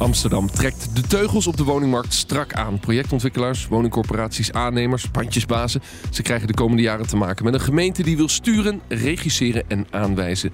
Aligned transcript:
Amsterdam 0.00 0.50
trekt 0.50 0.96
de 0.96 1.00
teugels 1.02 1.46
op 1.46 1.56
de 1.56 1.64
woningmarkt 1.64 2.14
strak 2.14 2.52
aan. 2.52 2.78
Projectontwikkelaars, 2.78 3.66
woningcorporaties, 3.66 4.52
aannemers, 4.52 5.06
pandjesbazen. 5.06 5.82
Ze 6.10 6.22
krijgen 6.22 6.46
de 6.46 6.54
komende 6.54 6.82
jaren 6.82 7.06
te 7.06 7.16
maken 7.16 7.44
met 7.44 7.54
een 7.54 7.60
gemeente 7.60 8.02
die 8.02 8.16
wil 8.16 8.28
sturen, 8.28 8.80
regisseren 8.88 9.64
en 9.68 9.86
aanwijzen. 9.90 10.50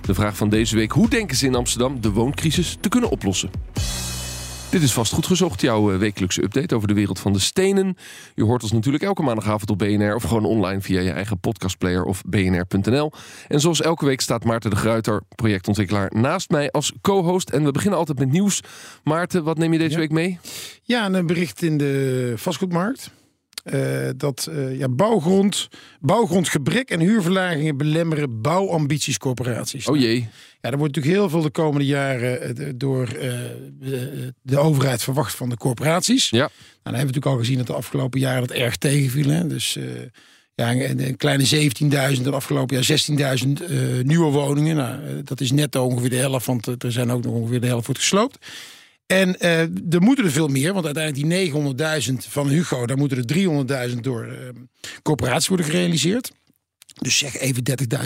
De 0.00 0.14
vraag 0.14 0.36
van 0.36 0.48
deze 0.48 0.76
week: 0.76 0.92
hoe 0.92 1.08
denken 1.08 1.36
ze 1.36 1.46
in 1.46 1.54
Amsterdam 1.54 2.00
de 2.00 2.10
wooncrisis 2.10 2.76
te 2.80 2.88
kunnen 2.88 3.10
oplossen? 3.10 3.50
Dit 4.70 4.82
is 4.82 4.92
vast 4.92 5.12
goed 5.12 5.26
gezocht, 5.26 5.60
jouw 5.60 5.92
eh, 5.92 5.98
wekelijkse 5.98 6.42
update 6.42 6.74
over 6.74 6.88
de 6.88 6.94
wereld 6.94 7.18
van 7.18 7.32
de 7.32 7.38
stenen. 7.38 7.96
Je 8.34 8.44
hoort 8.44 8.62
ons 8.62 8.72
natuurlijk 8.72 9.04
elke 9.04 9.22
maandagavond 9.22 9.70
op 9.70 9.78
BNR 9.78 10.14
of 10.14 10.22
gewoon 10.22 10.44
online 10.44 10.80
via 10.80 11.00
je 11.00 11.10
eigen 11.10 11.38
podcastplayer 11.38 12.04
of 12.04 12.22
bnr.nl. 12.26 13.12
En 13.48 13.60
zoals 13.60 13.80
elke 13.80 14.04
week 14.04 14.20
staat 14.20 14.44
Maarten 14.44 14.70
de 14.70 14.76
Gruiter, 14.76 15.22
projectontwikkelaar, 15.34 16.10
naast 16.14 16.50
mij 16.50 16.70
als 16.70 16.92
co-host. 17.00 17.50
En 17.50 17.64
we 17.64 17.70
beginnen 17.70 17.98
altijd 17.98 18.18
met 18.18 18.30
nieuws. 18.30 18.62
Maarten, 19.04 19.44
wat 19.44 19.58
neem 19.58 19.72
je 19.72 19.78
deze 19.78 19.98
week 19.98 20.10
mee? 20.10 20.38
Ja, 20.82 21.06
een 21.12 21.26
bericht 21.26 21.62
in 21.62 21.78
de 21.78 22.32
vastgoedmarkt. 22.36 23.10
Uh, 23.64 24.08
dat 24.16 24.48
uh, 24.50 24.78
ja, 24.78 24.88
bouwgrond, 24.88 25.68
bouwgrondgebrek 26.00 26.90
en 26.90 27.00
huurverlagingen 27.00 27.76
belemmeren 27.76 28.40
bouwambities 28.40 29.18
corporaties. 29.18 29.86
Oh 29.86 29.96
jee. 29.96 30.28
Ja, 30.60 30.70
er 30.70 30.78
wordt 30.78 30.94
natuurlijk 30.94 31.22
heel 31.22 31.30
veel 31.30 31.42
de 31.42 31.50
komende 31.50 31.86
jaren 31.86 32.60
uh, 32.60 32.68
door 32.74 33.06
de, 33.78 34.34
de, 34.42 34.58
overheid 34.58 35.02
verwacht 35.02 35.34
van 35.34 35.48
de 35.48 35.56
corporaties. 35.56 36.30
Ja. 36.30 36.38
Nou, 36.38 36.50
dan 36.50 36.94
hebben 36.94 37.00
we 37.00 37.06
natuurlijk 37.06 37.26
al 37.26 37.38
gezien 37.38 37.58
dat 37.58 37.66
de 37.66 37.72
afgelopen 37.72 38.20
jaren 38.20 38.46
dat 38.46 38.56
erg 38.56 38.76
tegenviel. 38.76 39.28
Hè? 39.28 39.46
Dus 39.46 39.78
ja, 40.54 40.70
een, 40.70 41.16
kleine 41.16 41.70
17.000, 42.16 42.22
de 42.22 42.30
afgelopen 42.30 42.80
jaar 42.80 43.38
16.000 43.44 43.64
nieuwe 44.02 44.30
woningen. 44.30 44.76
Nou, 44.76 45.22
dat 45.22 45.40
is 45.40 45.52
net 45.52 45.76
ongeveer 45.76 46.10
de 46.10 46.16
helft, 46.16 46.46
want 46.46 46.66
er 46.66 46.92
zijn 46.92 47.10
ook 47.10 47.24
nog 47.24 47.34
ongeveer 47.34 47.60
de 47.60 47.66
helft 47.66 47.86
voor 47.86 47.94
gesloopt. 47.94 48.38
En 49.10 49.36
uh, 49.40 49.60
er 49.94 50.00
moeten 50.00 50.24
er 50.24 50.30
veel 50.30 50.48
meer, 50.48 50.72
want 50.72 50.84
uiteindelijk 50.84 51.52
die 51.52 52.12
900.000 52.12 52.28
van 52.28 52.48
Hugo, 52.48 52.86
daar 52.86 52.96
moeten 52.96 53.18
er 53.18 53.88
300.000 53.90 53.96
door 54.00 54.26
uh, 54.26 54.34
corporaties 55.02 55.48
worden 55.48 55.66
gerealiseerd. 55.66 56.32
Dus 56.94 57.18
zeg 57.18 57.38
even 57.38 57.62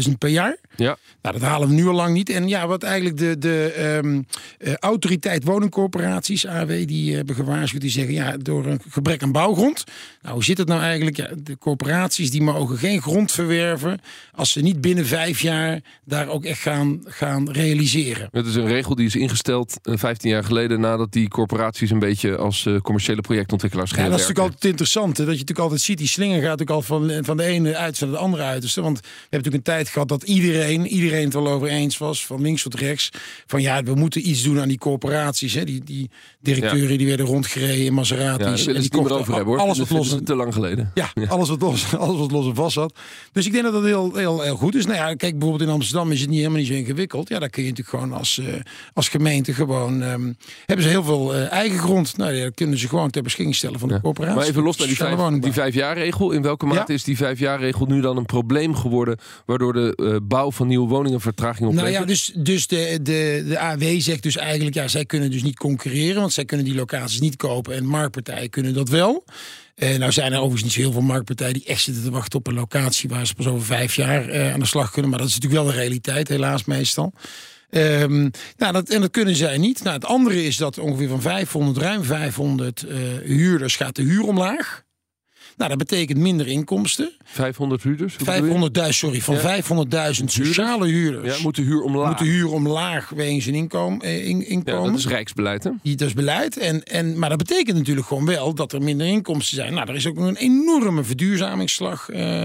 30.000 0.08 0.12
per 0.18 0.28
jaar. 0.28 0.56
Ja. 0.76 0.96
Nou, 1.22 1.38
dat 1.38 1.48
halen 1.48 1.68
we 1.68 1.74
nu 1.74 1.86
al 1.86 1.94
lang 1.94 2.14
niet. 2.14 2.28
En 2.30 2.48
ja, 2.48 2.66
wat 2.66 2.82
eigenlijk 2.82 3.16
de, 3.18 3.38
de 3.38 3.98
um, 4.04 4.26
uh, 4.58 4.74
autoriteit 4.74 5.44
woningcorporaties, 5.44 6.46
AW, 6.46 6.68
die 6.68 7.14
hebben 7.14 7.34
gewaarschuwd. 7.34 7.80
Die 7.80 7.90
zeggen, 7.90 8.14
ja, 8.14 8.36
door 8.36 8.66
een 8.66 8.80
gebrek 8.88 9.22
aan 9.22 9.32
bouwgrond. 9.32 9.84
Nou, 10.22 10.34
hoe 10.34 10.44
zit 10.44 10.58
het 10.58 10.68
nou 10.68 10.80
eigenlijk? 10.82 11.16
Ja, 11.16 11.28
de 11.36 11.58
corporaties 11.58 12.30
die 12.30 12.42
mogen 12.42 12.78
geen 12.78 13.02
grond 13.02 13.32
verwerven... 13.32 14.00
als 14.32 14.52
ze 14.52 14.60
niet 14.60 14.80
binnen 14.80 15.06
vijf 15.06 15.40
jaar 15.40 15.80
daar 16.04 16.28
ook 16.28 16.44
echt 16.44 16.60
gaan, 16.60 17.00
gaan 17.04 17.50
realiseren. 17.50 18.28
Het 18.32 18.46
is 18.46 18.54
een 18.54 18.66
regel 18.66 18.94
die 18.94 19.06
is 19.06 19.16
ingesteld 19.16 19.76
15 19.82 20.30
jaar 20.30 20.44
geleden... 20.44 20.80
nadat 20.80 21.12
die 21.12 21.28
corporaties 21.28 21.90
een 21.90 21.98
beetje 21.98 22.36
als 22.36 22.64
uh, 22.64 22.80
commerciële 22.80 23.20
projectontwikkelaars 23.20 23.90
gingen 23.90 24.04
Ja, 24.04 24.10
dat 24.10 24.20
is 24.20 24.26
werken. 24.26 24.42
natuurlijk 24.42 24.54
altijd 24.54 24.70
interessant. 24.70 25.16
Hè? 25.16 25.24
Dat 25.24 25.34
je 25.34 25.40
natuurlijk 25.40 25.58
altijd 25.58 25.80
ziet, 25.80 25.98
die 25.98 26.08
slinger 26.08 26.40
gaat 26.40 26.58
natuurlijk 26.58 26.70
al 26.70 26.82
van, 26.82 27.24
van 27.24 27.36
de 27.36 27.44
ene 27.44 27.76
uiterste 27.76 28.04
naar 28.04 28.14
de 28.14 28.20
andere 28.20 28.42
Want 28.82 29.00
we 29.00 29.06
hebben 29.06 29.30
natuurlijk 29.30 29.66
een 29.66 29.74
tijd 29.74 29.88
gehad 29.88 30.08
dat 30.08 30.22
iedereen, 30.22 30.86
iedereen 30.86 31.24
het 31.24 31.32
wel 31.32 31.48
over 31.48 31.68
eens 31.68 31.98
was, 31.98 32.26
van 32.26 32.42
links 32.42 32.62
tot 32.62 32.74
rechts, 32.74 33.10
van 33.46 33.62
ja, 33.62 33.82
we 33.82 33.94
moeten 33.94 34.28
iets 34.28 34.42
doen 34.42 34.60
aan 34.60 34.68
die 34.68 34.78
corporaties. 34.78 35.54
Hè? 35.54 35.64
Die, 35.64 35.84
die 35.84 36.10
directeuren 36.40 36.90
ja. 36.90 36.98
die 36.98 37.06
werden 37.06 37.26
rondgereden 37.26 37.84
in 37.84 37.94
Maseratis. 37.94 38.64
Ja, 38.64 38.74
en 38.74 38.80
die 38.80 38.90
kochten 38.90 39.16
over 39.16 39.34
hebben, 39.34 39.52
hoor. 39.54 39.62
alles 39.62 39.78
wat 39.78 39.90
los 39.90 40.16
te 40.24 40.34
lang 40.34 40.54
geleden. 40.54 40.90
Ja, 40.94 41.12
alles 41.28 41.48
wat 41.48 41.60
los, 41.60 41.96
alles 41.96 42.18
wat 42.18 42.30
los 42.30 42.46
en 42.46 42.54
vast 42.54 42.74
zat. 42.74 42.94
Dus 43.32 43.46
ik 43.46 43.52
denk 43.52 43.64
dat 43.64 43.72
dat 43.72 43.84
heel, 43.84 44.14
heel, 44.14 44.40
heel 44.40 44.56
goed 44.56 44.74
is. 44.74 44.86
Nou 44.86 44.96
ja, 44.96 45.14
kijk, 45.14 45.38
bijvoorbeeld 45.38 45.68
in 45.68 45.74
Amsterdam 45.74 46.12
is 46.12 46.20
het 46.20 46.28
niet 46.28 46.38
helemaal 46.38 46.58
niet 46.58 46.68
zo 46.68 46.74
ingewikkeld. 46.74 47.28
Ja, 47.28 47.38
daar 47.38 47.48
kun 47.48 47.62
je 47.62 47.68
natuurlijk 47.68 47.96
gewoon 47.96 48.18
als, 48.18 48.38
uh, 48.38 48.54
als 48.92 49.08
gemeente 49.08 49.54
gewoon 49.54 50.02
um, 50.02 50.36
hebben 50.66 50.84
ze 50.84 50.90
heel 50.90 51.04
veel 51.04 51.34
uh, 51.34 51.52
eigen 51.52 51.78
grond. 51.78 52.16
Nou, 52.16 52.32
ja, 52.32 52.50
kunnen 52.54 52.78
ze 52.78 52.88
gewoon 52.88 53.10
ter 53.10 53.22
beschikking 53.22 53.56
stellen 53.56 53.78
van 53.78 53.88
de 53.88 53.94
ja. 53.94 54.00
corporatie. 54.00 54.36
Maar 54.36 54.46
even 54.46 54.62
los 54.62 54.76
bij 54.76 54.86
die 54.86 54.96
vijf, 54.96 55.40
die 55.40 55.52
vijf 55.52 55.74
jaar 55.74 55.98
regel. 55.98 56.30
In 56.30 56.42
welke 56.42 56.66
mate 56.66 56.92
is 56.92 57.04
die 57.04 57.16
vijf 57.16 57.38
jaar 57.38 57.60
regel 57.60 57.86
nu 57.86 58.00
dan 58.00 58.16
een 58.16 58.26
probleem 58.26 58.63
geworden, 58.72 59.18
waardoor 59.46 59.72
de 59.72 59.92
uh, 59.96 60.16
bouw 60.22 60.50
van 60.50 60.66
nieuwe 60.66 60.88
woningen 60.88 61.20
vertraging 61.20 61.68
oplevert? 61.68 61.92
Nou 61.92 62.00
ja, 62.00 62.06
dus, 62.06 62.32
dus 62.36 62.66
de, 62.66 62.98
de, 63.02 63.44
de 63.48 63.58
AW 63.58 64.00
zegt 64.00 64.22
dus 64.22 64.36
eigenlijk, 64.36 64.74
ja, 64.74 64.88
zij 64.88 65.04
kunnen 65.04 65.30
dus 65.30 65.42
niet 65.42 65.58
concurreren, 65.58 66.20
want 66.20 66.32
zij 66.32 66.44
kunnen 66.44 66.66
die 66.66 66.74
locaties 66.74 67.20
niet 67.20 67.36
kopen 67.36 67.74
en 67.74 67.84
marktpartijen 67.84 68.50
kunnen 68.50 68.74
dat 68.74 68.88
wel. 68.88 69.24
Uh, 69.76 69.96
nou 69.96 70.12
zijn 70.12 70.32
er 70.32 70.38
overigens 70.38 70.62
niet 70.62 70.84
heel 70.84 70.92
veel 70.92 71.00
marktpartijen 71.00 71.54
die 71.54 71.64
echt 71.64 71.82
zitten 71.82 72.02
te 72.02 72.10
wachten 72.10 72.38
op 72.38 72.46
een 72.46 72.54
locatie 72.54 73.08
waar 73.08 73.26
ze 73.26 73.34
pas 73.34 73.46
over 73.46 73.66
vijf 73.66 73.94
jaar 73.94 74.28
uh, 74.28 74.52
aan 74.52 74.60
de 74.60 74.66
slag 74.66 74.90
kunnen. 74.90 75.10
Maar 75.10 75.18
dat 75.18 75.28
is 75.28 75.34
natuurlijk 75.34 75.62
wel 75.62 75.72
de 75.72 75.78
realiteit, 75.78 76.28
helaas 76.28 76.64
meestal. 76.64 77.12
Um, 77.70 78.30
nou, 78.56 78.72
dat, 78.72 78.88
en 78.88 79.00
dat 79.00 79.10
kunnen 79.10 79.36
zij 79.36 79.58
niet. 79.58 79.82
Nou, 79.82 79.94
het 79.94 80.04
andere 80.04 80.44
is 80.44 80.56
dat 80.56 80.78
ongeveer 80.78 81.08
van 81.08 81.20
500, 81.20 81.78
ruim 81.78 82.04
500 82.04 82.84
uh, 82.88 82.98
huurders 83.24 83.76
gaat 83.76 83.96
de 83.96 84.02
huur 84.02 84.22
omlaag. 84.22 84.83
Nou, 85.56 85.68
dat 85.68 85.78
betekent 85.78 86.18
minder 86.18 86.46
inkomsten. 86.46 87.12
500 87.24 87.82
huurders? 87.82 88.16
500.000, 88.16 88.88
sorry, 88.88 89.20
van 89.20 89.34
ja. 89.34 89.62
500.000 90.20 90.24
sociale 90.24 90.86
huurders. 90.86 91.36
Ja, 91.36 91.42
moet 91.42 91.56
de 91.56 91.62
huur 91.62 91.82
omlaag. 91.82 92.08
Moet 92.08 92.18
de 92.18 92.24
huur 92.24 92.52
omlaag 92.52 93.08
wegens 93.08 93.44
hun 93.44 93.54
inkom, 93.54 94.00
eh, 94.00 94.26
in, 94.26 94.46
inkomen. 94.46 94.82
Ja, 94.82 94.90
dat 94.90 94.98
is 94.98 95.06
rijksbeleid, 95.06 95.64
hè? 95.64 95.70
Dat 95.82 96.08
is 96.08 96.14
beleid. 96.14 96.56
En, 96.56 96.82
en, 96.82 97.18
maar 97.18 97.28
dat 97.28 97.38
betekent 97.38 97.76
natuurlijk 97.76 98.06
gewoon 98.06 98.26
wel 98.26 98.54
dat 98.54 98.72
er 98.72 98.82
minder 98.82 99.06
inkomsten 99.06 99.56
zijn. 99.56 99.74
Nou, 99.74 99.88
er 99.88 99.94
is 99.94 100.06
ook 100.06 100.16
een 100.16 100.36
enorme 100.36 101.04
verduurzamingsslag 101.04 102.10
uh, 102.10 102.44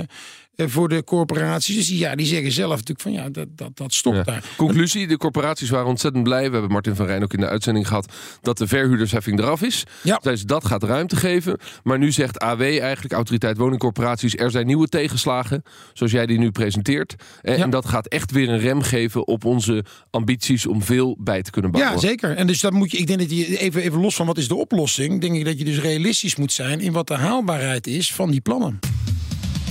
voor 0.68 0.90
de 0.90 1.04
corporaties. 1.04 1.76
Dus 1.76 1.90
ja, 1.90 2.16
die 2.16 2.26
zeggen 2.26 2.52
zelf 2.52 2.72
natuurlijk 2.72 3.02
van 3.02 3.12
ja, 3.12 3.30
dat, 3.30 3.48
dat, 3.56 3.78
dat 3.78 3.94
stopt 3.94 4.16
ja. 4.16 4.24
daar. 4.24 4.44
Conclusie, 4.58 5.08
de 5.08 5.18
corporaties 5.18 5.70
waren 5.70 5.88
ontzettend 5.88 6.24
blij. 6.24 6.46
We 6.46 6.52
hebben 6.52 6.72
Martin 6.72 6.96
van 6.96 7.06
Rijn 7.06 7.24
ook 7.24 7.34
in 7.34 7.40
de 7.40 7.48
uitzending 7.48 7.88
gehad... 7.88 8.14
dat 8.42 8.58
de 8.58 8.68
verhuurdersheffing 8.68 9.40
eraf 9.40 9.62
is. 9.62 9.84
Ja. 10.02 10.20
Dus 10.22 10.44
dat 10.44 10.66
gaat 10.66 10.84
ruimte 10.84 11.16
geven. 11.16 11.58
Maar 11.84 11.98
nu 11.98 12.12
zegt 12.12 12.40
AW 12.40 12.62
eigenlijk, 12.62 13.14
Autoriteit 13.14 13.58
Woningcorporaties... 13.58 14.36
er 14.36 14.52
zijn 14.52 14.66
nieuwe 14.66 14.88
tegenslagen, 14.88 15.64
zoals 15.94 16.12
jij 16.12 16.26
die 16.26 16.40
nu 16.40 16.52
presenteert. 16.52 17.16
En, 17.42 17.58
Ja. 17.58 17.64
en 17.64 17.70
dat 17.70 17.86
gaat 17.86 18.08
echt 18.08 18.32
weer 18.32 18.50
een 18.50 18.60
rem 18.60 18.82
geven 18.82 19.28
op 19.28 19.46
onze 19.46 19.86
ambities... 20.10 20.66
om 20.66 20.84
veel 20.84 21.18
bij 21.20 21.42
te 21.42 21.52
kunnen 21.52 21.72
bouwen. 21.72 21.94
Ja, 21.94 22.00
zeker. 22.00 22.36
En 22.36 22.48
dus 22.48 22.60
dat 22.60 22.72
moet 22.72 22.92
je, 22.92 22.98
ik 22.98 23.08
denk 23.08 23.20
dat 23.20 23.32
je 23.32 23.58
even, 23.58 23.82
even 23.82 24.02
los 24.02 24.16
van 24.16 24.26
wat 24.26 24.38
is 24.38 24.48
de 24.48 24.56
oplossing, 24.56 25.22
denk 25.22 25.36
ik 25.36 25.46
dat 25.46 25.58
je 25.58 25.66
dus 25.66 25.80
realistisch 25.80 26.36
moet 26.36 26.52
zijn 26.52 26.80
in 26.80 26.92
wat 26.92 27.08
de 27.08 27.14
haalbaarheid 27.14 27.88
is 27.88 28.14
van 28.14 28.32
die 28.32 28.42
plannen. 28.42 28.80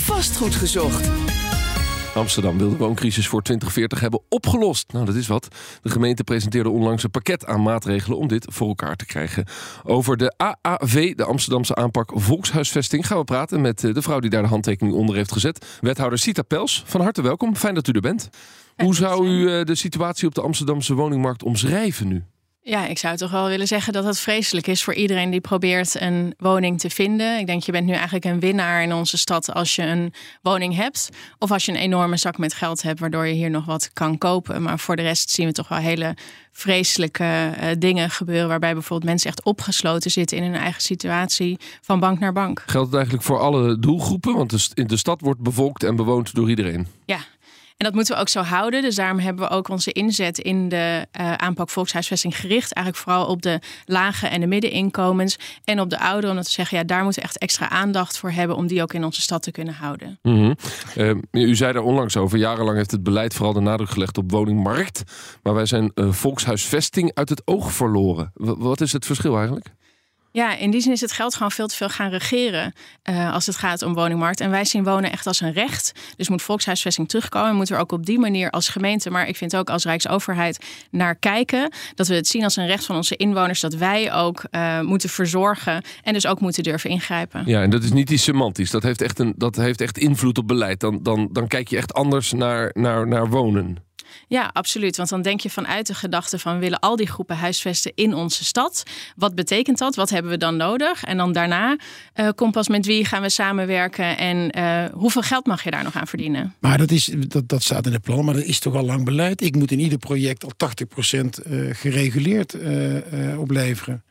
Vastgoed 0.09 0.55
gezocht. 0.55 1.11
Amsterdam 2.15 2.59
wil 2.59 2.69
de 2.71 2.77
wooncrisis 2.77 3.29
voor 3.29 3.43
2040 3.43 4.01
hebben 4.01 4.21
opgelost. 4.29 4.93
Nou, 4.93 5.05
dat 5.05 5.15
is 5.15 5.27
wat. 5.27 5.49
De 5.83 5.91
gemeente 5.91 6.25
presenteerde 6.25 6.71
onlangs 6.71 7.03
een 7.03 7.11
pakket 7.11 7.47
aan 7.47 7.63
maatregelen 7.63 8.19
om 8.19 8.29
dit 8.29 8.47
voor 8.51 8.69
elkaar 8.69 8.97
te 8.97 9.07
krijgen. 9.07 9.47
Over 9.85 10.17
de 10.17 10.35
AAV, 10.37 11.15
de 11.15 11.25
Amsterdamse 11.25 11.75
aanpak 11.75 12.11
volkshuisvesting, 12.15 13.07
gaan 13.07 13.19
we 13.19 13.25
praten 13.25 13.61
met 13.61 13.85
eh, 13.85 13.95
de 13.95 14.03
vrouw 14.03 14.21
die 14.21 14.31
daar 14.31 14.43
de 14.43 14.49
handtekening 14.49 14.97
onder 14.97 15.17
heeft 15.17 15.33
gezet. 15.33 15.67
Wethouder 15.81 16.19
Sita 16.19 16.43
Pels, 16.43 16.83
van 16.87 17.01
harte 17.01 17.23
welkom. 17.23 17.57
Fijn 17.57 17.75
dat 17.75 17.89
u 17.89 17.93
er 17.93 18.01
bent. 18.01 18.29
Hoe 18.77 18.95
zou 18.95 19.29
u 19.29 19.53
eh, 19.53 19.65
de 19.65 19.75
situatie 19.75 20.27
op 20.27 20.35
de 20.35 20.43
Amsterdamse 20.43 20.95
woningmarkt 20.95 21.43
omschrijven 21.43 22.09
nu? 22.09 22.25
Ja, 22.69 22.87
ik 22.87 22.99
zou 22.99 23.17
toch 23.17 23.31
wel 23.31 23.47
willen 23.47 23.67
zeggen 23.67 23.93
dat 23.93 24.05
het 24.05 24.19
vreselijk 24.19 24.67
is 24.67 24.82
voor 24.85 24.94
iedereen 24.94 25.31
die 25.31 25.41
probeert 25.41 26.00
een 26.00 26.35
woning 26.38 26.81
te 26.81 26.91
vinden. 26.91 27.38
Ik 27.38 27.47
denk, 27.47 27.62
je 27.62 27.73
bent 27.73 27.87
nu 27.87 27.93
eigenlijk 27.93 28.25
een 28.25 28.41
winnaar 28.41 28.82
in 28.82 28.93
onze 28.93 29.19
stad 29.19 29.53
als 29.55 29.76
je 29.76 29.82
een 29.82 30.12
woning 30.43 30.75
hebt. 30.75 31.09
Of 31.38 31.50
als 31.50 31.65
je 31.65 31.73
een 31.73 31.79
enorme 31.79 32.17
zak 32.17 32.38
met 32.38 32.55
geld 32.55 32.82
hebt, 32.82 33.00
waardoor 33.00 33.26
je 33.26 33.35
hier 33.35 33.50
nog 33.50 33.65
wat 33.65 33.91
kan 33.93 34.19
kopen. 34.19 34.62
Maar 34.62 34.79
voor 34.79 34.97
de 34.97 35.03
rest 35.03 35.31
zien 35.31 35.47
we 35.47 35.53
toch 35.53 35.69
wel 35.69 35.79
hele 35.79 36.17
vreselijke 36.53 37.25
uh, 37.61 37.69
dingen 37.79 38.11
gebeuren. 38.11 38.49
Waarbij 38.49 38.73
bijvoorbeeld 38.73 39.11
mensen 39.11 39.31
echt 39.31 39.44
opgesloten 39.44 40.11
zitten 40.11 40.37
in 40.37 40.43
hun 40.43 40.55
eigen 40.55 40.82
situatie 40.82 41.59
van 41.81 42.00
bank 42.00 42.19
naar 42.19 42.32
bank. 42.32 42.62
Geldt 42.67 42.87
het 42.87 42.97
eigenlijk 42.97 43.25
voor 43.25 43.38
alle 43.38 43.79
doelgroepen? 43.79 44.35
Want 44.35 44.75
de, 44.75 44.85
de 44.85 44.97
stad 44.97 45.20
wordt 45.20 45.41
bevolkt 45.41 45.82
en 45.82 45.97
bewoond 45.97 46.35
door 46.35 46.49
iedereen. 46.49 46.87
Ja, 47.05 47.19
En 47.79 47.85
dat 47.85 47.95
moeten 47.95 48.15
we 48.15 48.21
ook 48.21 48.29
zo 48.29 48.41
houden. 48.41 48.83
Dus 48.83 48.95
daarom 48.95 49.19
hebben 49.19 49.49
we 49.49 49.55
ook 49.55 49.69
onze 49.69 49.93
inzet 49.93 50.39
in 50.39 50.69
de 50.69 51.07
uh, 51.21 51.33
aanpak 51.33 51.71
volkshuisvesting 51.71 52.37
gericht. 52.37 52.73
Eigenlijk 52.73 53.05
vooral 53.05 53.27
op 53.27 53.43
de 53.43 53.61
lage 53.85 54.27
en 54.27 54.41
de 54.41 54.47
middeninkomens. 54.47 55.39
En 55.65 55.81
op 55.81 55.91
de 55.91 55.99
ouderen. 56.01 56.31
Omdat 56.31 56.47
we 56.47 56.53
zeggen, 56.53 56.79
ja, 56.79 56.85
daar 56.85 57.03
moeten 57.03 57.23
we 57.23 57.29
echt 57.29 57.39
extra 57.39 57.69
aandacht 57.69 58.19
voor 58.19 58.31
hebben. 58.31 58.57
Om 58.57 58.67
die 58.67 58.83
ook 58.83 58.93
in 58.93 59.05
onze 59.05 59.21
stad 59.21 59.43
te 59.43 59.51
kunnen 59.51 59.75
houden. 59.75 60.19
Mm 60.23 60.57
u 61.31 61.57
zei 61.57 61.73
daar 61.73 61.83
onlangs 61.83 62.17
over. 62.17 62.39
Jarenlang 62.39 62.77
heeft 62.77 62.91
het 62.91 63.03
beleid 63.03 63.35
vooral 63.35 63.53
de 63.53 63.61
nadruk 63.61 63.91
gelegd 63.91 64.19
op 64.19 64.31
woningmarkt. 64.31 65.03
Maar 65.43 65.55
wij 65.55 65.67
zijn 65.67 65.93
uh, 65.95 66.13
volkshuisvesting 66.13 67.11
uit 67.15 67.29
het 67.29 67.43
oog 67.45 67.73
verloren. 67.73 68.31
Wat 68.35 68.81
is 68.81 68.93
het 68.93 69.07
verschil 69.07 69.37
eigenlijk? 69.37 69.67
Ja, 70.33 70.57
in 70.57 70.71
die 70.71 70.81
zin 70.81 70.93
is 70.93 71.01
het 71.01 71.13
geld 71.13 71.35
gewoon 71.35 71.51
veel 71.51 71.67
te 71.67 71.77
veel 71.77 71.89
gaan 71.89 72.11
regeren 72.11 72.73
uh, 73.11 73.33
als 73.33 73.47
het 73.47 73.57
gaat 73.57 73.83
om 73.83 73.95
woningmarkt. 73.95 74.41
En 74.41 74.51
wij 74.51 74.65
zien 74.65 74.85
wonen 74.85 75.13
echt 75.13 75.27
als 75.27 75.41
een 75.41 75.53
recht. 75.53 75.93
Dus 76.17 76.29
moet 76.29 76.43
volkshuisvesting 76.43 77.09
terugkomen. 77.09 77.55
Moeten 77.55 77.75
we 77.75 77.81
ook 77.81 77.93
op 77.93 78.07
die 78.07 78.19
manier 78.19 78.51
als 78.51 78.69
gemeente, 78.69 79.11
maar 79.11 79.29
ik 79.29 79.37
vind 79.37 79.57
ook 79.57 79.71
als 79.71 79.85
Rijksoverheid 79.85 80.65
naar 80.91 81.15
kijken. 81.15 81.73
Dat 81.95 82.09
we 82.09 82.15
het 82.15 82.27
zien 82.27 82.45
als 82.45 82.57
een 82.57 82.67
recht 82.67 82.85
van 82.85 82.97
onze 82.97 83.17
inwoners. 83.17 83.61
Dat 83.61 83.75
wij 83.75 84.13
ook 84.13 84.45
uh, 84.51 84.81
moeten 84.81 85.09
verzorgen 85.09 85.83
en 86.03 86.13
dus 86.13 86.27
ook 86.27 86.41
moeten 86.41 86.63
durven 86.63 86.91
ingrijpen. 86.91 87.43
Ja, 87.47 87.63
en 87.63 87.71
dat 87.71 87.83
is 87.83 87.93
niet 87.93 88.09
die 88.09 88.19
semantisch. 88.19 88.71
Dat 88.71 88.83
heeft 88.83 89.01
echt, 89.01 89.19
een, 89.19 89.35
dat 89.37 89.57
heeft 89.57 89.81
echt 89.81 89.99
invloed 89.99 90.39
op 90.39 90.49
beleid. 90.49 90.81
Dan, 90.81 91.03
dan, 91.03 91.29
dan 91.33 91.49
kijk 91.49 91.69
je 91.69 91.77
echt 91.77 91.95
anders 91.95 92.33
naar, 92.33 92.71
naar, 92.75 93.07
naar 93.07 93.29
wonen. 93.29 93.88
Ja, 94.29 94.51
absoluut. 94.53 94.97
Want 94.97 95.09
dan 95.09 95.23
denk 95.23 95.41
je 95.41 95.51
vanuit 95.51 95.87
de 95.87 95.95
gedachte 95.95 96.39
van 96.39 96.55
we 96.55 96.59
willen 96.59 96.79
al 96.79 96.97
die 96.97 97.07
groepen 97.07 97.37
huisvesten 97.37 97.93
in 97.95 98.15
onze 98.15 98.45
stad. 98.45 98.83
Wat 99.17 99.35
betekent 99.35 99.79
dat? 99.79 99.95
Wat 99.95 100.11
hebben 100.11 100.31
we 100.31 100.39
dan 100.39 100.57
nodig? 100.57 101.05
En 101.05 101.17
dan 101.17 101.33
daarna 101.33 101.77
uh, 102.15 102.29
komt 102.35 102.53
pas 102.53 102.69
met 102.69 102.87
wie 102.87 103.05
gaan 103.05 103.23
we 103.23 103.29
samenwerken 103.29 104.19
en 104.19 104.59
uh, 104.59 104.85
hoeveel 104.93 105.23
geld 105.23 105.47
mag 105.47 105.65
je 105.65 105.71
daar 105.71 105.85
nog 105.85 105.97
aan 105.97 106.07
verdienen? 106.07 106.55
Maar 106.59 106.79
dat, 106.79 106.91
is, 106.91 107.11
dat, 107.29 107.49
dat 107.49 107.63
staat 107.63 107.87
in 107.87 107.93
het 107.93 108.03
plan, 108.03 108.25
maar 108.25 108.35
dat 108.35 108.43
is 108.43 108.59
toch 108.59 108.75
al 108.75 108.85
lang 108.85 109.05
beleid. 109.05 109.41
Ik 109.41 109.57
moet 109.57 109.71
in 109.71 109.81
ieder 109.81 109.99
project 109.99 110.45
al 110.45 110.53
80% 111.15 111.21
uh, 111.21 111.75
gereguleerd 111.75 112.55
uh, 112.55 113.41
opleveren. 113.41 114.03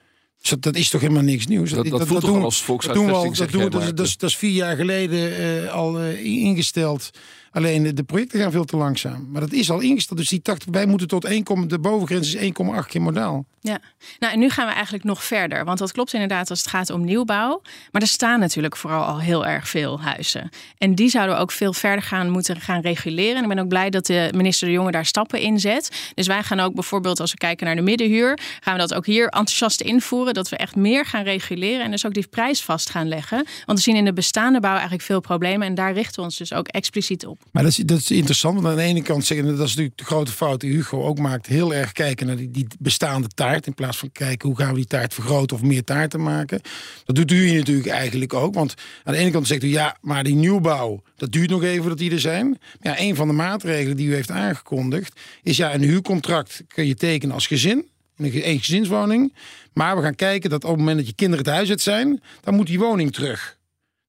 Dus 0.42 0.50
dat, 0.50 0.62
dat, 0.62 0.76
is 0.76 0.90
toch 0.90 1.02
helemaal 1.02 1.24
niks 1.24 1.48
nieuws. 1.48 1.70
Dat, 1.70 1.86
dat, 1.86 2.00
dat 2.00 2.08
voelt 2.08 2.22
toch 2.22 2.44
als 2.44 2.62
volkshuisvesting. 2.62 3.36
Dat, 3.36 3.52
doen 3.52 3.64
we, 3.64 3.70
dat, 3.70 3.98
dat, 3.98 4.06
is, 4.06 4.18
dat 4.18 4.30
is 4.30 4.38
vier 4.38 4.52
jaar 4.52 4.76
geleden 4.76 5.42
uh, 5.64 5.74
al 5.74 6.02
uh, 6.02 6.26
ingesteld. 6.26 7.10
Alleen 7.52 7.96
de 7.96 8.04
projecten 8.04 8.40
gaan 8.40 8.52
veel 8.52 8.66
te 8.66 8.78
langzaam. 8.78 9.28
Maar 9.32 9.42
dat 9.42 9.52
is 9.52 9.72
al 9.72 9.80
ingesteld. 9.80 10.20
Dus 10.20 10.30
die 10.30 10.42
80, 10.42 10.72
wij 10.72 10.86
moeten 10.86 11.08
tot 11.08 11.26
1, 11.26 11.68
de 11.68 11.80
bovengrens 11.80 12.36
is 12.36 12.52
1,8 12.52 12.88
keer 12.88 13.02
modaal. 13.02 13.46
Ja, 13.68 13.80
nou 14.20 14.34
en 14.34 14.40
nu 14.40 14.50
gaan 14.50 14.68
we 14.68 14.74
eigenlijk 14.74 15.04
nog 15.04 15.24
verder. 15.24 15.66
Want 15.66 15.78
dat 15.78 15.92
klopt 15.92 16.14
inderdaad 16.14 16.50
als 16.50 16.60
het 16.60 16.70
gaat 16.70 16.90
om 16.90 17.06
nieuwbouw. 17.06 17.62
Maar 17.92 18.02
er 18.02 18.08
staan 18.08 18.40
natuurlijk 18.40 18.76
vooral 18.76 19.04
al 19.04 19.20
heel 19.20 19.46
erg 19.46 19.70
veel 19.70 20.02
huizen. 20.02 20.50
En 20.78 20.96
die 20.96 21.10
zouden 21.10 21.36
we 21.36 21.42
ook 21.42 21.52
veel 21.52 21.74
verder 21.74 22.04
gaan 22.04 22.30
moeten 22.30 22.62
gaan 22.62 22.82
reguleren. 22.82 23.36
En 23.36 23.42
ik 23.42 23.50
ben 23.50 23.60
ook 23.60 23.68
blij 23.68 23.90
dat 23.90 24.06
de 24.06 24.30
minister 24.36 24.68
De 24.68 24.74
Jonge 24.74 24.92
daar 24.92 25.06
stappen 25.06 25.40
in 25.40 25.60
zet. 25.60 26.12
Dus 26.14 26.28
wij 26.28 26.44
gaan 26.44 26.60
ook 26.60 26.74
bijvoorbeeld 26.74 27.20
als 27.20 27.32
we 27.32 27.38
kijken 27.38 27.66
naar 27.66 27.76
de 27.76 27.82
middenhuur... 27.82 28.40
gaan 28.60 28.74
we 28.74 28.80
dat 28.80 28.94
ook 28.94 29.06
hier 29.06 29.26
enthousiast 29.26 29.82
invoeren. 29.82 30.34
Dat 30.34 30.50
we 30.50 30.58
echt 30.58 30.76
meer 30.76 31.06
gaan 31.06 31.24
reguleren 31.24 31.86
en 31.86 31.92
dus 31.92 32.06
ook 32.06 32.14
die 32.14 32.28
prijs 32.28 32.64
vast 32.64 32.90
gaan 32.90 33.08
leggen. 33.08 33.46
Want 33.66 33.78
we 33.78 33.84
zien 33.84 33.96
in 33.96 34.06
de 34.06 34.14
bestaande 34.14 34.60
bouw 34.60 34.72
eigenlijk 34.72 35.04
veel 35.04 35.20
problemen. 35.20 35.68
En 35.68 35.76
daar 35.76 35.94
richten 35.94 36.16
we 36.16 36.22
ons 36.22 36.38
dus 36.38 36.54
ook 36.54 36.68
expliciet 36.68 37.26
op. 37.26 37.37
Maar 37.58 37.66
dat 37.86 38.00
is, 38.00 38.12
interessant, 38.12 38.56
want 38.56 38.68
aan 38.68 38.76
de 38.76 38.82
ene 38.82 39.02
kant 39.02 39.26
zeggen, 39.26 39.48
dat 39.48 39.56
is 39.56 39.70
natuurlijk 39.70 39.98
de 39.98 40.04
grote 40.04 40.32
fout 40.32 40.60
die 40.60 40.72
Hugo 40.72 41.04
ook 41.04 41.20
maakt, 41.20 41.46
heel 41.46 41.74
erg 41.74 41.92
kijken 41.92 42.28
naar 42.28 42.36
die, 42.36 42.52
die 42.52 42.68
bestaande 42.80 43.28
taart. 43.28 43.68
In 43.68 43.74
plaats 43.74 43.98
van 43.98 44.12
kijken 44.12 44.48
hoe 44.48 44.58
gaan 44.58 44.70
we 44.70 44.76
die 44.76 44.86
taart 44.86 45.14
vergroten 45.14 45.56
of 45.56 45.64
meer 45.64 45.84
taarten 45.84 46.24
maken. 46.24 46.62
Dat 47.06 47.16
doet 47.16 47.32
u 47.32 47.52
natuurlijk 47.52 47.88
eigenlijk 47.88 48.34
ook. 48.34 48.54
Want 48.54 48.74
aan 49.04 49.14
de 49.14 49.20
ene 49.20 49.32
kant 49.32 49.48
zegt 49.48 49.64
u 49.64 49.68
ja, 49.68 49.98
maar 50.02 50.24
die 50.24 50.36
nieuwbouw, 50.36 51.04
dat 51.16 51.32
duurt 51.32 51.50
nog 51.50 51.64
even 51.64 51.90
dat 51.90 51.98
die 51.98 52.12
er 52.12 52.20
zijn. 52.20 52.50
Maar 52.50 52.98
ja, 52.98 53.00
een 53.00 53.16
van 53.16 53.28
de 53.28 53.34
maatregelen 53.34 53.98
die 53.98 54.08
u 54.08 54.14
heeft 54.14 54.32
aangekondigd, 54.32 55.20
is 55.44 55.58
ja, 55.58 55.74
een 55.74 55.84
huurcontract 55.84 56.64
kun 56.68 56.86
je 56.86 56.96
tekenen 56.96 57.36
als 57.36 57.48
gezin. 57.48 57.88
In 58.18 58.32
een 58.44 58.60
gezinswoning. 58.60 59.34
Maar 59.74 59.96
we 59.96 60.02
gaan 60.02 60.16
kijken 60.16 60.50
dat 60.50 60.64
op 60.64 60.70
het 60.70 60.80
moment 60.80 60.98
dat 60.98 61.08
je 61.08 61.14
kinderen 61.14 61.46
het 61.46 61.54
huis 61.54 61.70
uit 61.70 61.82
zijn, 61.82 62.22
dan 62.42 62.56
moet 62.56 62.68
die 62.68 62.80
woning 62.80 63.14
terug. 63.14 63.57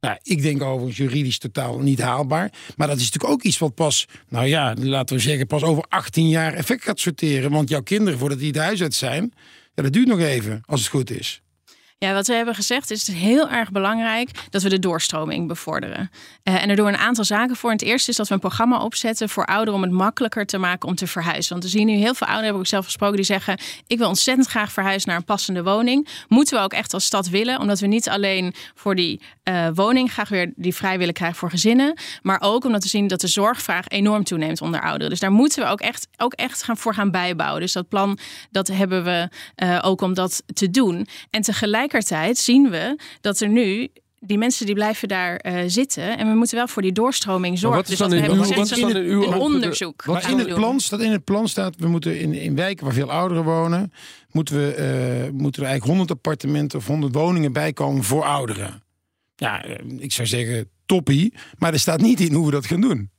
Nou, 0.08 0.20
ik 0.22 0.42
denk 0.42 0.62
overigens 0.62 0.96
juridisch 0.96 1.38
totaal 1.38 1.78
niet 1.78 2.00
haalbaar. 2.00 2.52
Maar 2.76 2.86
dat 2.86 2.96
is 2.96 3.04
natuurlijk 3.04 3.32
ook 3.32 3.42
iets 3.42 3.58
wat 3.58 3.74
pas, 3.74 4.06
nou 4.28 4.46
ja, 4.46 4.74
laten 4.78 5.16
we 5.16 5.22
zeggen, 5.22 5.46
pas 5.46 5.62
over 5.62 5.84
18 5.88 6.28
jaar 6.28 6.54
effect 6.54 6.84
gaat 6.84 7.00
sorteren. 7.00 7.50
Want 7.50 7.68
jouw 7.68 7.82
kinderen, 7.82 8.18
voordat 8.18 8.38
die 8.38 8.46
het 8.46 8.56
huis 8.56 8.82
uit 8.82 8.94
zijn, 8.94 9.32
ja, 9.74 9.82
dat 9.82 9.92
duurt 9.92 10.08
nog 10.08 10.20
even, 10.20 10.60
als 10.66 10.80
het 10.80 10.88
goed 10.88 11.10
is. 11.10 11.42
Ja, 12.00 12.12
wat 12.12 12.26
we 12.26 12.34
hebben 12.34 12.54
gezegd 12.54 12.90
is 12.90 13.06
het 13.06 13.16
heel 13.16 13.48
erg 13.48 13.70
belangrijk 13.70 14.30
dat 14.50 14.62
we 14.62 14.68
de 14.68 14.78
doorstroming 14.78 15.48
bevorderen. 15.48 16.10
Uh, 16.44 16.62
en 16.62 16.70
er 16.70 16.76
doen 16.76 16.86
een 16.86 16.96
aantal 16.96 17.24
zaken 17.24 17.56
voor. 17.56 17.70
het 17.70 17.82
eerste 17.82 18.10
is 18.10 18.16
dat 18.16 18.28
we 18.28 18.34
een 18.34 18.40
programma 18.40 18.82
opzetten 18.82 19.28
voor 19.28 19.44
ouderen 19.44 19.74
om 19.74 19.82
het 19.82 19.90
makkelijker 19.90 20.46
te 20.46 20.58
maken 20.58 20.88
om 20.88 20.94
te 20.94 21.06
verhuizen. 21.06 21.52
Want 21.52 21.62
we 21.62 21.70
zien 21.70 21.86
nu 21.86 21.92
heel 21.92 22.14
veel 22.14 22.26
ouderen, 22.26 22.52
heb 22.52 22.62
ik 22.62 22.68
zelf 22.68 22.84
gesproken, 22.84 23.16
die 23.16 23.24
zeggen: 23.24 23.58
Ik 23.86 23.98
wil 23.98 24.08
ontzettend 24.08 24.48
graag 24.48 24.72
verhuizen 24.72 25.08
naar 25.08 25.18
een 25.18 25.24
passende 25.24 25.62
woning. 25.62 26.08
Moeten 26.28 26.56
we 26.56 26.62
ook 26.64 26.72
echt 26.72 26.94
als 26.94 27.04
stad 27.04 27.28
willen, 27.28 27.60
omdat 27.60 27.80
we 27.80 27.86
niet 27.86 28.08
alleen 28.08 28.54
voor 28.74 28.94
die 28.94 29.20
uh, 29.44 29.68
woning 29.74 30.12
graag 30.12 30.28
weer 30.28 30.52
die 30.56 30.74
vrij 30.74 30.98
willen 30.98 31.14
krijgen 31.14 31.38
voor 31.38 31.50
gezinnen, 31.50 31.98
maar 32.22 32.40
ook 32.40 32.64
omdat 32.64 32.82
we 32.82 32.88
zien 32.88 33.06
dat 33.06 33.20
de 33.20 33.26
zorgvraag 33.26 33.88
enorm 33.88 34.24
toeneemt 34.24 34.60
onder 34.60 34.80
ouderen. 34.80 35.10
Dus 35.10 35.20
daar 35.20 35.32
moeten 35.32 35.62
we 35.62 35.68
ook 35.68 35.80
echt, 35.80 36.08
ook 36.16 36.32
echt 36.32 36.62
gaan 36.62 36.76
voor 36.76 36.94
gaan 36.94 37.10
bijbouwen. 37.10 37.60
Dus 37.60 37.72
dat 37.72 37.88
plan 37.88 38.18
dat 38.50 38.68
hebben 38.68 39.04
we 39.04 39.28
uh, 39.56 39.78
ook 39.82 40.00
om 40.00 40.14
dat 40.14 40.42
te 40.54 40.70
doen. 40.70 41.06
En 41.30 41.42
tegelijk 41.42 41.87
tegelijkertijd 41.88 42.38
zien 42.38 42.70
we 42.70 42.98
dat 43.20 43.40
er 43.40 43.48
nu 43.48 43.88
die 44.20 44.38
mensen 44.38 44.66
die 44.66 44.74
blijven 44.74 45.08
daar 45.08 45.44
uh, 45.46 45.60
zitten. 45.66 46.18
En 46.18 46.28
we 46.28 46.34
moeten 46.34 46.56
wel 46.56 46.68
voor 46.68 46.82
die 46.82 46.92
doorstroming 46.92 47.58
zorgen. 47.58 47.84
Dus 47.84 47.98
dat 47.98 48.10
we 48.10 48.16
hebben 48.18 48.38
wat 48.38 48.76
in, 48.76 48.96
uw 48.96 49.32
onderzoek. 49.32 50.04
Wat 50.04 50.26
in 50.26 50.38
het, 50.38 50.54
plan 50.54 50.80
staat, 50.80 51.00
in 51.00 51.12
het 51.12 51.24
plan 51.24 51.48
staat, 51.48 51.74
we 51.76 51.88
moeten 51.88 52.20
in, 52.20 52.32
in 52.32 52.54
wijken 52.54 52.84
waar 52.84 52.94
veel 52.94 53.10
ouderen 53.10 53.44
wonen, 53.44 53.92
moeten, 54.30 54.56
we, 54.56 54.74
uh, 55.24 55.38
moeten 55.38 55.62
er 55.62 55.68
eigenlijk 55.68 55.98
100 55.98 56.10
appartementen 56.10 56.78
of 56.78 56.86
100 56.86 57.14
woningen 57.14 57.52
bijkomen 57.52 58.04
voor 58.04 58.24
ouderen. 58.24 58.82
Ja, 59.36 59.66
uh, 59.66 59.74
ik 59.98 60.12
zou 60.12 60.28
zeggen 60.28 60.68
toppie. 60.86 61.34
Maar 61.58 61.72
er 61.72 61.78
staat 61.78 62.00
niet 62.00 62.20
in 62.20 62.32
hoe 62.32 62.46
we 62.46 62.52
dat 62.52 62.66
gaan 62.66 62.80
doen. 62.80 63.10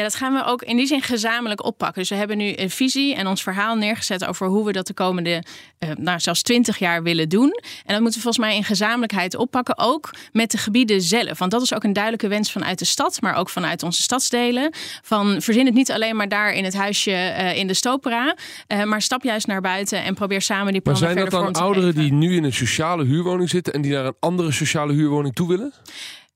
Ja, 0.00 0.06
dat 0.06 0.14
gaan 0.14 0.32
we 0.32 0.44
ook 0.44 0.62
in 0.62 0.76
die 0.76 0.86
zin 0.86 1.02
gezamenlijk 1.02 1.64
oppakken. 1.64 2.00
Dus 2.00 2.10
we 2.10 2.16
hebben 2.16 2.36
nu 2.36 2.52
een 2.56 2.70
visie 2.70 3.14
en 3.14 3.26
ons 3.26 3.42
verhaal 3.42 3.76
neergezet 3.76 4.24
over 4.24 4.46
hoe 4.46 4.64
we 4.66 4.72
dat 4.72 4.86
de 4.86 4.94
komende, 4.94 5.42
uh, 5.78 5.90
nou 5.96 6.20
zelfs 6.20 6.42
twintig 6.42 6.78
jaar 6.78 7.02
willen 7.02 7.28
doen. 7.28 7.60
En 7.84 7.92
dat 7.92 8.00
moeten 8.00 8.20
we 8.20 8.22
volgens 8.22 8.38
mij 8.38 8.56
in 8.56 8.64
gezamenlijkheid 8.64 9.36
oppakken, 9.36 9.78
ook 9.78 10.10
met 10.32 10.50
de 10.50 10.58
gebieden 10.58 11.00
zelf. 11.00 11.38
Want 11.38 11.50
dat 11.50 11.62
is 11.62 11.74
ook 11.74 11.84
een 11.84 11.92
duidelijke 11.92 12.28
wens 12.28 12.52
vanuit 12.52 12.78
de 12.78 12.84
stad, 12.84 13.20
maar 13.20 13.34
ook 13.34 13.48
vanuit 13.48 13.82
onze 13.82 14.02
stadsdelen. 14.02 14.74
Van 15.02 15.42
verzin 15.42 15.66
het 15.66 15.74
niet 15.74 15.90
alleen 15.90 16.16
maar 16.16 16.28
daar 16.28 16.52
in 16.52 16.64
het 16.64 16.74
huisje 16.74 17.10
uh, 17.10 17.56
in 17.56 17.66
de 17.66 17.74
Stopera, 17.74 18.36
uh, 18.68 18.84
maar 18.84 19.02
stap 19.02 19.22
juist 19.22 19.46
naar 19.46 19.60
buiten 19.60 20.04
en 20.04 20.14
probeer 20.14 20.42
samen 20.42 20.72
die 20.72 20.80
plannen 20.80 21.04
Maar 21.04 21.12
zijn 21.12 21.30
dat 21.30 21.52
dan 21.52 21.62
ouderen 21.62 21.94
die 21.94 22.12
nu 22.12 22.36
in 22.36 22.44
een 22.44 22.52
sociale 22.52 23.04
huurwoning 23.04 23.48
zitten 23.48 23.72
en 23.72 23.82
die 23.82 23.92
naar 23.92 24.06
een 24.06 24.16
andere 24.20 24.52
sociale 24.52 24.92
huurwoning 24.92 25.34
toe 25.34 25.48
willen? 25.48 25.72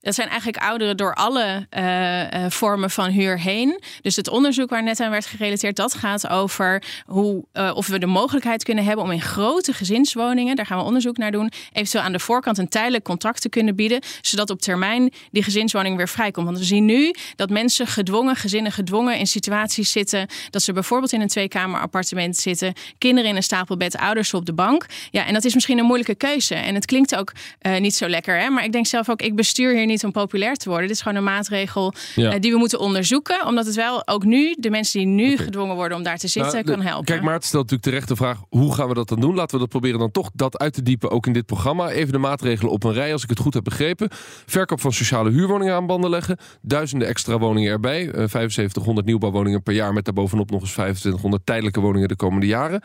Dat 0.05 0.15
zijn 0.15 0.27
eigenlijk 0.27 0.63
ouderen 0.63 0.97
door 0.97 1.13
alle 1.13 1.67
uh, 1.77 2.21
uh, 2.21 2.49
vormen 2.49 2.89
van 2.89 3.09
huur 3.09 3.39
heen. 3.39 3.81
Dus 4.01 4.15
het 4.15 4.27
onderzoek 4.27 4.69
waar 4.69 4.83
net 4.83 4.99
aan 4.99 5.11
werd 5.11 5.25
gerelateerd, 5.25 5.75
dat 5.75 5.93
gaat 5.93 6.27
over 6.27 6.83
hoe, 7.05 7.45
uh, 7.53 7.71
of 7.75 7.87
we 7.87 7.99
de 7.99 8.05
mogelijkheid 8.05 8.63
kunnen 8.63 8.83
hebben 8.83 9.05
om 9.05 9.11
in 9.11 9.21
grote 9.21 9.73
gezinswoningen, 9.73 10.55
daar 10.55 10.65
gaan 10.65 10.77
we 10.77 10.83
onderzoek 10.83 11.17
naar 11.17 11.31
doen, 11.31 11.51
eventueel 11.71 12.03
aan 12.03 12.11
de 12.11 12.19
voorkant 12.19 12.57
een 12.57 12.67
tijdelijk 12.67 13.03
contract 13.03 13.41
te 13.41 13.49
kunnen 13.49 13.75
bieden, 13.75 14.01
zodat 14.21 14.49
op 14.49 14.61
termijn 14.61 15.13
die 15.31 15.43
gezinswoning 15.43 15.97
weer 15.97 16.07
vrijkomt. 16.07 16.45
Want 16.45 16.57
we 16.57 16.63
zien 16.63 16.85
nu 16.85 17.13
dat 17.35 17.49
mensen 17.49 17.87
gedwongen, 17.87 18.35
gezinnen 18.35 18.71
gedwongen 18.71 19.17
in 19.17 19.27
situaties 19.27 19.91
zitten 19.91 20.27
dat 20.49 20.61
ze 20.61 20.73
bijvoorbeeld 20.73 21.11
in 21.11 21.21
een 21.21 21.27
tweekamer 21.27 21.79
appartement 21.81 22.37
zitten, 22.37 22.73
kinderen 22.97 23.29
in 23.29 23.35
een 23.35 23.43
stapelbed, 23.43 23.97
ouders 23.97 24.33
op 24.33 24.45
de 24.45 24.53
bank. 24.53 24.85
Ja, 25.11 25.25
en 25.25 25.33
dat 25.33 25.45
is 25.45 25.53
misschien 25.53 25.77
een 25.77 25.85
moeilijke 25.85 26.15
keuze. 26.15 26.55
En 26.55 26.75
het 26.75 26.85
klinkt 26.85 27.15
ook 27.15 27.31
niet 27.79 27.95
zo 27.95 28.07
lekker, 28.07 28.39
hè? 28.39 28.49
maar 28.49 28.63
ik 28.63 28.71
denk 28.71 28.85
zelf 28.85 29.09
ook, 29.09 29.21
ik 29.21 29.35
bestuur 29.35 29.73
hier 29.73 29.85
niet 29.85 29.93
om 30.03 30.11
populair 30.11 30.55
te 30.55 30.69
worden. 30.69 30.87
Dit 30.87 30.95
is 30.95 31.01
gewoon 31.01 31.17
een 31.17 31.23
maatregel 31.23 31.93
ja. 32.15 32.33
uh, 32.33 32.39
die 32.39 32.51
we 32.51 32.57
moeten 32.57 32.79
onderzoeken. 32.79 33.45
Omdat 33.45 33.65
het 33.65 33.75
wel 33.75 34.07
ook 34.07 34.23
nu, 34.23 34.55
de 34.59 34.69
mensen 34.69 34.99
die 34.99 35.07
nu 35.07 35.31
okay. 35.33 35.45
gedwongen 35.45 35.75
worden 35.75 35.97
om 35.97 36.03
daar 36.03 36.17
te 36.17 36.27
zitten, 36.27 36.53
nou, 36.53 36.65
kan 36.65 36.81
helpen. 36.81 37.05
Kijk, 37.05 37.21
Maarten 37.21 37.47
stelt 37.47 37.63
natuurlijk 37.63 37.89
terecht 37.89 38.07
de 38.07 38.15
vraag: 38.15 38.39
hoe 38.49 38.73
gaan 38.73 38.87
we 38.87 38.93
dat 38.93 39.09
dan 39.09 39.19
doen? 39.19 39.35
Laten 39.35 39.53
we 39.53 39.61
dat 39.61 39.69
proberen 39.69 39.99
dan 39.99 40.11
toch 40.11 40.29
dat 40.33 40.57
uit 40.57 40.73
te 40.73 40.81
diepen, 40.81 41.11
ook 41.11 41.27
in 41.27 41.33
dit 41.33 41.45
programma. 41.45 41.89
Even 41.89 42.11
de 42.11 42.17
maatregelen 42.17 42.71
op 42.71 42.83
een 42.83 42.93
rij, 42.93 43.13
als 43.13 43.23
ik 43.23 43.29
het 43.29 43.39
goed 43.39 43.53
heb 43.53 43.63
begrepen. 43.63 44.07
Verkoop 44.45 44.81
van 44.81 44.93
sociale 44.93 45.31
huurwoningen 45.31 45.73
aan 45.73 45.85
banden 45.85 46.09
leggen. 46.09 46.37
Duizenden 46.61 47.07
extra 47.07 47.37
woningen 47.37 47.71
erbij. 47.71 48.01
Uh, 48.01 48.11
7500 48.11 49.05
nieuwbouwwoningen 49.05 49.63
per 49.63 49.73
jaar 49.73 49.93
met 49.93 50.05
daarbovenop 50.05 50.51
nog 50.51 50.61
eens 50.61 50.71
2500 50.71 51.45
tijdelijke 51.45 51.79
woningen 51.79 52.07
de 52.07 52.15
komende 52.15 52.45
jaren. 52.45 52.81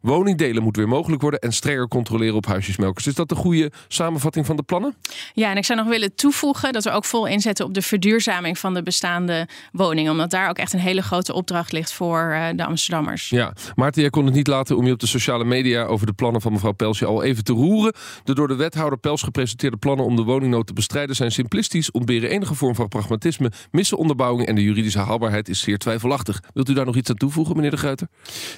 Woningdelen 0.00 0.62
moet 0.62 0.76
weer 0.76 0.88
mogelijk 0.88 1.22
worden 1.22 1.40
en 1.40 1.52
strenger 1.52 1.88
controleren 1.88 2.34
op 2.34 2.46
huisjesmelkers. 2.46 3.06
Is 3.06 3.14
dat 3.14 3.28
de 3.28 3.34
goede 3.34 3.72
samenvatting 3.88 4.46
van 4.46 4.56
de 4.56 4.62
plannen? 4.62 4.94
Ja, 5.34 5.50
en 5.50 5.56
ik 5.56 5.64
zou 5.64 5.78
nog 5.78 5.88
willen 5.88 6.14
toevoegen 6.14 6.72
dat 6.72 6.84
we 6.84 6.90
ook 6.90 7.04
vol 7.04 7.26
inzetten 7.26 7.64
op 7.64 7.74
de 7.74 7.82
verduurzaming 7.82 8.58
van 8.58 8.74
de 8.74 8.82
bestaande 8.82 9.48
woningen. 9.72 10.12
Omdat 10.12 10.30
daar 10.30 10.48
ook 10.48 10.58
echt 10.58 10.72
een 10.72 10.78
hele 10.78 11.02
grote 11.02 11.32
opdracht 11.32 11.72
ligt 11.72 11.92
voor 11.92 12.30
uh, 12.32 12.46
de 12.56 12.64
Amsterdammers. 12.64 13.28
Ja, 13.28 13.52
Maarten, 13.74 14.00
jij 14.00 14.10
kon 14.10 14.24
het 14.24 14.34
niet 14.34 14.46
laten 14.46 14.76
om 14.76 14.86
je 14.86 14.92
op 14.92 14.98
de 14.98 15.06
sociale 15.06 15.44
media 15.44 15.84
over 15.84 16.06
de 16.06 16.12
plannen 16.12 16.40
van 16.40 16.52
mevrouw 16.52 16.72
Pelsje 16.72 17.06
al 17.06 17.22
even 17.22 17.44
te 17.44 17.52
roeren. 17.52 17.94
De 18.24 18.34
door 18.34 18.48
de 18.48 18.54
wethouder 18.54 18.98
Pels 18.98 19.22
gepresenteerde 19.22 19.76
plannen 19.76 20.06
om 20.06 20.16
de 20.16 20.22
woningnood 20.22 20.66
te 20.66 20.72
bestrijden 20.72 21.16
zijn 21.16 21.32
simplistisch, 21.32 21.90
ontberen 21.90 22.30
enige 22.30 22.54
vorm 22.54 22.74
van 22.74 22.88
pragmatisme, 22.88 23.50
missen 23.70 23.98
onderbouwing 23.98 24.48
en 24.48 24.54
de 24.54 24.62
juridische 24.62 24.98
haalbaarheid 24.98 25.48
is 25.48 25.60
zeer 25.60 25.78
twijfelachtig. 25.78 26.40
Wilt 26.54 26.68
u 26.68 26.74
daar 26.74 26.84
nog 26.84 26.96
iets 26.96 27.10
aan 27.10 27.16
toevoegen, 27.16 27.56
meneer 27.56 27.70
De 27.70 27.76
Gruiter? 27.76 28.08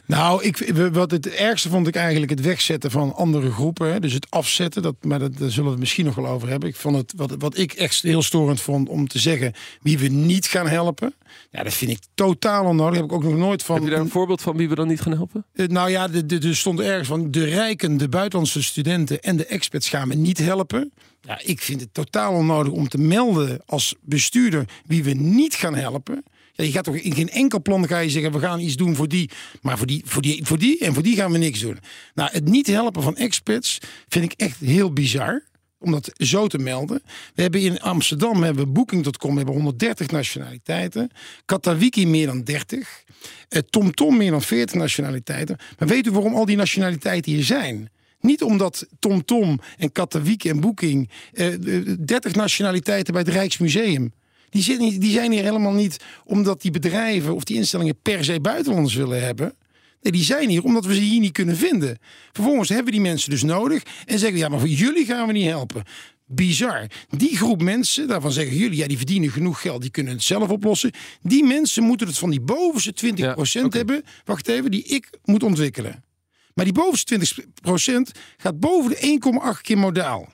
Nou, 0.07 0.43
ik, 0.43 0.73
wat 0.93 1.11
het 1.11 1.32
ergste 1.33 1.69
vond 1.69 1.87
ik 1.87 1.97
eigenlijk 1.97 2.31
het 2.31 2.41
wegzetten 2.41 2.91
van 2.91 3.15
andere 3.15 3.51
groepen. 3.51 3.93
Hè. 3.93 4.01
Dus 4.01 4.13
het 4.13 4.31
afzetten, 4.31 4.83
dat, 4.83 4.95
maar 5.01 5.19
dat, 5.19 5.39
daar 5.39 5.51
zullen 5.51 5.65
we 5.65 5.71
het 5.71 5.81
misschien 5.81 6.05
nog 6.05 6.15
wel 6.15 6.27
over 6.27 6.49
hebben. 6.49 6.69
Ik 6.69 6.77
vond 6.77 6.97
het, 6.97 7.13
wat, 7.17 7.35
wat 7.39 7.59
ik 7.59 7.73
echt 7.73 8.03
heel 8.03 8.23
storend 8.23 8.61
vond 8.61 8.89
om 8.89 9.09
te 9.09 9.19
zeggen 9.19 9.53
wie 9.83 9.99
we 9.99 10.09
niet 10.09 10.47
gaan 10.47 10.69
helpen. 10.69 11.15
Ja, 11.51 11.63
dat 11.63 11.75
vind 11.75 11.91
ik 11.91 11.99
totaal 12.15 12.65
onnodig. 12.65 12.95
Heb 12.95 13.05
ik 13.05 13.13
ook 13.13 13.23
nog 13.23 13.37
nooit 13.37 13.63
van. 13.63 13.75
Heb 13.75 13.85
je 13.85 13.91
daar 13.91 14.01
een 14.01 14.09
voorbeeld 14.09 14.43
van 14.43 14.57
wie 14.57 14.69
we 14.69 14.75
dan 14.75 14.89
niet 14.89 15.01
gaan 15.01 15.13
helpen? 15.13 15.45
Uh, 15.55 15.67
nou 15.67 15.91
ja, 15.91 16.09
er 16.11 16.57
stond 16.57 16.81
ergens 16.81 17.09
van 17.09 17.31
de 17.31 17.45
rijken, 17.45 17.97
de 17.97 18.09
buitenlandse 18.09 18.63
studenten 18.63 19.21
en 19.21 19.37
de 19.37 19.47
experts 19.47 19.89
gaan 19.89 20.09
we 20.09 20.15
niet 20.15 20.39
helpen. 20.39 20.93
Ja, 21.21 21.41
ik 21.43 21.61
vind 21.61 21.81
het 21.81 21.95
totaal 21.95 22.35
onnodig 22.35 22.73
om 22.73 22.89
te 22.89 22.99
melden 22.99 23.63
als 23.67 23.95
bestuurder 24.01 24.65
wie 24.87 25.05
we 25.05 25.13
niet 25.13 25.55
gaan 25.55 25.75
helpen. 25.75 26.25
Ja, 26.53 26.65
je 26.65 26.71
gaat 26.71 26.85
toch 26.85 26.97
in 26.97 27.15
geen 27.15 27.31
enkel 27.31 27.63
plan 27.63 27.89
ga 27.89 27.99
je 27.99 28.11
zeggen 28.11 28.33
we 28.33 28.39
gaan 28.39 28.61
iets 28.61 28.77
doen 28.77 28.95
voor 28.95 29.09
die, 29.09 29.31
maar 29.63 29.79
voor 29.79 29.87
die, 29.87 30.03
voor 30.05 30.23
die, 30.23 30.47
voor 30.47 30.59
die 30.59 30.79
en 30.79 30.95
voor 30.95 31.03
die 31.03 31.17
gaan 31.17 31.33
we 31.33 31.39
niks 31.39 31.61
doen. 31.61 31.79
Nou, 32.15 32.31
het 32.33 32.45
niet 32.49 32.67
helpen 32.67 33.03
van 33.03 33.17
experts 33.17 33.79
vind 34.09 34.25
ik 34.25 34.41
echt 34.41 34.59
heel 34.59 34.93
bizar 34.93 35.43
om 35.79 35.91
dat 35.91 36.11
zo 36.15 36.47
te 36.47 36.59
melden. 36.59 37.03
We 37.35 37.43
hebben 37.43 37.61
in 37.61 37.81
Amsterdam 37.81 38.43
hebben 38.43 38.65
we 38.65 38.71
Booking.com 38.71 39.37
hebben 39.37 39.55
130 39.55 40.11
nationaliteiten. 40.11 41.11
Katawiki 41.45 42.07
meer 42.07 42.27
dan 42.27 42.43
30. 42.43 43.05
TomTom 43.49 43.95
Tom 43.95 44.17
meer 44.17 44.31
dan 44.31 44.43
40 44.43 44.77
nationaliteiten. 44.77 45.57
Maar 45.79 45.89
weet 45.89 46.07
u 46.07 46.11
waarom 46.11 46.35
al 46.35 46.45
die 46.45 46.57
nationaliteiten 46.57 47.33
hier 47.33 47.45
zijn? 47.45 47.91
Niet 48.21 48.43
omdat 48.43 48.87
TomTom 48.99 49.25
Tom 49.25 49.61
en 49.77 49.93
Katawiki 49.93 50.49
en 50.49 50.61
Booking 50.61 51.11
eh, 51.33 51.47
30 51.99 52.35
nationaliteiten 52.35 53.13
bij 53.13 53.23
het 53.23 53.33
Rijksmuseum. 53.33 54.13
Die, 54.53 54.99
die 54.99 55.13
zijn 55.13 55.33
hier 55.33 55.43
helemaal 55.43 55.73
niet 55.73 55.97
omdat 56.25 56.63
die 56.63 56.71
bedrijven 56.71 57.35
of 57.35 57.45
die 57.45 57.57
instellingen 57.57 57.99
per 58.03 58.25
se 58.25 58.41
buitenlanders 58.41 58.95
willen 58.95 59.25
hebben. 59.25 59.55
Nee, 60.01 60.13
die 60.13 60.25
zijn 60.25 60.49
hier 60.49 60.63
omdat 60.63 60.85
we 60.85 60.95
ze 60.95 61.01
hier 61.01 61.21
niet 61.21 61.33
kunnen 61.33 61.57
vinden. 61.57 61.99
Vervolgens 62.33 62.69
hebben 62.69 62.87
we 62.87 62.93
die 62.93 63.01
mensen 63.01 63.31
dus 63.31 63.43
nodig 63.43 63.83
en 64.07 64.19
zeggen 64.19 64.39
ja, 64.39 64.49
maar 64.49 64.59
voor 64.59 64.69
jullie 64.69 65.05
gaan 65.05 65.27
we 65.27 65.33
niet 65.33 65.47
helpen. 65.47 65.83
Bizar. 66.27 66.87
Die 67.09 67.37
groep 67.37 67.63
mensen, 67.63 68.09
daarvan 68.09 68.33
zeggen 68.33 68.57
jullie, 68.57 68.77
ja, 68.77 68.87
die 68.87 68.97
verdienen 68.97 69.31
genoeg 69.31 69.61
geld, 69.61 69.81
die 69.81 69.91
kunnen 69.91 70.13
het 70.13 70.23
zelf 70.23 70.49
oplossen. 70.49 70.91
Die 71.23 71.45
mensen 71.45 71.83
moeten 71.83 72.07
het 72.07 72.19
van 72.19 72.31
die 72.31 72.41
bovenste 72.41 73.15
20% 73.67 73.69
hebben, 73.69 74.03
wacht 74.25 74.49
even, 74.49 74.71
die 74.71 74.85
ik 74.85 75.11
moet 75.25 75.43
ontwikkelen. 75.43 76.05
Maar 76.55 76.65
die 76.65 76.75
bovenste 76.75 77.19
20% 77.19 78.21
gaat 78.37 78.61
boven 78.61 78.91
de 78.91 79.21
1,8 79.57 79.61
keer 79.61 79.79
modaal. 79.79 80.33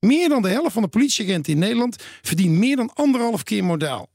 Meer 0.00 0.28
dan 0.28 0.42
de 0.42 0.48
helft 0.48 0.72
van 0.72 0.82
de 0.82 0.88
politieagenten 0.88 1.52
in 1.52 1.58
Nederland 1.58 2.02
verdient 2.22 2.58
meer 2.58 2.76
dan 2.76 2.90
anderhalf 2.94 3.42
keer 3.42 3.64
modaal. 3.64 4.08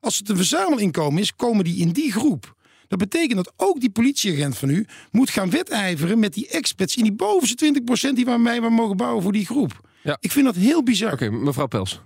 Als 0.00 0.18
het 0.18 0.28
een 0.28 0.36
verzamelinkomen 0.36 1.20
is, 1.22 1.34
komen 1.34 1.64
die 1.64 1.80
in 1.80 1.90
die 1.90 2.12
groep. 2.12 2.54
Dat 2.88 2.98
betekent 2.98 3.44
dat 3.44 3.52
ook 3.56 3.80
die 3.80 3.90
politieagent 3.90 4.58
van 4.58 4.68
u 4.68 4.86
moet 5.10 5.30
gaan 5.30 5.50
wedijveren 5.50 6.18
met 6.18 6.34
die 6.34 6.48
experts 6.48 6.96
in 6.96 7.02
die 7.02 7.12
bovenste 7.12 7.72
20% 8.10 8.12
die 8.12 8.24
wij 8.24 8.38
maar 8.38 8.72
mogen 8.72 8.96
bouwen 8.96 9.22
voor 9.22 9.32
die 9.32 9.46
groep. 9.46 9.80
Ja. 10.02 10.16
Ik 10.20 10.32
vind 10.32 10.44
dat 10.44 10.54
heel 10.54 10.82
bizar. 10.82 11.12
Oké, 11.12 11.30
mevrouw 11.30 11.66
Pels. 11.66 12.00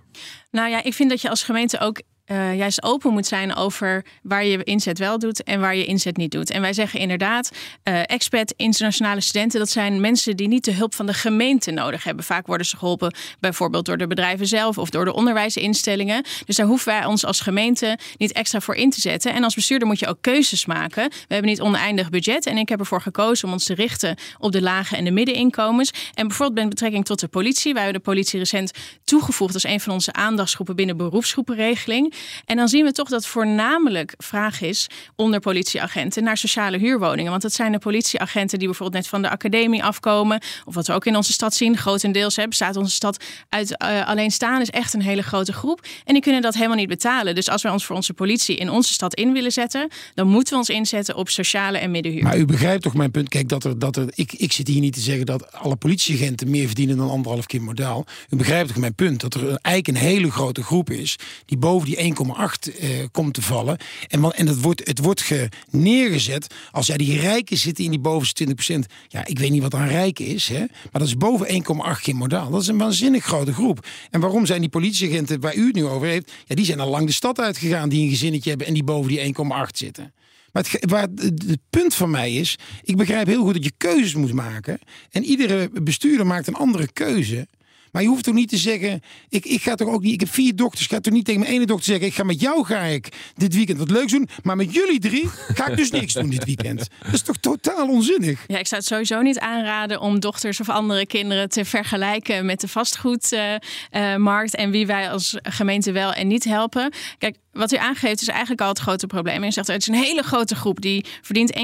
Nou 0.51 0.69
ja, 0.69 0.83
ik 0.83 0.93
vind 0.93 1.09
dat 1.09 1.21
je 1.21 1.29
als 1.29 1.43
gemeente 1.43 1.79
ook 1.79 2.01
uh, 2.27 2.55
juist 2.55 2.83
open 2.83 3.13
moet 3.13 3.25
zijn 3.25 3.55
over 3.55 4.05
waar 4.21 4.45
je 4.45 4.63
inzet 4.63 4.99
wel 4.99 5.19
doet 5.19 5.43
en 5.43 5.59
waar 5.59 5.75
je 5.75 5.85
inzet 5.85 6.17
niet 6.17 6.31
doet. 6.31 6.49
En 6.49 6.61
wij 6.61 6.73
zeggen 6.73 6.99
inderdaad, 6.99 7.51
uh, 7.83 7.99
expat, 8.05 8.53
internationale 8.57 9.21
studenten, 9.21 9.59
dat 9.59 9.69
zijn 9.69 10.01
mensen 10.01 10.37
die 10.37 10.47
niet 10.47 10.65
de 10.65 10.71
hulp 10.71 10.95
van 10.95 11.05
de 11.05 11.13
gemeente 11.13 11.71
nodig 11.71 12.03
hebben. 12.03 12.25
Vaak 12.25 12.47
worden 12.47 12.67
ze 12.67 12.77
geholpen 12.77 13.15
bijvoorbeeld 13.39 13.85
door 13.85 13.97
de 13.97 14.07
bedrijven 14.07 14.47
zelf 14.47 14.77
of 14.77 14.89
door 14.89 15.05
de 15.05 15.13
onderwijsinstellingen. 15.13 16.25
Dus 16.45 16.55
daar 16.55 16.65
hoeven 16.65 16.93
wij 16.93 17.05
ons 17.05 17.25
als 17.25 17.41
gemeente 17.41 17.97
niet 18.17 18.31
extra 18.31 18.59
voor 18.59 18.75
in 18.75 18.89
te 18.89 18.99
zetten. 18.99 19.33
En 19.33 19.43
als 19.43 19.55
bestuurder 19.55 19.87
moet 19.87 19.99
je 19.99 20.07
ook 20.07 20.21
keuzes 20.21 20.65
maken. 20.65 21.09
We 21.09 21.33
hebben 21.33 21.51
niet 21.51 21.61
oneindig 21.61 22.09
budget 22.09 22.45
en 22.45 22.57
ik 22.57 22.69
heb 22.69 22.79
ervoor 22.79 23.01
gekozen 23.01 23.47
om 23.47 23.53
ons 23.53 23.63
te 23.63 23.73
richten 23.73 24.15
op 24.37 24.51
de 24.51 24.61
lage 24.61 24.95
en 24.95 25.03
de 25.03 25.11
middeninkomens. 25.11 25.91
En 26.13 26.27
bijvoorbeeld 26.27 26.59
met 26.59 26.69
betrekking 26.69 27.05
tot 27.05 27.19
de 27.19 27.27
politie. 27.27 27.73
Wij 27.73 27.83
hebben 27.83 28.01
de 28.01 28.09
politie 28.09 28.39
recent 28.39 28.71
toegevoegd 29.03 29.53
als 29.53 29.63
een 29.63 29.79
van 29.79 29.93
onze 29.93 30.13
aandachtsgroepen 30.13 30.75
binnen 30.75 30.97
beroepsgroepenregeling. 30.97 32.15
En 32.45 32.55
dan 32.55 32.67
zien 32.67 32.85
we 32.85 32.91
toch 32.91 33.09
dat 33.09 33.25
voornamelijk 33.25 34.13
vraag 34.17 34.61
is 34.61 34.87
onder 35.15 35.39
politieagenten 35.39 36.23
naar 36.23 36.37
sociale 36.37 36.77
huurwoningen. 36.77 37.29
Want 37.31 37.41
dat 37.41 37.53
zijn 37.53 37.71
de 37.71 37.79
politieagenten 37.79 38.57
die 38.57 38.67
bijvoorbeeld 38.67 39.01
net 39.01 39.11
van 39.11 39.21
de 39.21 39.29
academie 39.29 39.83
afkomen. 39.83 40.41
Of 40.65 40.75
wat 40.75 40.87
we 40.87 40.93
ook 40.93 41.05
in 41.05 41.15
onze 41.15 41.33
stad 41.33 41.53
zien, 41.53 41.77
grotendeels 41.77 42.35
bestaat 42.45 42.75
onze 42.75 42.91
stad 42.91 43.23
uit 43.49 43.83
uh, 43.83 44.07
alleenstaan. 44.07 44.61
is 44.61 44.69
echt 44.69 44.93
een 44.93 45.01
hele 45.01 45.23
grote 45.23 45.53
groep. 45.53 45.85
En 46.05 46.13
die 46.13 46.21
kunnen 46.21 46.41
dat 46.41 46.53
helemaal 46.53 46.75
niet 46.75 46.87
betalen. 46.87 47.35
Dus 47.35 47.49
als 47.49 47.61
wij 47.61 47.71
ons 47.71 47.85
voor 47.85 47.95
onze 47.95 48.13
politie 48.13 48.55
in 48.55 48.69
onze 48.69 48.93
stad 48.93 49.15
in 49.15 49.33
willen 49.33 49.51
zetten, 49.51 49.89
dan 50.13 50.27
moeten 50.27 50.53
we 50.53 50.59
ons 50.59 50.69
inzetten 50.69 51.15
op 51.15 51.29
sociale 51.29 51.77
en 51.77 51.91
middenhuur. 51.91 52.23
Maar 52.23 52.37
u 52.37 52.45
begrijpt 52.45 52.83
toch 52.83 52.93
mijn 52.93 53.11
punt? 53.11 53.29
Kijk, 53.29 53.49
dat 53.49 53.63
er, 53.63 53.79
dat 53.79 53.95
er, 53.95 54.07
ik, 54.15 54.33
ik 54.33 54.51
zit 54.51 54.67
hier 54.67 54.79
niet 54.79 54.93
te 54.93 54.99
zeggen 54.99 55.25
dat 55.25 55.53
alle 55.53 55.75
politieagenten 55.75 56.49
meer 56.49 56.65
verdienen 56.65 56.97
dan 56.97 57.09
anderhalf 57.09 57.45
keer 57.45 57.61
modaal. 57.61 58.05
U 58.29 58.35
begrijpt 58.35 58.67
toch 58.67 58.77
mijn 58.77 58.95
punt? 58.95 59.21
Dat 59.21 59.33
er 59.33 59.41
eigenlijk 59.47 59.87
een 59.87 60.09
hele 60.09 60.31
grote 60.31 60.63
groep 60.63 60.89
is 60.89 61.15
die 61.45 61.57
boven 61.57 61.87
die 61.87 61.97
1,8 62.15 62.79
uh, 62.81 62.89
komt 63.11 63.33
te 63.33 63.41
vallen. 63.41 63.77
En, 64.07 64.31
en 64.31 64.47
het 64.47 64.61
wordt, 64.61 64.87
het 64.87 64.99
wordt 64.99 65.21
ge 65.21 65.49
neergezet 65.69 66.53
als 66.71 66.87
ja, 66.87 66.97
die 66.97 67.19
rijken 67.19 67.57
zitten 67.57 67.83
in 67.83 67.89
die 67.89 67.99
bovenste 67.99 68.55
20%. 68.73 68.79
Ja, 69.07 69.25
ik 69.25 69.39
weet 69.39 69.51
niet 69.51 69.61
wat 69.61 69.73
een 69.73 69.87
rijk 69.87 70.19
is, 70.19 70.47
hè? 70.47 70.59
maar 70.59 71.01
dat 71.01 71.07
is 71.07 71.17
boven 71.17 71.47
1,8 71.95 72.01
keer 72.01 72.15
modaal. 72.15 72.49
Dat 72.49 72.61
is 72.61 72.67
een 72.67 72.77
waanzinnig 72.77 73.23
grote 73.23 73.53
groep. 73.53 73.85
En 74.09 74.19
waarom 74.19 74.45
zijn 74.45 74.61
die 74.61 74.69
politieagenten 74.69 75.39
waar 75.39 75.55
u 75.55 75.65
het 75.65 75.75
nu 75.75 75.85
over 75.85 76.07
heeft, 76.07 76.31
ja, 76.45 76.55
die 76.55 76.65
zijn 76.65 76.79
al 76.79 76.89
lang 76.89 77.07
de 77.07 77.13
stad 77.13 77.39
uitgegaan 77.39 77.89
die 77.89 78.03
een 78.03 78.09
gezinnetje 78.09 78.49
hebben 78.49 78.67
en 78.67 78.73
die 78.73 78.83
boven 78.83 79.09
die 79.09 79.35
1,8 79.35 79.41
zitten. 79.73 80.13
Maar 80.51 80.63
het, 80.63 80.89
waar 80.89 81.07
het, 81.15 81.59
punt 81.69 81.95
van 81.95 82.09
mij 82.09 82.33
is, 82.33 82.55
ik 82.83 82.97
begrijp 82.97 83.27
heel 83.27 83.43
goed 83.43 83.53
dat 83.53 83.63
je 83.63 83.71
keuzes 83.77 84.13
moet 84.13 84.33
maken. 84.33 84.79
En 85.09 85.23
iedere 85.23 85.69
bestuurder 85.81 86.25
maakt 86.25 86.47
een 86.47 86.55
andere 86.55 86.87
keuze. 86.93 87.47
Maar 87.91 88.01
je 88.01 88.07
hoeft 88.07 88.23
toch 88.23 88.33
niet 88.33 88.49
te 88.49 88.57
zeggen, 88.57 89.01
ik, 89.29 89.45
ik 89.45 89.61
ga 89.61 89.75
toch 89.75 89.87
ook 89.87 90.01
niet, 90.01 90.13
ik 90.13 90.19
heb 90.19 90.29
vier 90.29 90.55
dokters, 90.55 90.83
ik 90.83 90.91
ga 90.91 90.99
toch 90.99 91.13
niet 91.13 91.25
tegen 91.25 91.41
mijn 91.41 91.53
ene 91.53 91.65
dokter 91.65 91.85
zeggen, 91.85 92.07
ik 92.07 92.13
ga 92.13 92.23
met 92.23 92.41
jou 92.41 92.65
ga 92.65 92.81
ik 92.81 93.09
dit 93.35 93.53
weekend 93.53 93.77
wat 93.77 93.91
leuks 93.91 94.11
doen, 94.11 94.27
maar 94.43 94.55
met 94.55 94.73
jullie 94.73 94.99
drie 94.99 95.27
ga 95.27 95.67
ik 95.67 95.77
dus 95.77 95.91
niks 95.91 96.13
doen 96.13 96.29
dit 96.29 96.45
weekend. 96.45 96.87
Dat 97.03 97.13
is 97.13 97.21
toch 97.21 97.37
totaal 97.37 97.89
onzinnig? 97.89 98.43
Ja, 98.47 98.57
ik 98.57 98.67
zou 98.67 98.79
het 98.79 98.89
sowieso 98.89 99.21
niet 99.21 99.39
aanraden 99.39 100.01
om 100.01 100.19
dochters 100.19 100.59
of 100.59 100.69
andere 100.69 101.05
kinderen 101.05 101.49
te 101.49 101.65
vergelijken 101.65 102.45
met 102.45 102.59
de 102.61 102.67
vastgoedmarkt 102.67 104.53
uh, 104.53 104.59
uh, 104.59 104.65
en 104.65 104.71
wie 104.71 104.87
wij 104.87 105.11
als 105.11 105.37
gemeente 105.41 105.91
wel 105.91 106.13
en 106.13 106.27
niet 106.27 106.43
helpen. 106.43 106.91
Kijk, 107.17 107.35
wat 107.57 107.73
u 107.73 107.77
aangeeft 107.77 108.21
is 108.21 108.27
eigenlijk 108.27 108.61
al 108.61 108.67
het 108.67 108.79
grote 108.79 109.07
probleem. 109.07 109.43
En 109.43 109.47
u 109.47 109.51
zegt, 109.51 109.67
het 109.67 109.81
is 109.81 109.87
een 109.87 109.93
hele 109.93 110.23
grote 110.23 110.55
groep 110.55 110.81
die 110.81 111.05
verdient 111.21 111.53
1,8 111.55 111.59